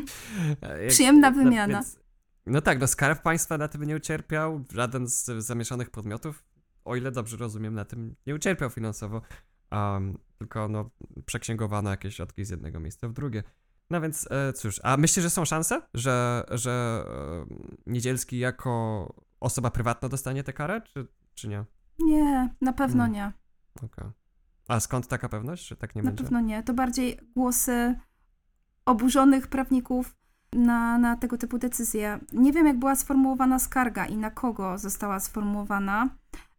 Przyjemna 0.88 1.30
wymiana. 1.30 1.66
No, 1.66 1.78
więc, 1.78 1.98
no 2.46 2.60
tak, 2.60 2.80
no 2.80 2.86
Skarb 2.86 3.22
Państwa 3.22 3.58
na 3.58 3.68
tym 3.68 3.84
nie 3.84 3.96
ucierpiał, 3.96 4.64
żaden 4.72 5.06
z 5.06 5.24
zamieszanych 5.24 5.90
podmiotów, 5.90 6.44
o 6.84 6.96
ile 6.96 7.10
dobrze 7.10 7.36
rozumiem, 7.36 7.74
na 7.74 7.84
tym 7.84 8.16
nie 8.26 8.34
ucierpiał 8.34 8.70
finansowo, 8.70 9.22
um, 9.72 10.18
tylko 10.38 10.68
no, 10.68 10.90
przeksięgowano 11.26 11.90
jakieś 11.90 12.16
środki 12.16 12.44
z 12.44 12.50
jednego 12.50 12.80
miejsca 12.80 13.08
w 13.08 13.12
drugie. 13.12 13.42
No 13.90 14.00
więc 14.00 14.28
e, 14.30 14.52
cóż, 14.52 14.80
a 14.82 14.96
myślisz, 14.96 15.22
że 15.22 15.30
są 15.30 15.44
szanse, 15.44 15.82
że, 15.94 16.44
że 16.50 17.04
e, 17.08 17.54
Niedzielski 17.86 18.38
jako 18.38 19.14
osoba 19.40 19.70
prywatna 19.70 20.08
dostanie 20.08 20.44
tę 20.44 20.52
karę, 20.52 20.80
czy, 20.80 21.06
czy 21.34 21.48
nie? 21.48 21.64
Nie, 21.98 22.54
na 22.60 22.72
pewno 22.72 23.04
hmm. 23.04 23.12
nie. 23.12 23.32
Okej. 23.76 23.88
Okay. 23.92 24.12
A 24.68 24.80
skąd 24.80 25.06
taka 25.06 25.28
pewność, 25.28 25.68
że 25.68 25.76
tak 25.76 25.94
nie 25.94 26.02
na 26.02 26.10
będzie? 26.10 26.22
Na 26.22 26.28
pewno 26.30 26.40
nie. 26.40 26.62
To 26.62 26.74
bardziej 26.74 27.20
głosy 27.36 27.94
oburzonych 28.84 29.46
prawników 29.48 30.16
na, 30.52 30.98
na 30.98 31.16
tego 31.16 31.38
typu 31.38 31.58
decyzje. 31.58 32.18
Nie 32.32 32.52
wiem, 32.52 32.66
jak 32.66 32.78
była 32.78 32.96
sformułowana 32.96 33.58
skarga 33.58 34.06
i 34.06 34.16
na 34.16 34.30
kogo 34.30 34.78
została 34.78 35.20
sformułowana. 35.20 36.08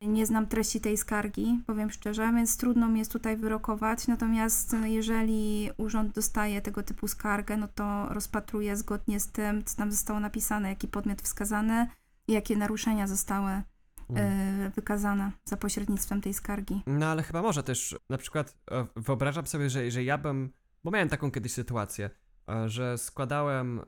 Nie 0.02 0.26
znam 0.26 0.48
treści 0.48 0.82
tej 0.82 0.98
skargi, 0.98 1.64
powiem 1.68 1.92
szczerze, 1.92 2.32
więc 2.36 2.58
trudno 2.58 2.88
mi 2.88 3.00
jest 3.00 3.12
tutaj 3.12 3.38
wyrokować. 3.38 4.08
Natomiast 4.08 4.76
jeżeli 4.84 5.70
urząd 5.78 6.16
dostaje 6.16 6.62
tego 6.62 6.84
typu 6.84 7.08
skargę, 7.08 7.58
no 7.58 7.68
to 7.68 8.08
rozpatruje 8.10 8.76
zgodnie 8.76 9.20
z 9.20 9.28
tym, 9.28 9.64
co 9.66 9.78
tam 9.78 9.92
zostało 9.92 10.20
napisane, 10.20 10.70
jaki 10.70 10.88
podmiot 10.88 11.22
wskazany 11.22 11.88
i 12.28 12.34
jakie 12.34 12.58
naruszenia 12.58 13.08
zostały 13.08 13.62
mm. 14.10 14.72
wykazane 14.72 15.32
za 15.46 15.58
pośrednictwem 15.58 16.22
tej 16.22 16.34
skargi. 16.34 16.82
No 16.88 17.06
ale 17.06 17.24
chyba 17.24 17.42
może 17.42 17.64
też, 17.64 17.96
na 18.10 18.18
przykład 18.18 18.58
e, 18.72 18.88
wyobrażam 18.96 19.48
sobie, 19.48 19.70
że, 19.70 19.92
że 19.92 20.04
ja 20.04 20.18
bym, 20.18 20.54
bo 20.84 20.92
miałem 20.92 21.10
taką 21.10 21.32
kiedyś 21.32 21.54
sytuację, 21.54 22.10
e, 22.50 22.70
że 22.70 22.98
składałem 22.98 23.82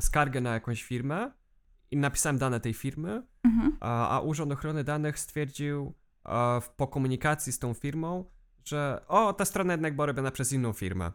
skargę 0.00 0.40
na 0.40 0.54
jakąś 0.54 0.82
firmę 0.82 1.30
i 1.90 1.96
napisałem 1.96 2.38
dane 2.38 2.60
tej 2.60 2.74
firmy, 2.74 3.22
mhm. 3.44 3.76
a, 3.80 4.08
a 4.16 4.20
Urząd 4.20 4.52
Ochrony 4.52 4.84
Danych 4.84 5.18
stwierdził 5.18 5.94
a, 6.24 6.60
w, 6.62 6.70
po 6.70 6.86
komunikacji 6.86 7.52
z 7.52 7.58
tą 7.58 7.74
firmą, 7.74 8.24
że 8.64 9.02
o, 9.08 9.32
ta 9.32 9.44
strona 9.44 9.72
jednak 9.72 9.94
była 9.94 10.06
robiona 10.06 10.30
przez 10.30 10.52
inną 10.52 10.72
firmę. 10.72 11.12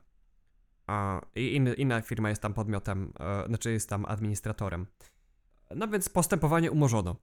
A, 0.88 1.21
I 1.36 1.55
in, 1.55 1.69
inna 1.78 2.01
firma 2.01 2.30
jest 2.30 2.41
tam 2.41 2.53
podmiotem, 2.53 3.13
a, 3.19 3.47
znaczy 3.47 3.71
jest 3.71 3.89
tam 3.89 4.05
administratorem. 4.05 4.88
No 5.76 5.88
więc 5.88 6.09
postępowanie 6.09 6.71
umorzono. 6.71 7.15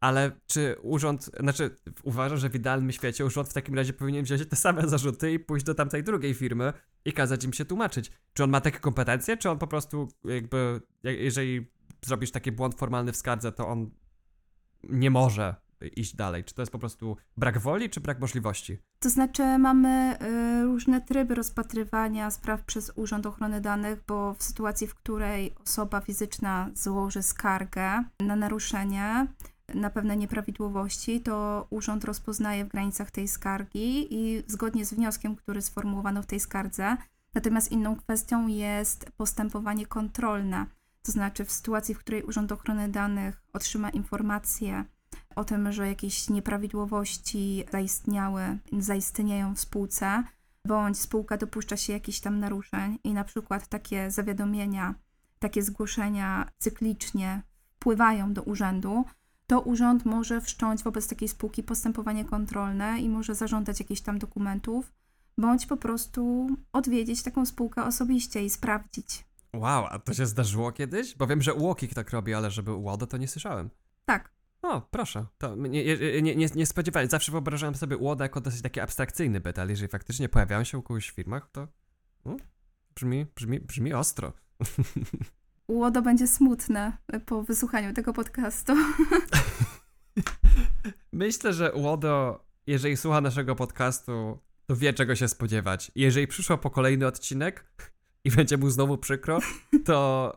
Ale 0.00 0.32
czy 0.46 0.76
urząd, 0.82 1.30
znaczy 1.40 1.76
uważam, 2.02 2.38
że 2.38 2.50
w 2.50 2.54
idealnym 2.54 2.92
świecie 2.92 3.24
urząd 3.24 3.48
w 3.48 3.52
takim 3.52 3.74
razie 3.74 3.92
powinien 3.92 4.24
wziąć 4.24 4.48
te 4.48 4.56
same 4.56 4.88
zarzuty 4.88 5.32
i 5.32 5.38
pójść 5.38 5.66
do 5.66 5.74
tamtej 5.74 6.04
drugiej 6.04 6.34
firmy 6.34 6.72
i 7.04 7.12
kazać 7.12 7.44
im 7.44 7.52
się 7.52 7.64
tłumaczyć. 7.64 8.12
Czy 8.32 8.44
on 8.44 8.50
ma 8.50 8.60
takie 8.60 8.78
kompetencje, 8.78 9.36
czy 9.36 9.50
on 9.50 9.58
po 9.58 9.66
prostu 9.66 10.08
jakby, 10.24 10.80
jeżeli 11.02 11.70
zrobisz 12.02 12.30
taki 12.30 12.52
błąd 12.52 12.74
formalny 12.74 13.12
w 13.12 13.16
skardze, 13.16 13.52
to 13.52 13.68
on 13.68 13.90
nie 14.82 15.10
może 15.10 15.54
iść 15.96 16.16
dalej? 16.16 16.44
Czy 16.44 16.54
to 16.54 16.62
jest 16.62 16.72
po 16.72 16.78
prostu 16.78 17.16
brak 17.36 17.58
woli, 17.58 17.90
czy 17.90 18.00
brak 18.00 18.20
możliwości? 18.20 18.78
To 18.98 19.10
znaczy, 19.10 19.58
mamy 19.58 20.18
y, 20.22 20.64
różne 20.64 21.00
tryby 21.00 21.34
rozpatrywania 21.34 22.30
spraw 22.30 22.64
przez 22.64 22.92
Urząd 22.96 23.26
Ochrony 23.26 23.60
Danych, 23.60 24.04
bo 24.06 24.34
w 24.34 24.42
sytuacji, 24.42 24.86
w 24.86 24.94
której 24.94 25.54
osoba 25.64 26.00
fizyczna 26.00 26.70
złoży 26.74 27.22
skargę 27.22 28.04
na 28.20 28.36
naruszenie, 28.36 29.26
na 29.74 29.90
pewne 29.90 30.16
nieprawidłowości, 30.16 31.20
to 31.20 31.66
urząd 31.70 32.04
rozpoznaje 32.04 32.64
w 32.64 32.68
granicach 32.68 33.10
tej 33.10 33.28
skargi 33.28 34.14
i 34.14 34.42
zgodnie 34.46 34.84
z 34.84 34.94
wnioskiem, 34.94 35.36
który 35.36 35.62
sformułowano 35.62 36.22
w 36.22 36.26
tej 36.26 36.40
skardze. 36.40 36.96
Natomiast 37.34 37.72
inną 37.72 37.96
kwestią 37.96 38.46
jest 38.46 39.10
postępowanie 39.16 39.86
kontrolne, 39.86 40.66
to 41.02 41.12
znaczy 41.12 41.44
w 41.44 41.52
sytuacji, 41.52 41.94
w 41.94 41.98
której 41.98 42.22
Urząd 42.22 42.52
Ochrony 42.52 42.88
Danych 42.88 43.42
otrzyma 43.52 43.90
informację 43.90 44.84
o 45.36 45.44
tym, 45.44 45.72
że 45.72 45.88
jakieś 45.88 46.30
nieprawidłowości 46.30 47.64
zaistniały, 47.72 48.58
zaistnieją 48.78 49.54
w 49.54 49.60
spółce, 49.60 50.24
bądź 50.64 50.98
spółka 50.98 51.36
dopuszcza 51.36 51.76
się 51.76 51.92
jakichś 51.92 52.20
tam 52.20 52.38
naruszeń 52.40 52.98
i 53.04 53.14
na 53.14 53.24
przykład 53.24 53.68
takie 53.68 54.10
zawiadomienia, 54.10 54.94
takie 55.38 55.62
zgłoszenia 55.62 56.50
cyklicznie 56.58 57.42
wpływają 57.76 58.32
do 58.32 58.42
urzędu, 58.42 59.04
to 59.46 59.60
urząd 59.60 60.04
może 60.04 60.40
wszcząć 60.40 60.82
wobec 60.82 61.08
takiej 61.08 61.28
spółki 61.28 61.62
postępowanie 61.62 62.24
kontrolne 62.24 63.00
i 63.00 63.08
może 63.08 63.34
zażądać 63.34 63.80
jakichś 63.80 64.00
tam 64.00 64.18
dokumentów, 64.18 64.92
bądź 65.38 65.66
po 65.66 65.76
prostu 65.76 66.48
odwiedzić 66.72 67.22
taką 67.22 67.46
spółkę 67.46 67.84
osobiście 67.84 68.44
i 68.44 68.50
sprawdzić. 68.50 69.27
Wow, 69.54 69.86
a 69.90 69.98
to 69.98 70.14
się 70.14 70.26
zdarzyło 70.26 70.72
kiedyś? 70.72 71.14
Bo 71.14 71.26
wiem, 71.26 71.42
że 71.42 71.54
Łokik 71.54 71.94
tak 71.94 72.10
robi, 72.10 72.34
ale 72.34 72.50
żeby 72.50 72.72
UODO 72.72 73.06
to 73.06 73.16
nie 73.16 73.28
słyszałem. 73.28 73.70
Tak. 74.04 74.30
O, 74.62 74.80
proszę. 74.80 75.26
To 75.38 75.56
nie, 75.56 75.84
nie, 76.22 76.36
nie, 76.36 76.46
nie 76.54 76.66
spodziewałem. 76.66 77.08
Zawsze 77.08 77.32
wyobrażałem 77.32 77.74
sobie 77.74 77.96
UODO 77.96 78.24
jako 78.24 78.40
dosyć 78.40 78.62
taki 78.62 78.80
abstrakcyjny 78.80 79.40
byt, 79.40 79.58
ale 79.58 79.70
jeżeli 79.70 79.88
faktycznie 79.88 80.28
pojawiają 80.28 80.64
się 80.64 80.78
u 80.78 80.82
kogoś 80.82 81.08
w 81.08 81.14
firmach, 81.14 81.50
to 81.52 81.68
no, 82.24 82.36
brzmi, 82.94 83.26
brzmi, 83.36 83.60
brzmi 83.60 83.92
ostro. 83.94 84.32
Łodo 85.68 86.02
będzie 86.02 86.26
smutne 86.26 86.98
po 87.26 87.42
wysłuchaniu 87.42 87.92
tego 87.92 88.12
podcastu. 88.12 88.72
Myślę, 91.12 91.52
że 91.52 91.72
Łodo, 91.74 92.44
jeżeli 92.66 92.96
słucha 92.96 93.20
naszego 93.20 93.54
podcastu, 93.54 94.38
to 94.66 94.76
wie 94.76 94.92
czego 94.92 95.16
się 95.16 95.28
spodziewać. 95.28 95.92
Jeżeli 95.94 96.26
przyszło 96.26 96.58
po 96.58 96.70
kolejny 96.70 97.06
odcinek 97.06 97.64
i 98.28 98.30
będzie 98.30 98.56
mu 98.56 98.70
znowu 98.70 98.98
przykro, 98.98 99.38
to, 99.84 100.34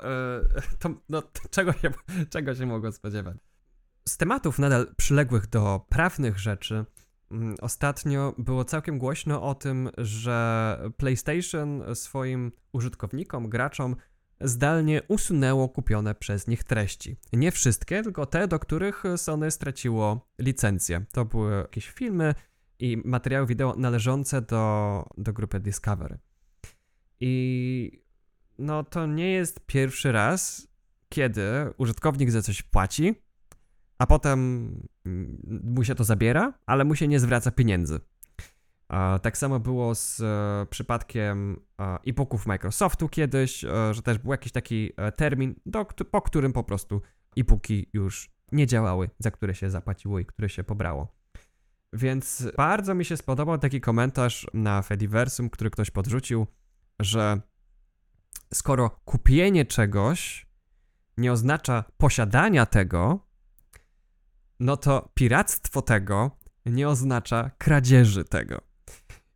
yy, 0.56 0.62
to 0.80 0.90
no, 1.10 1.24
czego, 1.50 1.74
się, 1.74 1.92
czego 2.30 2.56
się 2.56 2.66
mogło 2.66 2.92
spodziewać? 2.92 3.38
Z 4.08 4.18
tematów 4.18 4.60
nadal 4.60 4.96
przyległych 4.98 5.48
do 5.48 5.86
prawnych 5.90 6.40
rzeczy, 6.40 6.86
mm, 7.32 7.56
Ostatnio 7.62 8.36
było 8.38 8.66
całkiem 8.66 8.98
głośno 8.98 9.44
o 9.44 9.56
tym, 9.56 9.90
że 9.98 10.78
PlayStation 10.98 11.84
swoim 11.94 12.52
użytkownikom, 12.72 13.50
graczom 13.50 13.96
zdalnie 14.42 15.02
usunęło 15.08 15.70
kupione 15.70 16.16
przez 16.16 16.48
nich 16.48 16.64
treści. 16.64 17.18
Nie 17.34 17.52
wszystkie, 17.52 18.04
tylko 18.04 18.26
te, 18.26 18.48
do 18.48 18.60
których 18.60 19.04
Sony 19.16 19.52
straciło 19.52 20.30
licencję. 20.40 21.06
To 21.12 21.26
były 21.26 21.52
jakieś 21.56 21.90
filmy 21.90 22.36
i 22.80 23.02
materiały 23.06 23.48
wideo 23.48 23.76
należące 23.78 24.42
do, 24.42 25.06
do 25.18 25.34
grupy 25.34 25.60
Discovery. 25.60 26.18
I 27.22 28.04
no 28.58 28.84
to 28.84 29.06
nie 29.06 29.32
jest 29.32 29.66
pierwszy 29.66 30.12
raz, 30.12 30.68
kiedy 31.10 31.44
użytkownik 31.78 32.32
za 32.32 32.42
coś 32.42 32.62
płaci, 32.62 33.16
a 33.98 34.08
potem 34.08 34.72
mu 35.64 35.84
się 35.84 35.96
to 35.96 36.04
zabiera, 36.04 36.54
ale 36.66 36.86
mu 36.86 36.96
się 36.96 37.08
nie 37.08 37.20
zwraca 37.20 37.52
pieniędzy. 37.52 38.00
Tak 39.22 39.38
samo 39.38 39.60
było 39.60 39.96
z 39.96 40.22
e, 40.22 40.66
przypadkiem 40.70 41.62
e, 41.80 42.00
e-booków 42.08 42.46
Microsoftu 42.46 43.10
kiedyś, 43.10 43.64
e, 43.64 43.94
że 43.94 44.02
też 44.02 44.18
był 44.18 44.32
jakiś 44.32 44.52
taki 44.52 44.92
termin, 45.16 45.56
do, 45.66 45.86
po 45.86 46.22
którym 46.22 46.54
po 46.54 46.64
prostu 46.64 47.02
e-booki 47.38 47.90
już 47.94 48.32
nie 48.52 48.68
działały, 48.68 49.10
za 49.20 49.32
które 49.32 49.56
się 49.56 49.70
zapłaciło 49.70 50.20
i 50.20 50.26
które 50.26 50.50
się 50.50 50.64
pobrało. 50.64 51.16
Więc 51.94 52.48
bardzo 52.58 52.96
mi 52.96 53.06
się 53.06 53.18
spodobał 53.18 53.58
taki 53.58 53.82
komentarz 53.82 54.48
na 54.54 54.82
Fediversum, 54.82 55.50
który 55.50 55.70
ktoś 55.70 55.92
podrzucił, 55.92 56.48
że 57.04 57.42
skoro 58.54 58.90
kupienie 58.90 59.66
czegoś 59.66 60.48
nie 61.18 61.32
oznacza 61.32 61.84
posiadania 61.98 62.66
tego, 62.66 63.28
no 64.60 64.78
to 64.78 65.12
piractwo 65.14 65.82
tego 65.82 66.38
nie 66.66 66.90
oznacza 66.90 67.52
kradzieży 67.58 68.24
tego. 68.24 68.62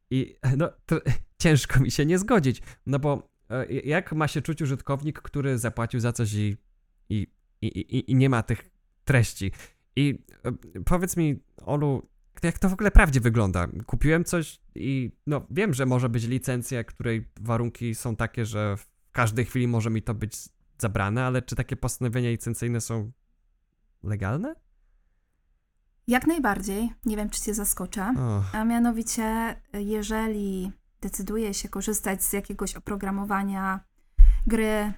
I 0.09 0.35
no, 0.57 0.69
ciężko 1.41 1.79
mi 1.79 1.91
się 1.91 2.05
nie 2.05 2.19
zgodzić, 2.19 2.61
no 2.85 2.99
bo 2.99 3.29
e, 3.49 3.65
jak 3.73 4.13
ma 4.13 4.27
się 4.27 4.41
czuć 4.41 4.61
użytkownik, 4.61 5.21
który 5.21 5.57
zapłacił 5.57 5.99
za 5.99 6.13
coś 6.13 6.33
i, 6.33 6.57
i, 7.09 7.27
i, 7.61 8.11
i 8.11 8.15
nie 8.15 8.29
ma 8.29 8.43
tych 8.43 8.69
treści? 9.05 9.51
I 9.95 10.25
e, 10.43 10.51
powiedz 10.85 11.17
mi, 11.17 11.43
Olu, 11.65 12.09
jak 12.43 12.59
to 12.59 12.69
w 12.69 12.73
ogóle 12.73 12.91
prawdzie 12.91 13.21
wygląda? 13.21 13.67
Kupiłem 13.85 14.23
coś 14.23 14.59
i 14.75 15.11
no 15.27 15.47
wiem, 15.51 15.73
że 15.73 15.85
może 15.85 16.09
być 16.09 16.27
licencja, 16.27 16.83
której 16.83 17.27
warunki 17.41 17.95
są 17.95 18.15
takie, 18.15 18.45
że 18.45 18.77
w 18.77 18.87
każdej 19.11 19.45
chwili 19.45 19.67
może 19.67 19.89
mi 19.89 20.01
to 20.01 20.13
być 20.13 20.49
zabrane, 20.77 21.25
ale 21.25 21.41
czy 21.41 21.55
takie 21.55 21.75
postanowienia 21.75 22.29
licencyjne 22.29 22.81
są 22.81 23.11
legalne? 24.03 24.55
Jak 26.07 26.27
najbardziej. 26.27 26.89
Nie 27.05 27.17
wiem, 27.17 27.29
czy 27.29 27.41
cię 27.41 27.53
zaskoczę. 27.53 28.13
Oh. 28.17 28.59
A 28.59 28.65
mianowicie, 28.65 29.55
jeżeli 29.73 30.71
decyduje 31.01 31.53
się 31.53 31.69
korzystać 31.69 32.23
z 32.23 32.33
jakiegoś 32.33 32.75
oprogramowania, 32.75 33.79
gry 34.47 34.93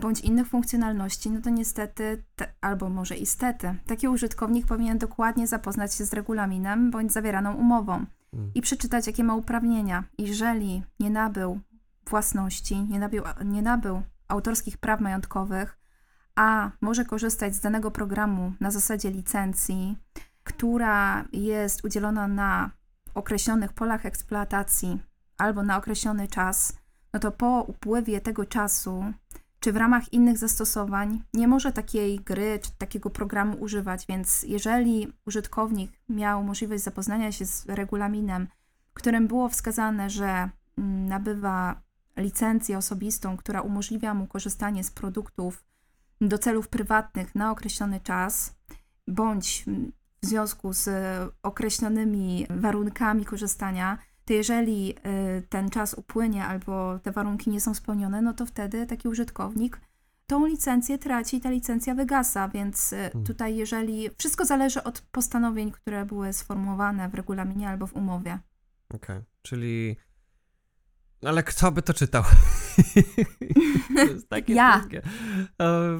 bądź 0.00 0.20
innych 0.20 0.48
funkcjonalności, 0.48 1.30
no 1.30 1.40
to 1.40 1.50
niestety, 1.50 2.24
te, 2.36 2.52
albo 2.60 2.88
może 2.88 3.16
istety, 3.16 3.74
taki 3.86 4.08
użytkownik 4.08 4.66
powinien 4.66 4.98
dokładnie 4.98 5.46
zapoznać 5.46 5.94
się 5.94 6.04
z 6.04 6.12
regulaminem 6.12 6.90
bądź 6.90 7.12
zawieraną 7.12 7.54
umową 7.54 7.94
mm. 8.32 8.50
i 8.54 8.62
przeczytać, 8.62 9.06
jakie 9.06 9.24
ma 9.24 9.34
uprawnienia. 9.34 10.04
Jeżeli 10.18 10.82
nie 11.00 11.10
nabył 11.10 11.60
własności, 12.06 12.82
nie 12.82 12.98
nabył, 12.98 13.22
nie 13.44 13.62
nabył 13.62 14.02
autorskich 14.28 14.78
praw 14.78 15.00
majątkowych, 15.00 15.78
a 16.36 16.70
może 16.80 17.04
korzystać 17.04 17.54
z 17.54 17.60
danego 17.60 17.90
programu 17.90 18.52
na 18.60 18.70
zasadzie 18.70 19.10
licencji, 19.10 19.98
która 20.44 21.24
jest 21.32 21.84
udzielona 21.84 22.28
na 22.28 22.70
określonych 23.14 23.72
polach 23.72 24.06
eksploatacji 24.06 25.02
albo 25.38 25.62
na 25.62 25.76
określony 25.76 26.28
czas, 26.28 26.76
no 27.12 27.20
to 27.20 27.32
po 27.32 27.62
upływie 27.62 28.20
tego 28.20 28.44
czasu, 28.44 29.04
czy 29.62 29.72
w 29.72 29.76
ramach 29.76 30.12
innych 30.12 30.38
zastosowań, 30.38 31.22
nie 31.34 31.48
może 31.48 31.72
takiej 31.72 32.20
gry 32.20 32.60
czy 32.62 32.70
takiego 32.78 33.10
programu 33.10 33.56
używać. 33.60 34.06
Więc 34.06 34.42
jeżeli 34.42 35.12
użytkownik 35.26 35.92
miał 36.08 36.44
możliwość 36.44 36.82
zapoznania 36.82 37.32
się 37.32 37.46
z 37.46 37.66
regulaminem, 37.68 38.48
którym 38.94 39.28
było 39.28 39.48
wskazane, 39.48 40.10
że 40.10 40.50
mm, 40.78 41.06
nabywa 41.06 41.80
licencję 42.16 42.78
osobistą, 42.78 43.36
która 43.36 43.60
umożliwia 43.60 44.14
mu 44.14 44.26
korzystanie 44.26 44.84
z 44.84 44.90
produktów 44.90 45.64
do 46.20 46.38
celów 46.38 46.68
prywatnych 46.68 47.34
na 47.34 47.50
określony 47.50 48.00
czas, 48.00 48.54
bądź 49.08 49.64
w 50.22 50.26
związku 50.26 50.72
z 50.72 50.90
określonymi 51.42 52.46
warunkami 52.50 53.24
korzystania, 53.24 53.98
to 54.24 54.32
jeżeli 54.32 54.94
y, 55.38 55.42
ten 55.48 55.70
czas 55.70 55.94
upłynie 55.94 56.44
albo 56.44 56.98
te 56.98 57.12
warunki 57.12 57.50
nie 57.50 57.60
są 57.60 57.74
spełnione, 57.74 58.22
no 58.22 58.32
to 58.32 58.46
wtedy 58.46 58.86
taki 58.86 59.08
użytkownik 59.08 59.80
tą 60.26 60.46
licencję 60.46 60.98
traci 60.98 61.36
i 61.36 61.40
ta 61.40 61.50
licencja 61.50 61.94
wygasa, 61.94 62.48
więc 62.48 62.92
y, 62.92 62.96
hmm. 62.96 63.24
tutaj 63.24 63.56
jeżeli 63.56 64.10
wszystko 64.18 64.44
zależy 64.44 64.82
od 64.82 65.00
postanowień, 65.00 65.70
które 65.70 66.06
były 66.06 66.32
sformułowane 66.32 67.08
w 67.08 67.14
regulaminie 67.14 67.68
albo 67.68 67.86
w 67.86 67.96
umowie. 67.96 68.38
Okej, 68.88 69.16
okay. 69.16 69.24
czyli 69.42 69.96
ale 71.26 71.42
kto 71.42 71.72
by 71.72 71.82
to 71.82 71.94
czytał? 71.94 72.22
to 73.96 74.02
jest 74.02 74.28
takie 74.28 74.54
ja. 74.54 74.84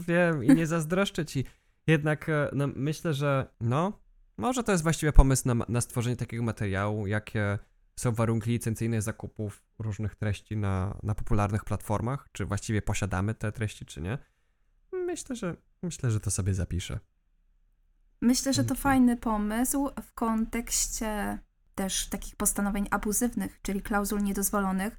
Wiem 0.08 0.44
i 0.44 0.54
nie 0.54 0.66
zazdroszczę 0.66 1.26
ci. 1.26 1.44
Jednak 1.86 2.28
e, 2.28 2.50
no, 2.52 2.68
myślę, 2.76 3.14
że 3.14 3.46
no, 3.60 4.00
może 4.36 4.62
to 4.62 4.72
jest 4.72 4.82
właściwie 4.82 5.12
pomysł 5.12 5.48
na, 5.48 5.54
na 5.68 5.80
stworzenie 5.80 6.16
takiego 6.16 6.42
materiału, 6.42 7.06
jakie 7.06 7.58
są 7.96 8.12
warunki 8.12 8.50
licencyjne 8.50 9.02
zakupów 9.02 9.62
różnych 9.78 10.14
treści 10.14 10.56
na, 10.56 10.98
na 11.02 11.14
popularnych 11.14 11.64
platformach, 11.64 12.28
czy 12.32 12.44
właściwie 12.44 12.82
posiadamy 12.82 13.34
te 13.34 13.52
treści, 13.52 13.86
czy 13.86 14.00
nie. 14.00 14.18
Myślę, 14.92 15.36
że 15.36 15.56
myślę, 15.82 16.10
że 16.10 16.20
to 16.20 16.30
sobie 16.30 16.54
zapiszę. 16.54 16.98
Myślę, 18.20 18.52
że 18.52 18.64
to 18.64 18.74
fajny 18.74 19.16
pomysł 19.16 19.90
w 20.02 20.12
kontekście 20.12 21.38
też 21.74 22.06
takich 22.06 22.36
postanowień 22.36 22.88
abuzywnych, 22.90 23.60
czyli 23.62 23.82
klauzul 23.82 24.22
niedozwolonych, 24.22 24.96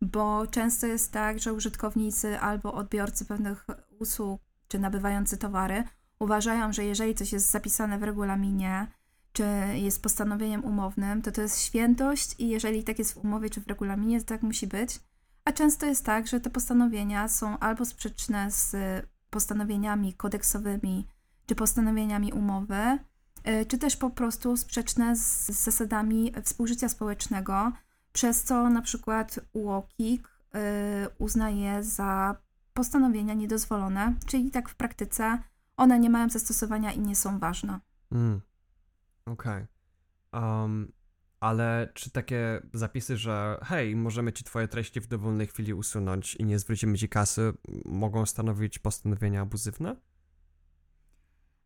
bo 0.00 0.46
często 0.46 0.86
jest 0.86 1.12
tak, 1.12 1.38
że 1.38 1.52
użytkownicy 1.52 2.38
albo 2.38 2.74
odbiorcy 2.74 3.24
pewnych 3.24 3.66
usług 3.98 4.42
czy 4.68 4.78
nabywający 4.78 5.38
towary 5.38 5.84
uważają, 6.18 6.72
że 6.72 6.84
jeżeli 6.84 7.14
coś 7.14 7.32
jest 7.32 7.50
zapisane 7.50 7.98
w 7.98 8.02
regulaminie, 8.02 8.86
czy 9.32 9.44
jest 9.74 10.02
postanowieniem 10.02 10.64
umownym, 10.64 11.22
to 11.22 11.32
to 11.32 11.42
jest 11.42 11.60
świętość 11.60 12.34
i 12.38 12.48
jeżeli 12.48 12.84
tak 12.84 12.98
jest 12.98 13.14
w 13.14 13.24
umowie 13.24 13.50
czy 13.50 13.60
w 13.60 13.66
regulaminie, 13.66 14.20
to 14.20 14.26
tak 14.26 14.42
musi 14.42 14.66
być. 14.66 15.00
A 15.44 15.52
często 15.52 15.86
jest 15.86 16.04
tak, 16.04 16.26
że 16.26 16.40
te 16.40 16.50
postanowienia 16.50 17.28
są 17.28 17.58
albo 17.58 17.84
sprzeczne 17.84 18.50
z 18.50 18.76
postanowieniami 19.30 20.14
kodeksowymi 20.14 21.06
czy 21.46 21.54
postanowieniami 21.54 22.32
umowy, 22.32 22.98
y, 23.48 23.66
czy 23.66 23.78
też 23.78 23.96
po 23.96 24.10
prostu 24.10 24.56
sprzeczne 24.56 25.16
z 25.16 25.46
zasadami 25.46 26.32
współżycia 26.44 26.88
społecznego, 26.88 27.72
przez 28.12 28.44
co 28.44 28.70
na 28.70 28.82
przykład 28.82 29.40
UOKiK 29.52 30.28
y, 30.28 30.58
uznaje 31.18 31.84
za 31.84 32.36
postanowienia 32.74 33.34
niedozwolone, 33.34 34.14
czyli 34.26 34.50
tak 34.50 34.68
w 34.68 34.74
praktyce 34.74 35.38
one 35.76 35.98
nie 35.98 36.10
mają 36.10 36.28
zastosowania 36.28 36.92
i 36.92 37.00
nie 37.00 37.16
są 37.16 37.38
ważne. 37.38 37.80
Mm. 38.12 38.40
Okej. 39.26 39.66
Okay. 40.32 40.62
Um, 40.62 40.92
ale 41.40 41.88
czy 41.94 42.10
takie 42.10 42.60
zapisy, 42.74 43.16
że 43.16 43.58
hej, 43.62 43.96
możemy 43.96 44.32
ci 44.32 44.44
twoje 44.44 44.68
treści 44.68 45.00
w 45.00 45.06
dowolnej 45.06 45.46
chwili 45.46 45.74
usunąć 45.74 46.34
i 46.34 46.44
nie 46.44 46.58
zwrócimy 46.58 46.98
ci 46.98 47.08
kasy, 47.08 47.52
mogą 47.84 48.26
stanowić 48.26 48.78
postanowienia 48.78 49.40
abuzywne? 49.40 49.96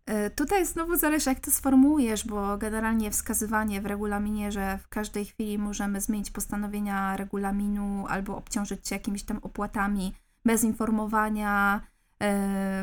E, 0.07 0.31
tutaj 0.31 0.67
znowu 0.67 0.97
zależy, 0.97 1.31
jak 1.31 1.41
to 1.41 1.51
sformułujesz, 1.51 2.27
bo 2.27 2.59
generalnie 2.59 3.11
wskazywanie 3.11 3.81
w 3.81 3.87
regulaminie, 3.87 4.53
że 4.53 4.79
w 4.79 4.89
każdej 4.89 5.25
chwili 5.25 5.59
możemy 5.59 6.01
zmienić 6.01 6.31
postanowienia 6.31 7.17
regulaminu 7.17 8.05
albo 8.09 8.37
obciążyć 8.37 8.89
się 8.89 8.95
jakimiś 8.95 9.23
tam 9.23 9.39
opłatami 9.39 10.15
bez 10.45 10.65
informowania, 10.65 11.81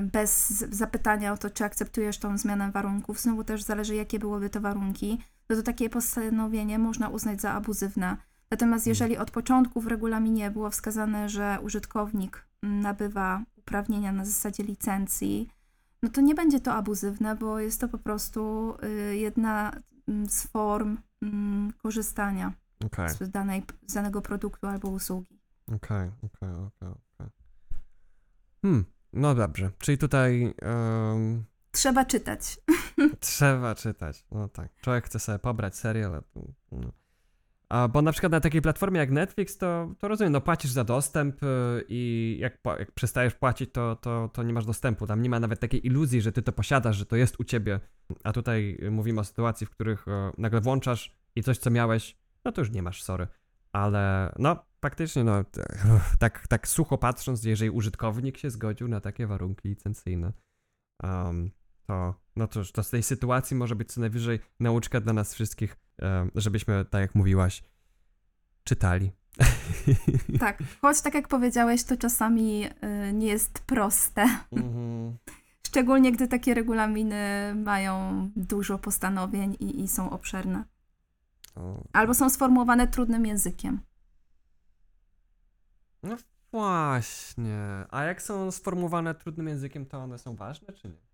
bez 0.02 0.48
zapytania 0.60 1.34
o 1.34 1.38
to, 1.38 1.50
czy 1.50 1.66
akceptujesz 1.66 2.18
tą 2.18 2.38
zmianę 2.38 2.72
warunków. 2.72 3.20
Znowu 3.20 3.44
też 3.44 3.64
zależy, 3.64 3.96
jakie 3.96 4.20
byłyby 4.20 4.50
to 4.50 4.62
warunki. 4.62 5.20
No 5.50 5.56
to 5.56 5.64
takie 5.64 5.90
postanowienie 5.90 6.80
można 6.80 7.10
uznać 7.10 7.42
za 7.42 7.52
abuzywne. 7.52 8.18
Natomiast 8.52 8.88
jeżeli 8.88 9.18
od 9.18 9.32
początku 9.32 9.82
w 9.82 9.88
regulaminie 9.88 10.52
było 10.52 10.70
wskazane, 10.70 11.30
że 11.30 11.58
użytkownik 11.64 12.48
nabywa 12.64 13.44
uprawnienia 13.58 14.12
na 14.12 14.26
zasadzie 14.26 14.64
licencji, 14.64 15.50
no 16.04 16.10
to 16.10 16.22
nie 16.22 16.36
będzie 16.36 16.60
to 16.60 16.74
abuzywne, 16.74 17.36
bo 17.36 17.60
jest 17.60 17.82
to 17.82 17.88
po 17.88 17.98
prostu 17.98 18.74
y, 18.84 19.18
jedna 19.18 19.72
mm, 20.08 20.30
z 20.30 20.44
form 20.44 20.98
mm, 21.22 21.74
korzystania 21.78 22.54
okay. 22.86 23.10
z, 23.10 23.30
danej, 23.30 23.64
z 23.88 23.94
danego 23.94 24.22
produktu 24.22 24.68
albo 24.68 24.90
usługi. 24.90 25.40
Okej, 25.68 26.12
okej, 26.24 26.50
okej, 26.50 26.90
okej. 26.90 27.28
Hmm, 28.62 28.86
no 29.14 29.36
dobrze, 29.36 29.72
czyli 29.80 29.98
tutaj... 29.98 30.54
Um... 30.62 31.44
Trzeba 31.72 32.06
czytać. 32.06 32.60
Trzeba 33.20 33.76
czytać, 33.76 34.26
no 34.32 34.50
tak. 34.50 34.70
Człowiek 34.82 35.06
chce 35.06 35.20
sobie 35.20 35.40
pobrać 35.40 35.76
serial, 35.76 36.24
no. 36.72 36.92
A, 37.70 37.88
bo 37.88 38.02
na 38.02 38.12
przykład 38.12 38.32
na 38.32 38.40
takiej 38.40 38.62
platformie 38.62 39.00
jak 39.00 39.12
Netflix, 39.12 39.58
to, 39.58 39.90
to 40.00 40.08
rozumiem, 40.08 40.34
no 40.34 40.42
płacisz 40.42 40.72
za 40.72 40.84
dostęp 40.84 41.44
y, 41.44 41.48
i 41.90 42.38
jak, 42.40 42.58
jak 42.80 42.92
przestajesz 42.92 43.34
płacić, 43.34 43.72
to, 43.72 43.96
to, 43.96 44.30
to 44.34 44.44
nie 44.44 44.54
masz 44.54 44.66
dostępu. 44.66 45.08
Tam 45.08 45.22
nie 45.22 45.30
ma 45.30 45.40
nawet 45.40 45.60
takiej 45.60 45.88
iluzji, 45.88 46.22
że 46.22 46.32
ty 46.32 46.42
to 46.42 46.52
posiadasz, 46.52 46.96
że 46.96 47.06
to 47.06 47.16
jest 47.16 47.40
u 47.40 47.44
ciebie. 47.44 47.80
A 48.24 48.34
tutaj 48.34 48.80
mówimy 48.92 49.22
o 49.22 49.24
sytuacji, 49.24 49.68
w 49.68 49.70
których 49.70 50.06
nagle 50.38 50.62
włączasz 50.62 51.16
i 51.36 51.44
coś, 51.44 51.58
co 51.58 51.70
miałeś, 51.70 52.18
no 52.46 52.52
to 52.52 52.62
już 52.62 52.72
nie 52.72 52.82
masz, 52.82 53.04
sorry. 53.04 53.28
Ale 53.72 54.34
no, 54.40 54.66
faktycznie, 54.84 55.24
no, 55.24 55.44
tak, 56.20 56.48
tak 56.48 56.68
sucho 56.68 56.98
patrząc, 56.98 57.44
jeżeli 57.44 57.72
użytkownik 57.72 58.38
się 58.38 58.50
zgodził 58.50 58.88
na 58.88 59.02
takie 59.02 59.28
warunki 59.28 59.70
licencyjne, 59.70 60.34
um, 61.04 61.52
to, 61.88 62.16
no 62.36 62.48
to, 62.48 62.62
to 62.74 62.84
z 62.84 62.90
tej 62.90 63.04
sytuacji 63.04 63.56
może 63.56 63.76
być 63.76 63.94
co 63.94 64.02
najwyżej 64.02 64.40
nauczka 64.60 65.02
dla 65.02 65.14
nas 65.14 65.34
wszystkich, 65.34 65.76
żebyśmy, 66.36 66.86
tak 66.86 67.02
jak 67.02 67.16
mówiłaś, 67.16 67.64
czytali. 68.64 69.12
Tak, 70.40 70.64
choć 70.82 71.02
tak 71.02 71.14
jak 71.14 71.28
powiedziałeś, 71.28 71.84
to 71.84 71.98
czasami 71.98 72.66
y, 72.66 73.14
nie 73.14 73.28
jest 73.28 73.60
proste. 73.60 74.22
Mhm. 74.52 75.18
Szczególnie 75.68 76.12
gdy 76.12 76.28
takie 76.28 76.54
regulaminy 76.54 77.54
mają 77.56 78.30
dużo 78.36 78.80
postanowień 78.80 79.56
i, 79.60 79.84
i 79.84 79.88
są 79.88 80.10
obszerne. 80.10 80.64
Albo 81.94 82.14
są 82.14 82.30
sformułowane 82.30 82.88
trudnym 82.88 83.26
językiem. 83.26 83.80
No 86.04 86.18
właśnie. 86.52 87.86
A 87.90 88.04
jak 88.04 88.22
są 88.22 88.52
sformułowane 88.52 89.16
trudnym 89.16 89.48
językiem, 89.48 89.86
to 89.86 89.98
one 89.98 90.18
są 90.18 90.36
ważne, 90.36 90.74
czy 90.74 90.88
nie? 90.88 91.14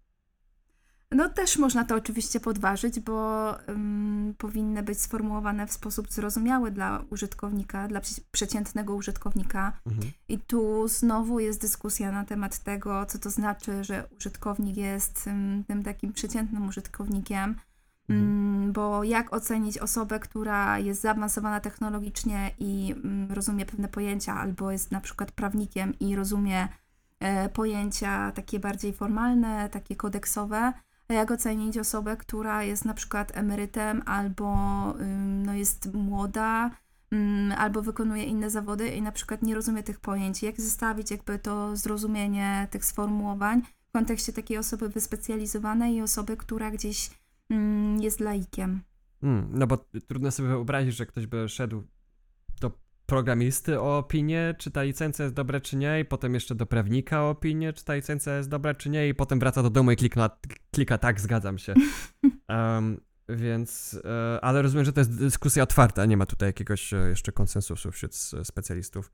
No 1.12 1.30
też 1.30 1.58
można 1.58 1.86
to 1.86 1.96
oczywiście 1.96 2.40
podważyć, 2.40 3.00
bo 3.00 3.56
um, 3.68 4.34
powinny 4.38 4.84
być 4.84 5.02
sformułowane 5.02 5.68
w 5.68 5.72
sposób 5.74 6.12
zrozumiały 6.12 6.72
dla 6.72 7.04
użytkownika, 7.10 7.88
dla 7.88 8.02
przeciętnego 8.32 8.96
użytkownika. 8.96 9.74
Mhm. 9.86 10.12
I 10.28 10.40
tu 10.40 10.88
znowu 10.88 11.40
jest 11.40 11.62
dyskusja 11.62 12.12
na 12.12 12.26
temat 12.26 12.60
tego, 12.60 13.06
co 13.06 13.20
to 13.20 13.30
znaczy, 13.30 13.84
że 13.84 14.08
użytkownik 14.18 14.78
jest 14.78 15.28
um, 15.28 15.64
tym 15.68 15.84
takim 15.84 16.14
przeciętnym 16.14 16.68
użytkownikiem. 16.68 17.56
Mhm. 18.10 18.22
Um, 18.22 18.74
bo 18.74 19.04
jak 19.04 19.34
ocenić 19.34 19.78
osobę, 19.78 20.20
która 20.20 20.80
jest 20.80 21.02
zaawansowana 21.02 21.60
technologicznie 21.60 22.52
i 22.60 22.96
mm, 23.04 23.32
rozumie 23.32 23.66
pewne 23.66 23.88
pojęcia, 23.88 24.34
albo 24.36 24.72
jest 24.72 24.92
na 24.92 25.02
przykład 25.02 25.32
prawnikiem 25.32 26.00
i 26.00 26.16
rozumie 26.16 26.68
e, 27.20 27.50
pojęcia 27.50 28.32
takie 28.32 28.60
bardziej 28.60 28.94
formalne, 28.94 29.70
takie 29.70 29.96
kodeksowe, 29.96 30.74
jak 31.10 31.32
ocenić 31.32 31.78
osobę, 31.78 32.18
która 32.18 32.64
jest 32.64 32.86
na 32.86 32.94
przykład 32.94 33.38
emerytem 33.38 34.04
albo 34.06 34.56
no, 35.46 35.54
jest 35.54 35.94
młoda, 35.94 36.72
albo 37.58 37.82
wykonuje 37.82 38.24
inne 38.24 38.50
zawody 38.50 38.88
i 38.88 39.02
na 39.02 39.12
przykład 39.12 39.42
nie 39.42 39.56
rozumie 39.56 39.84
tych 39.84 40.00
pojęć. 40.00 40.44
Jak 40.44 40.62
zestawić 40.62 41.12
jakby 41.12 41.40
to 41.40 41.76
zrozumienie 41.76 42.68
tych 42.72 42.86
sformułowań 42.86 43.62
w 43.90 43.92
kontekście 43.92 44.34
takiej 44.34 44.58
osoby 44.58 44.90
wyspecjalizowanej 44.90 45.96
i 45.96 46.02
osoby, 46.02 46.38
która 46.38 46.72
gdzieś 46.72 47.10
jest 48.00 48.20
laikiem. 48.20 48.82
Mm, 49.24 49.50
no 49.54 49.68
bo 49.68 49.78
trudno 50.08 50.32
sobie 50.32 50.50
wyobrazić, 50.50 50.96
że 50.96 51.06
ktoś 51.06 51.28
by 51.28 51.50
szedł 51.50 51.84
do 52.62 52.72
programisty 53.06 53.80
o 53.80 53.98
opinię, 53.98 54.56
czy 54.58 54.72
ta 54.72 54.84
licencja 54.84 55.26
jest 55.26 55.36
dobra, 55.36 55.60
czy 55.60 55.78
nie, 55.78 56.00
i 56.00 56.06
potem 56.06 56.34
jeszcze 56.34 56.56
do 56.56 56.66
prawnika 56.66 57.24
o 57.24 57.30
opinię, 57.30 57.74
czy 57.74 57.86
ta 57.86 57.96
licencja 57.96 58.38
jest 58.38 58.50
dobra, 58.50 58.74
czy 58.74 58.90
nie, 58.90 59.10
i 59.10 59.16
potem 59.16 59.40
wraca 59.40 59.64
do 59.64 59.70
domu 59.70 59.92
i 59.92 59.96
klika, 59.96 60.30
klika 60.72 60.98
tak, 60.98 61.22
zgadzam 61.22 61.58
się. 61.58 61.74
Um, 62.50 62.98
więc, 63.30 64.00
e, 64.06 64.40
ale 64.42 64.62
rozumiem, 64.62 64.86
że 64.86 64.94
to 64.94 65.02
jest 65.02 65.20
dyskusja 65.20 65.64
otwarta, 65.64 66.06
nie 66.06 66.18
ma 66.18 66.26
tutaj 66.26 66.50
jakiegoś 66.50 66.94
e, 66.94 66.98
jeszcze 66.98 67.32
konsensusu 67.32 67.92
wśród 67.92 68.16
specjalistów. 68.44 69.12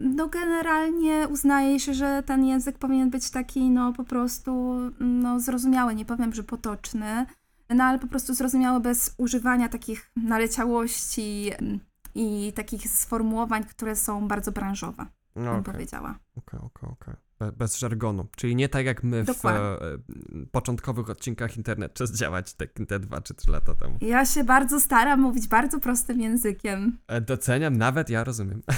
No 0.00 0.28
generalnie 0.28 1.28
uznaje 1.28 1.80
się, 1.80 1.94
że 1.94 2.22
ten 2.26 2.44
język 2.44 2.78
powinien 2.78 3.10
być 3.10 3.30
taki, 3.30 3.70
no 3.70 3.92
po 3.92 4.04
prostu, 4.04 4.76
no 5.00 5.40
zrozumiały, 5.40 5.94
nie 5.94 6.04
powiem, 6.04 6.34
że 6.34 6.42
potoczny, 6.42 7.26
no 7.70 7.84
ale 7.84 7.98
po 7.98 8.06
prostu 8.06 8.34
zrozumiały 8.34 8.80
bez 8.80 9.14
używania 9.18 9.68
takich 9.68 10.10
naleciałości 10.16 11.50
i 12.14 12.52
takich 12.56 12.88
sformułowań, 12.90 13.64
które 13.64 13.96
są 13.96 14.28
bardzo 14.28 14.52
branżowe, 14.52 15.06
No, 15.36 15.42
bym 15.50 15.60
okej, 15.60 15.74
powiedziała. 15.74 16.18
okej, 16.36 16.60
okej, 16.60 16.88
okej. 16.90 17.14
Be- 17.38 17.52
Bez 17.52 17.78
żargonu. 17.78 18.26
Czyli 18.36 18.56
nie 18.56 18.68
tak 18.68 18.86
jak 18.86 19.02
my 19.04 19.22
w 19.22 19.26
Dokładnie. 19.26 19.60
e, 19.60 19.80
e, 19.94 19.98
początkowych 20.52 21.10
odcinkach 21.10 21.56
internet 21.56 21.94
czas 21.94 22.12
działać 22.12 22.54
te, 22.54 22.66
te 22.66 22.98
dwa 23.00 23.20
czy 23.20 23.34
trzy 23.34 23.50
lata 23.50 23.74
temu. 23.74 23.98
Ja 24.00 24.26
się 24.26 24.44
bardzo 24.44 24.80
staram 24.80 25.20
mówić 25.20 25.48
bardzo 25.48 25.80
prostym 25.80 26.20
językiem. 26.20 26.98
E, 27.08 27.20
Doceniam, 27.20 27.76
nawet 27.76 28.10
ja 28.10 28.24
rozumiem. 28.24 28.62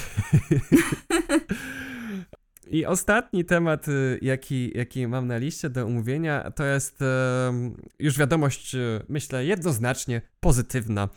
I 2.70 2.86
ostatni 2.86 3.44
temat, 3.44 3.88
y, 3.88 4.18
jaki, 4.22 4.78
jaki 4.78 5.06
mam 5.06 5.26
na 5.26 5.36
liście 5.36 5.70
do 5.70 5.86
omówienia, 5.86 6.50
to 6.50 6.64
jest 6.64 6.98
już 7.98 8.18
wiadomość, 8.18 8.74
y, 8.74 9.02
myślę, 9.08 9.44
jednoznacznie 9.44 10.22
pozytywna. 10.40 11.08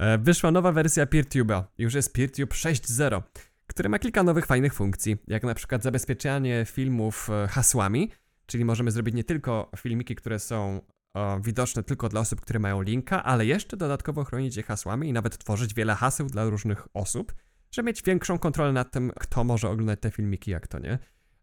E, 0.00 0.18
Wyszła 0.18 0.50
nowa 0.50 0.72
wersja 0.72 1.06
PeerTube'a. 1.06 1.62
Już 1.78 1.94
jest 1.94 2.12
PeerTube 2.12 2.54
6.0, 2.54 3.22
który 3.66 3.88
ma 3.88 3.98
kilka 3.98 4.22
nowych 4.22 4.46
fajnych 4.46 4.74
funkcji, 4.74 5.16
jak 5.26 5.42
na 5.42 5.54
przykład 5.54 5.82
zabezpieczanie 5.82 6.66
filmów 6.68 7.30
e, 7.30 7.48
hasłami, 7.48 8.10
czyli 8.46 8.64
możemy 8.64 8.90
zrobić 8.90 9.14
nie 9.14 9.24
tylko 9.24 9.70
filmiki, 9.76 10.14
które 10.14 10.38
są 10.38 10.80
e, 11.16 11.40
widoczne 11.44 11.82
tylko 11.82 12.08
dla 12.08 12.20
osób, 12.20 12.40
które 12.40 12.58
mają 12.58 12.82
linka, 12.82 13.24
ale 13.24 13.46
jeszcze 13.46 13.76
dodatkowo 13.76 14.24
chronić 14.24 14.56
je 14.56 14.62
hasłami 14.62 15.08
i 15.08 15.12
nawet 15.12 15.38
tworzyć 15.38 15.74
wiele 15.74 15.94
haseł 15.94 16.26
dla 16.26 16.44
różnych 16.44 16.88
osób, 16.94 17.32
żeby 17.70 17.86
mieć 17.86 18.02
większą 18.02 18.38
kontrolę 18.38 18.72
nad 18.72 18.90
tym, 18.90 19.12
kto 19.20 19.44
może 19.44 19.68
oglądać 19.68 20.00
te 20.00 20.10
filmiki, 20.10 20.50
jak 20.50 20.66
to 20.66 20.78
nie. 20.78 20.98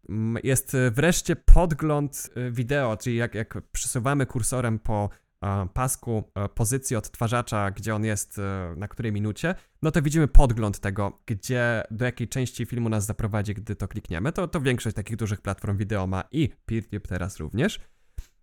Mm, 0.08 0.42
Jest 0.44 0.74
e, 0.74 0.90
wreszcie 0.90 1.36
podgląd 1.36 2.30
e, 2.36 2.50
wideo, 2.50 2.96
czyli 2.96 3.16
jak, 3.16 3.34
jak 3.34 3.54
przesuwamy 3.72 4.26
kursorem 4.26 4.78
po 4.78 5.10
pasku 5.74 6.24
e, 6.34 6.48
pozycji 6.48 6.96
odtwarzacza, 6.96 7.70
gdzie 7.70 7.94
on 7.94 8.04
jest, 8.04 8.38
e, 8.38 8.74
na 8.76 8.88
której 8.88 9.12
minucie, 9.12 9.54
no 9.82 9.90
to 9.90 10.02
widzimy 10.02 10.28
podgląd 10.28 10.80
tego, 10.80 11.22
gdzie, 11.26 11.82
do 11.90 12.04
jakiej 12.04 12.28
części 12.28 12.66
filmu 12.66 12.88
nas 12.88 13.06
zaprowadzi, 13.06 13.54
gdy 13.54 13.76
to 13.76 13.88
klikniemy. 13.88 14.32
To, 14.32 14.48
to 14.48 14.60
większość 14.60 14.96
takich 14.96 15.16
dużych 15.16 15.40
platform 15.40 15.76
wideo 15.76 16.06
ma 16.06 16.24
i 16.32 16.48
PeerTube 16.66 17.08
teraz 17.08 17.36
również. 17.36 17.80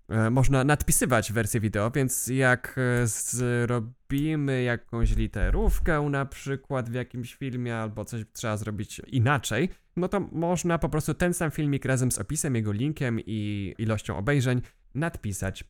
E, 0.09 0.29
Można 0.29 0.63
nadpisywać 0.63 1.31
wersję 1.31 1.59
wideo, 1.59 1.91
więc 1.91 2.27
jak 2.27 2.75
e, 2.77 3.07
zrobimy 3.07 4.63
jakąś 4.63 5.15
literówkę 5.15 6.01
na 6.01 6.25
przykład 6.25 6.89
w 6.89 6.93
jakimś 6.93 7.35
filmie 7.35 7.77
albo 7.77 8.05
coś 8.05 8.21
trzeba 8.33 8.57
zrobić 8.57 9.01
inaczej, 9.07 9.69
no 9.97 10.07
to 10.07 10.19
można 10.19 10.77
po 10.77 10.89
prostu 10.89 11.13
ten 11.13 11.33
sam 11.33 11.51
filmik 11.51 11.85
razem 11.85 12.11
z 12.11 12.19
opisem, 12.19 12.55
jego 12.55 12.71
linkiem 12.71 13.19
i 13.25 13.73
ilością 13.77 14.17
obejrzeń 14.17 14.61
nadpisać, 14.95 15.63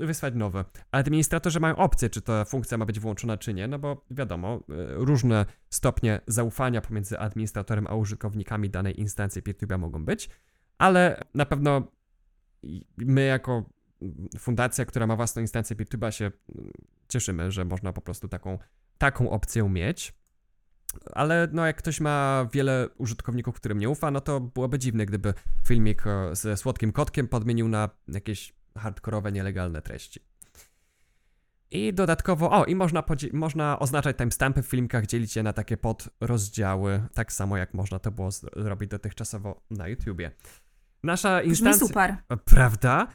wysłać 0.00 0.34
nowe. 0.34 0.64
Administratorzy 0.90 1.60
mają 1.60 1.76
opcję, 1.76 2.10
czy 2.10 2.22
ta 2.22 2.44
funkcja 2.44 2.78
ma 2.78 2.86
być 2.86 3.00
włączona, 3.00 3.36
czy 3.36 3.54
nie, 3.54 3.68
no 3.68 3.78
bo 3.78 4.04
wiadomo, 4.10 4.54
e, 4.54 4.60
różne 4.94 5.46
stopnie 5.70 6.20
zaufania 6.26 6.80
pomiędzy 6.80 7.18
administratorem 7.18 7.86
a 7.86 7.94
użytkownikami 7.94 8.70
danej 8.70 9.00
instancji 9.00 9.42
PeerTube'a 9.42 9.78
mogą 9.78 10.04
być, 10.04 10.30
ale 10.78 11.24
na 11.34 11.46
pewno 11.46 11.92
my 12.98 13.24
jako 13.24 13.70
fundacja, 14.38 14.84
która 14.84 15.06
ma 15.06 15.16
własną 15.16 15.42
instancję 15.42 15.76
PeerTube'a 15.76 16.10
się 16.10 16.24
mm, 16.24 16.70
cieszymy, 17.08 17.50
że 17.50 17.64
można 17.64 17.92
po 17.92 18.00
prostu 18.00 18.28
taką, 18.28 18.58
taką 18.98 19.30
opcję 19.30 19.68
mieć. 19.68 20.20
Ale 21.12 21.48
no 21.52 21.66
jak 21.66 21.76
ktoś 21.76 22.00
ma 22.00 22.48
wiele 22.52 22.88
użytkowników, 22.98 23.56
którym 23.56 23.78
nie 23.78 23.88
ufa, 23.88 24.10
no 24.10 24.20
to 24.20 24.40
byłoby 24.40 24.78
dziwne, 24.78 25.06
gdyby 25.06 25.34
filmik 25.66 26.06
e, 26.06 26.36
ze 26.36 26.56
słodkim 26.56 26.92
kotkiem 26.92 27.28
podmienił 27.28 27.68
na 27.68 27.88
jakieś 28.08 28.52
hardkorowe, 28.78 29.32
nielegalne 29.32 29.82
treści. 29.82 30.20
I 31.70 31.94
dodatkowo, 31.94 32.50
o, 32.50 32.64
i 32.64 32.74
można, 32.74 33.04
można 33.32 33.78
oznaczać 33.78 34.16
timestampy 34.16 34.62
w 34.62 34.66
filmikach, 34.66 35.06
dzielić 35.06 35.36
je 35.36 35.42
na 35.42 35.52
takie 35.52 35.76
podrozdziały, 35.76 37.02
tak 37.14 37.32
samo 37.32 37.56
jak 37.56 37.74
można 37.74 37.98
to 37.98 38.10
było 38.10 38.30
zrobić 38.56 38.90
dotychczasowo 38.90 39.62
na 39.70 39.88
YouTubie. 39.88 40.30
Nasza 41.02 41.38
Brzmi 41.38 41.50
instancja... 41.50 41.86
super. 41.86 42.16
Prawda? 42.44 43.06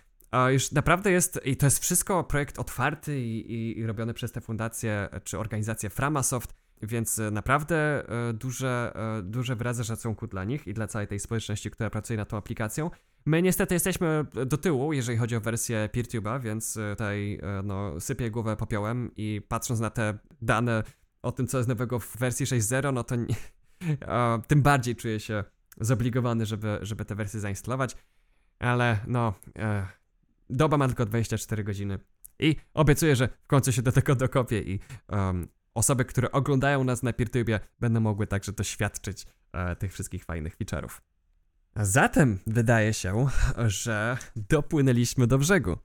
Już 0.49 0.71
naprawdę 0.71 1.11
jest, 1.11 1.39
i 1.45 1.57
to 1.57 1.65
jest 1.65 1.79
wszystko 1.79 2.23
projekt 2.23 2.59
otwarty 2.59 3.19
i, 3.19 3.51
i, 3.51 3.79
i 3.79 3.85
robiony 3.85 4.13
przez 4.13 4.31
tę 4.31 4.41
fundację 4.41 5.09
czy 5.23 5.39
organizację 5.39 5.89
Framasoft, 5.89 6.53
więc 6.81 7.19
e, 7.19 7.31
naprawdę 7.31 8.09
e, 8.29 8.33
duże, 8.33 8.93
e, 8.95 9.21
duże 9.23 9.55
wyrazy 9.55 9.83
szacunku 9.83 10.27
dla 10.27 10.43
nich 10.43 10.67
i 10.67 10.73
dla 10.73 10.87
całej 10.87 11.07
tej 11.07 11.19
społeczności, 11.19 11.71
która 11.71 11.89
pracuje 11.89 12.17
nad 12.17 12.29
tą 12.29 12.37
aplikacją. 12.37 12.91
My 13.25 13.41
niestety 13.41 13.73
jesteśmy 13.73 14.25
do 14.45 14.57
tyłu, 14.57 14.93
jeżeli 14.93 15.17
chodzi 15.17 15.35
o 15.35 15.41
wersję 15.41 15.89
PeerTube'a, 15.93 16.41
więc 16.41 16.77
tutaj 16.91 17.39
no, 17.63 17.99
sypię 17.99 18.31
głowę 18.31 18.55
popiołem 18.55 19.11
i 19.15 19.41
patrząc 19.47 19.79
na 19.79 19.89
te 19.89 20.17
dane 20.41 20.83
o 21.21 21.31
tym, 21.31 21.47
co 21.47 21.57
jest 21.57 21.69
nowego 21.69 21.99
w 21.99 22.17
wersji 22.17 22.45
6.0, 22.45 22.93
no 22.93 23.03
to 23.03 23.15
nie, 23.15 23.35
tym 24.47 24.61
bardziej 24.61 24.95
czuję 24.95 25.19
się 25.19 25.43
zobligowany, 25.79 26.45
żeby, 26.45 26.79
żeby 26.81 27.05
tę 27.05 27.15
wersję 27.15 27.39
zainstalować. 27.39 27.95
Ale 28.59 28.99
no, 29.07 29.33
doba 30.49 30.77
ma 30.77 30.87
tylko 30.87 31.05
24 31.05 31.63
godziny. 31.63 31.99
I 32.39 32.55
obiecuję, 32.73 33.15
że 33.15 33.29
w 33.43 33.47
końcu 33.47 33.71
się 33.71 33.81
do 33.81 33.91
tego 33.91 34.15
dokopię 34.15 34.61
i 34.61 34.79
em, 35.07 35.47
osoby, 35.73 36.05
które 36.05 36.31
oglądają 36.31 36.83
nas 36.83 37.03
na 37.03 37.13
PeerTubie 37.13 37.59
będą 37.79 37.99
mogły 37.99 38.27
także 38.27 38.51
doświadczyć 38.51 39.25
e, 39.53 39.75
tych 39.75 39.93
wszystkich 39.93 40.25
fajnych 40.25 40.57
feature'ów. 40.57 41.01
Zatem 41.75 42.39
wydaje 42.47 42.93
się, 42.93 43.27
że 43.67 44.17
dopłynęliśmy 44.35 45.27
do 45.27 45.37
brzegu. 45.37 45.77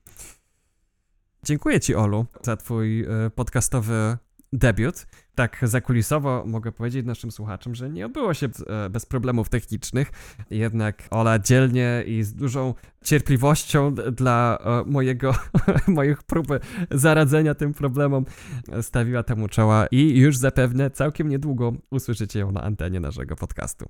Dziękuję 1.45 1.81
Ci, 1.81 1.95
Olu, 1.95 2.27
za 2.43 2.57
Twój 2.57 3.05
e, 3.05 3.31
podcastowy 3.35 4.19
debiut. 4.53 5.07
Tak 5.35 5.59
zakulisowo 5.63 6.45
mogę 6.47 6.73
powiedzieć 6.73 7.07
naszym 7.07 7.31
słuchaczom, 7.31 7.75
że 7.75 7.91
nie 7.91 8.07
obyło 8.07 8.35
się 8.35 8.49
e, 8.67 8.91
bez 8.91 9.07
problemów 9.07 9.49
technicznych. 9.49 10.11
Jednak 10.51 11.09
Ola 11.11 11.39
dzielnie 11.39 12.05
i 12.07 12.23
z 12.23 12.35
dużą 12.35 12.75
cierpliwością 13.05 13.95
dla 13.95 14.59
e, 14.61 14.91
mojego, 14.91 15.35
moich 15.89 16.23
próby 16.23 16.61
zaradzenia 16.91 17.55
tym 17.55 17.75
problemom 17.75 18.25
e, 18.73 18.83
stawiła 18.83 19.23
temu 19.23 19.49
czoła 19.49 19.87
i 19.87 20.19
już 20.19 20.37
zapewne 20.37 20.91
całkiem 20.91 21.29
niedługo 21.29 21.73
usłyszycie 21.91 22.39
ją 22.39 22.53
na 22.53 22.63
antenie 22.63 23.01
naszego 23.01 23.37
podcastu. 23.37 23.89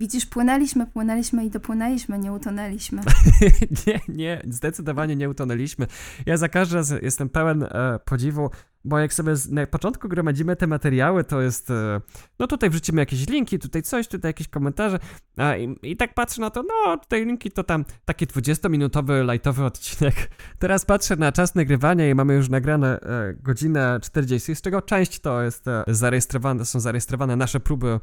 Widzisz, 0.00 0.26
płynęliśmy, 0.26 0.86
płynęliśmy 0.86 1.44
i 1.44 1.50
dopłynęliśmy, 1.50 2.18
nie 2.18 2.32
utonęliśmy. 2.32 3.02
nie, 3.86 4.00
nie, 4.08 4.42
zdecydowanie 4.48 5.16
nie 5.16 5.30
utonęliśmy. 5.30 5.86
Ja 6.26 6.36
za 6.36 6.48
każdym 6.48 6.76
razem 6.76 6.98
jestem 7.02 7.28
pełen 7.28 7.62
e, 7.62 7.98
podziwu, 8.04 8.50
bo 8.84 8.98
jak 8.98 9.14
sobie 9.14 9.36
z, 9.36 9.50
na 9.50 9.66
początku 9.66 10.08
gromadzimy 10.08 10.56
te 10.56 10.66
materiały, 10.66 11.24
to 11.24 11.42
jest, 11.42 11.70
e, 11.70 12.00
no 12.38 12.46
tutaj 12.46 12.70
wrzucimy 12.70 13.02
jakieś 13.02 13.28
linki, 13.28 13.58
tutaj 13.58 13.82
coś, 13.82 14.08
tutaj 14.08 14.28
jakieś 14.28 14.48
komentarze 14.48 14.98
a, 15.36 15.56
i, 15.56 15.76
i 15.82 15.96
tak 15.96 16.14
patrzę 16.14 16.40
na 16.40 16.50
to, 16.50 16.62
no 16.62 16.96
tutaj 16.96 17.26
linki 17.26 17.50
to 17.50 17.64
tam 17.64 17.84
taki 18.04 18.26
20-minutowy, 18.26 19.32
lightowy 19.32 19.64
odcinek. 19.64 20.14
Teraz 20.58 20.84
patrzę 20.84 21.16
na 21.16 21.32
czas 21.32 21.54
nagrywania 21.54 22.10
i 22.10 22.14
mamy 22.14 22.34
już 22.34 22.48
nagrane 22.48 23.00
e, 23.00 23.34
godzinę 23.34 23.98
40, 24.02 24.54
z 24.54 24.62
czego 24.62 24.82
część 24.82 25.20
to 25.20 25.42
jest 25.42 25.68
e, 25.68 25.84
zarejestrowane, 25.86 26.64
są 26.64 26.80
zarejestrowane 26.80 27.36
nasze 27.36 27.60
próby 27.60 28.00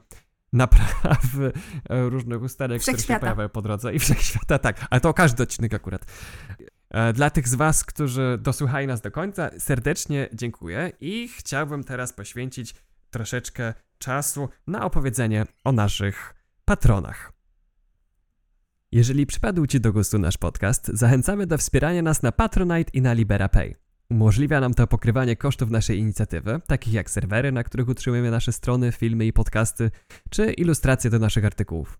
naprawy 0.55 1.51
e, 1.89 2.09
różnych 2.09 2.41
ustalek, 2.41 2.81
które 2.81 2.97
się 2.97 3.19
pojawiają 3.19 3.49
po 3.49 3.61
drodze 3.61 3.93
i 3.93 3.99
wszechświata, 3.99 4.59
tak, 4.59 4.87
ale 4.89 5.01
to 5.01 5.13
każdy 5.13 5.43
odcinek 5.43 5.73
akurat. 5.73 6.05
E, 6.89 7.13
Dla 7.13 7.29
tych 7.29 7.47
z 7.47 7.55
Was, 7.55 7.83
którzy 7.83 8.37
dosłuchali 8.41 8.87
nas 8.87 9.01
do 9.01 9.11
końca, 9.11 9.49
serdecznie 9.57 10.29
dziękuję 10.33 10.91
i 10.99 11.27
chciałbym 11.27 11.83
teraz 11.83 12.13
poświęcić 12.13 12.75
troszeczkę 13.09 13.73
czasu 13.97 14.49
na 14.67 14.85
opowiedzenie 14.85 15.45
o 15.63 15.71
naszych 15.71 16.35
patronach. 16.65 17.31
Jeżeli 18.91 19.25
przypadł 19.25 19.65
Ci 19.65 19.79
do 19.81 19.93
gustu 19.93 20.19
nasz 20.19 20.37
podcast, 20.37 20.87
zachęcamy 20.87 21.47
do 21.47 21.57
wspierania 21.57 22.01
nas 22.01 22.21
na 22.23 22.31
Patronite 22.31 22.91
i 22.93 23.01
na 23.01 23.13
LiberaPay. 23.13 23.75
Umożliwia 24.09 24.59
nam 24.59 24.73
to 24.73 24.87
pokrywanie 24.87 25.35
kosztów 25.35 25.71
naszej 25.71 25.99
inicjatywy, 25.99 26.61
takich 26.67 26.93
jak 26.93 27.09
serwery, 27.09 27.51
na 27.51 27.63
których 27.63 27.87
utrzymujemy 27.87 28.31
nasze 28.31 28.51
strony, 28.51 28.91
filmy 28.91 29.25
i 29.25 29.33
podcasty, 29.33 29.91
czy 30.29 30.53
ilustracje 30.53 31.09
do 31.09 31.19
naszych 31.19 31.45
artykułów. 31.45 31.99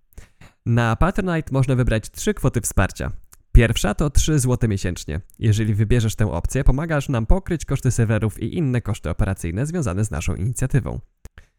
Na 0.66 0.96
Patronite 0.96 1.52
można 1.52 1.76
wybrać 1.76 2.12
trzy 2.12 2.34
kwoty 2.34 2.62
wsparcia. 2.62 3.12
Pierwsza 3.52 3.94
to 3.94 4.10
3 4.10 4.40
zł 4.40 4.70
miesięcznie. 4.70 5.22
Jeżeli 5.40 5.74
wybierzesz 5.74 6.16
tę 6.16 6.32
opcję, 6.32 6.64
pomagasz 6.64 7.10
nam 7.10 7.26
pokryć 7.26 7.66
koszty 7.66 7.92
serwerów 7.92 8.44
i 8.44 8.58
inne 8.58 8.82
koszty 8.82 9.10
operacyjne 9.10 9.66
związane 9.66 10.06
z 10.06 10.12
naszą 10.12 10.36
inicjatywą. 10.36 11.00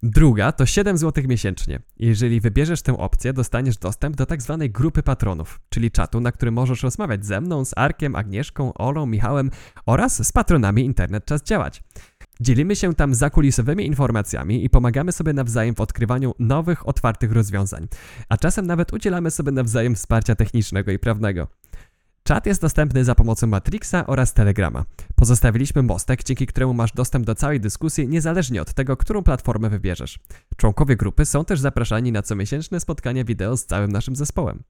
Druga 0.02 0.52
to 0.52 0.66
7 0.66 0.98
zł 0.98 1.24
miesięcznie. 1.28 1.80
Jeżeli 1.98 2.40
wybierzesz 2.40 2.82
tę 2.82 2.98
opcję, 2.98 3.32
dostaniesz 3.32 3.76
dostęp 3.76 4.16
do 4.16 4.26
tak 4.26 4.42
zwanej 4.42 4.70
grupy 4.70 5.02
patronów, 5.02 5.60
czyli 5.68 5.90
czatu, 5.90 6.20
na 6.20 6.32
którym 6.32 6.54
możesz 6.54 6.82
rozmawiać 6.82 7.26
ze 7.26 7.40
mną, 7.40 7.64
z 7.64 7.72
Arkiem, 7.76 8.16
Agnieszką, 8.16 8.74
Olą, 8.74 9.06
Michałem 9.06 9.50
oraz 9.86 10.26
z 10.26 10.32
patronami 10.32 10.84
Internet 10.84 11.24
Czas 11.24 11.42
Działać. 11.42 11.82
Dzielimy 12.40 12.76
się 12.76 12.94
tam 12.94 13.14
zakulisowymi 13.14 13.86
informacjami 13.86 14.64
i 14.64 14.70
pomagamy 14.70 15.12
sobie 15.12 15.32
nawzajem 15.32 15.74
w 15.74 15.80
odkrywaniu 15.80 16.34
nowych, 16.38 16.88
otwartych 16.88 17.32
rozwiązań, 17.32 17.86
a 18.28 18.36
czasem 18.36 18.66
nawet 18.66 18.92
udzielamy 18.92 19.30
sobie 19.30 19.52
nawzajem 19.52 19.94
wsparcia 19.94 20.34
technicznego 20.34 20.92
i 20.92 20.98
prawnego. 20.98 21.48
Czat 22.26 22.46
jest 22.46 22.60
dostępny 22.60 23.04
za 23.04 23.14
pomocą 23.14 23.46
Matrixa 23.46 24.06
oraz 24.06 24.34
Telegrama. 24.34 24.84
Pozostawiliśmy 25.14 25.82
mostek, 25.82 26.24
dzięki 26.24 26.46
któremu 26.46 26.74
masz 26.74 26.92
dostęp 26.92 27.26
do 27.26 27.34
całej 27.34 27.60
dyskusji 27.60 28.08
niezależnie 28.08 28.62
od 28.62 28.74
tego, 28.74 28.96
którą 28.96 29.22
platformę 29.22 29.70
wybierzesz. 29.70 30.18
Członkowie 30.56 30.96
grupy 30.96 31.26
są 31.26 31.44
też 31.44 31.60
zapraszani 31.60 32.12
na 32.12 32.22
comiesięczne 32.22 32.80
spotkania 32.80 33.24
wideo 33.24 33.56
z 33.56 33.66
całym 33.66 33.92
naszym 33.92 34.16
zespołem. 34.16 34.62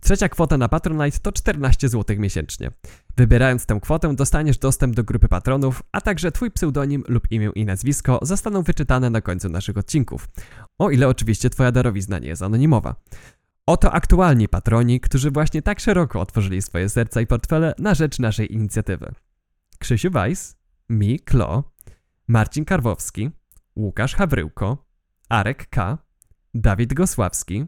Trzecia 0.00 0.28
kwota 0.28 0.56
na 0.56 0.68
Patronite 0.68 1.18
to 1.18 1.32
14 1.32 1.88
zł 1.88 2.16
miesięcznie. 2.18 2.70
Wybierając 3.16 3.66
tę 3.66 3.78
kwotę 3.82 4.16
dostaniesz 4.16 4.58
dostęp 4.58 4.94
do 4.94 5.04
grupy 5.04 5.28
patronów, 5.28 5.82
a 5.92 6.00
także 6.00 6.32
twój 6.32 6.50
pseudonim 6.50 7.04
lub 7.08 7.30
imię 7.30 7.50
i 7.54 7.64
nazwisko 7.64 8.18
zostaną 8.22 8.62
wyczytane 8.62 9.10
na 9.10 9.20
końcu 9.20 9.48
naszych 9.48 9.78
odcinków. 9.78 10.28
O 10.78 10.90
ile 10.90 11.08
oczywiście 11.08 11.50
twoja 11.50 11.72
darowizna 11.72 12.18
nie 12.18 12.28
jest 12.28 12.42
anonimowa. 12.42 12.94
Oto 13.70 13.92
aktualni 13.92 14.48
patroni, 14.48 15.00
którzy 15.00 15.30
właśnie 15.30 15.62
tak 15.62 15.80
szeroko 15.80 16.20
otworzyli 16.20 16.62
swoje 16.62 16.88
serca 16.88 17.20
i 17.20 17.26
portfele 17.26 17.74
na 17.78 17.94
rzecz 17.94 18.18
naszej 18.18 18.54
inicjatywy. 18.54 19.12
Krzysiu 19.78 20.10
Weiss, 20.10 20.56
Mi 20.88 21.20
Klo, 21.20 21.72
Marcin 22.28 22.64
Karwowski, 22.64 23.30
Łukasz 23.76 24.14
Hawryłko, 24.14 24.86
Arek 25.28 25.68
K., 25.68 25.98
Dawid 26.54 26.94
Gosławski, 26.94 27.64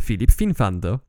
Filip 0.00 0.32
Finfando, 0.32 1.00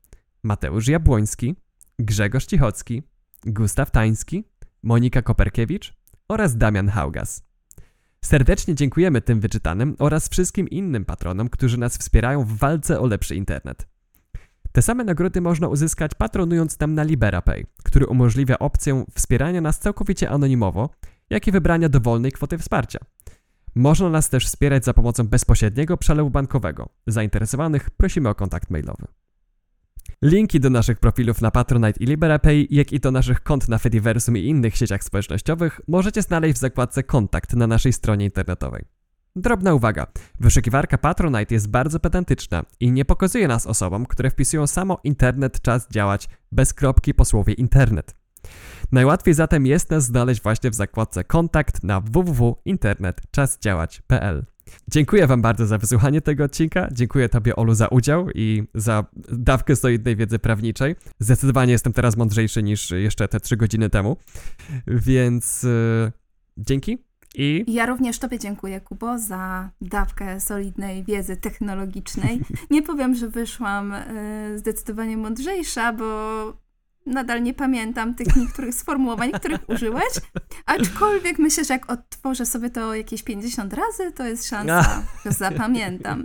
Mateusz 0.42 0.88
Jabłoński, 0.88 1.56
Grzegorz 1.98 2.46
Cichocki, 2.46 3.02
Gustaw 3.46 3.90
Tański, 3.90 4.44
Monika 4.82 5.22
Koperkiewicz 5.22 5.94
oraz 6.28 6.56
Damian 6.56 6.88
Haugas. 6.88 7.42
Serdecznie 8.24 8.74
dziękujemy 8.74 9.20
tym 9.20 9.40
wyczytanym 9.40 9.96
oraz 9.98 10.28
wszystkim 10.28 10.68
innym 10.68 11.04
patronom, 11.04 11.48
którzy 11.48 11.78
nas 11.78 11.98
wspierają 11.98 12.44
w 12.44 12.58
walce 12.58 13.00
o 13.00 13.06
lepszy 13.06 13.36
internet. 13.36 13.93
Te 14.74 14.82
same 14.82 15.04
nagrody 15.04 15.40
można 15.40 15.68
uzyskać 15.68 16.14
patronując 16.14 16.80
nam 16.80 16.94
na 16.94 17.02
LiberaPay, 17.02 17.66
który 17.84 18.06
umożliwia 18.06 18.58
opcję 18.58 19.04
wspierania 19.14 19.60
nas 19.60 19.78
całkowicie 19.78 20.30
anonimowo, 20.30 20.90
jak 21.30 21.46
i 21.46 21.52
wybrania 21.52 21.88
dowolnej 21.88 22.32
kwoty 22.32 22.58
wsparcia. 22.58 22.98
Można 23.74 24.10
nas 24.10 24.30
też 24.30 24.46
wspierać 24.46 24.84
za 24.84 24.94
pomocą 24.94 25.24
bezpośredniego 25.24 25.96
przelewu 25.96 26.30
bankowego. 26.30 26.88
Zainteresowanych 27.06 27.90
prosimy 27.90 28.28
o 28.28 28.34
kontakt 28.34 28.70
mailowy. 28.70 29.06
Linki 30.22 30.60
do 30.60 30.70
naszych 30.70 30.98
profilów 30.98 31.40
na 31.40 31.50
Patronite 31.50 32.04
i 32.04 32.06
LiberaPay, 32.06 32.66
jak 32.70 32.92
i 32.92 33.00
do 33.00 33.10
naszych 33.10 33.42
kont 33.42 33.68
na 33.68 33.78
Fediversum 33.78 34.36
i 34.36 34.40
innych 34.40 34.76
sieciach 34.76 35.04
społecznościowych 35.04 35.80
możecie 35.88 36.22
znaleźć 36.22 36.54
w 36.54 36.60
zakładce 36.60 37.02
Kontakt 37.02 37.52
na 37.52 37.66
naszej 37.66 37.92
stronie 37.92 38.24
internetowej. 38.24 38.84
Drobna 39.36 39.74
uwaga. 39.74 40.06
Wyszukiwarka 40.40 40.98
Patronite 40.98 41.54
jest 41.54 41.68
bardzo 41.68 42.00
pedantyczna 42.00 42.64
i 42.80 42.92
nie 42.92 43.04
pokazuje 43.04 43.48
nas 43.48 43.66
osobom, 43.66 44.06
które 44.06 44.30
wpisują 44.30 44.66
samo 44.66 44.98
internet 45.04 45.62
czas 45.62 45.88
działać 45.90 46.28
bez 46.52 46.74
kropki 46.74 47.14
po 47.14 47.24
słowie 47.24 47.54
internet. 47.54 48.14
Najłatwiej 48.92 49.34
zatem 49.34 49.66
jest 49.66 49.90
nas 49.90 50.04
znaleźć 50.04 50.42
właśnie 50.42 50.70
w 50.70 50.74
zakładce 50.74 51.24
Kontakt 51.24 51.84
na 51.84 52.00
www.internetczasdziałać.pl. 52.00 54.44
Dziękuję 54.88 55.26
Wam 55.26 55.42
bardzo 55.42 55.66
za 55.66 55.78
wysłuchanie 55.78 56.20
tego 56.20 56.44
odcinka. 56.44 56.88
Dziękuję 56.92 57.28
Tobie, 57.28 57.56
Olu, 57.56 57.74
za 57.74 57.88
udział 57.88 58.30
i 58.34 58.62
za 58.74 59.04
dawkę 59.32 59.76
solidnej 59.76 60.16
wiedzy 60.16 60.38
prawniczej. 60.38 60.96
Zdecydowanie 61.18 61.72
jestem 61.72 61.92
teraz 61.92 62.16
mądrzejszy 62.16 62.62
niż 62.62 62.90
jeszcze 62.90 63.28
te 63.28 63.40
trzy 63.40 63.56
godziny 63.56 63.90
temu. 63.90 64.16
Więc 64.86 65.62
yy, 65.62 66.12
dzięki. 66.56 67.13
I 67.34 67.64
Ja 67.68 67.86
również 67.86 68.18
Tobie 68.18 68.38
dziękuję, 68.38 68.80
Kubo, 68.80 69.18
za 69.18 69.70
dawkę 69.80 70.40
solidnej 70.40 71.04
wiedzy 71.04 71.36
technologicznej. 71.36 72.40
Nie 72.70 72.82
powiem, 72.82 73.14
że 73.14 73.28
wyszłam 73.28 73.92
y, 73.92 74.58
zdecydowanie 74.58 75.16
mądrzejsza, 75.16 75.92
bo 75.92 76.04
nadal 77.06 77.42
nie 77.42 77.54
pamiętam 77.54 78.14
tych 78.14 78.36
niektórych 78.36 78.74
sformułowań, 78.74 79.32
których 79.32 79.68
użyłeś. 79.74 80.12
Aczkolwiek 80.66 81.38
myślę, 81.38 81.64
że 81.64 81.74
jak 81.74 81.92
odtworzę 81.92 82.46
sobie 82.46 82.70
to 82.70 82.94
jakieś 82.94 83.22
50 83.22 83.72
razy, 83.74 84.12
to 84.12 84.26
jest 84.26 84.48
szansa, 84.48 85.02
że 85.24 85.32
zapamiętam. 85.32 86.24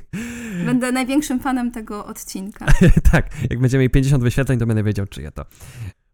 Będę 0.66 0.92
największym 0.92 1.40
fanem 1.40 1.70
tego 1.70 2.06
odcinka. 2.06 2.66
tak, 3.12 3.26
jak 3.50 3.60
będziemy 3.60 3.80
mieli 3.80 3.90
50 3.90 4.22
wyświetleń, 4.22 4.58
to 4.58 4.66
będę 4.66 4.82
wiedział, 4.82 5.06
czyje 5.06 5.30
to. 5.30 5.44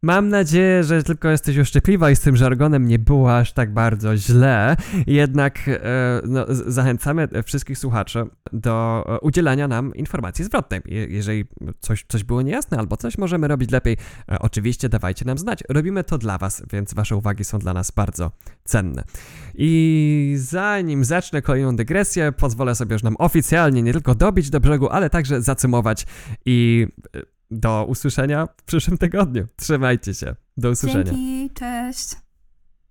Mam 0.05 0.29
nadzieję, 0.29 0.85
że 0.85 1.03
tylko 1.03 1.29
jesteś 1.29 1.59
uszczypliwa 1.59 2.11
i 2.11 2.17
z 2.17 2.21
tym 2.21 2.37
żargonem 2.37 2.89
nie 2.89 2.99
było 2.99 3.37
aż 3.39 3.53
tak 3.53 3.73
bardzo 3.73 4.17
źle. 4.17 4.77
Jednak 5.07 5.59
e, 5.69 5.81
no, 6.25 6.45
zachęcamy 6.49 7.29
wszystkich 7.45 7.79
słuchaczy 7.79 8.25
do 8.53 9.05
e, 9.09 9.21
udzielania 9.21 9.69
nam 9.69 9.95
informacji 9.95 10.45
zwrotnej. 10.45 10.81
jeżeli 11.09 11.45
coś, 11.81 12.05
coś 12.09 12.25
było 12.25 12.43
niejasne 12.43 12.79
albo 12.79 12.97
coś 12.97 13.19
możemy 13.19 13.49
robić 13.49 13.71
lepiej, 13.71 13.97
e, 14.33 14.39
oczywiście 14.39 14.89
dawajcie 14.89 15.25
nam 15.25 15.39
znać. 15.39 15.61
Robimy 15.69 16.05
to 16.05 16.19
dla 16.19 16.39
Was, 16.39 16.63
więc 16.73 16.95
Wasze 16.95 17.17
uwagi 17.17 17.45
są 17.45 17.59
dla 17.59 17.75
nas 17.75 17.91
bardzo 17.91 18.31
cenne. 18.65 19.05
I 19.55 20.35
zanim 20.39 21.05
zacznę 21.05 21.43
kolejną 21.43 21.77
dygresję, 21.77 22.33
pozwolę 22.33 22.75
sobie 22.75 22.93
już 22.93 23.03
nam 23.03 23.17
oficjalnie 23.19 23.83
nie 23.83 23.93
tylko 23.93 24.15
dobić 24.15 24.51
do 24.51 24.61
brzegu, 24.61 24.89
ale 24.89 25.11
także 25.11 25.43
zacymować 25.43 26.07
i 26.47 26.87
do 27.51 27.85
usłyszenia 27.89 28.47
w 28.57 28.63
przyszłym 28.63 28.99
tygodniu. 28.99 29.47
Trzymajcie 29.57 30.15
się. 30.15 30.35
Do 30.57 30.71
usłyszenia. 30.71 31.05
Dzięki, 31.05 31.51
cześć. 31.55 32.24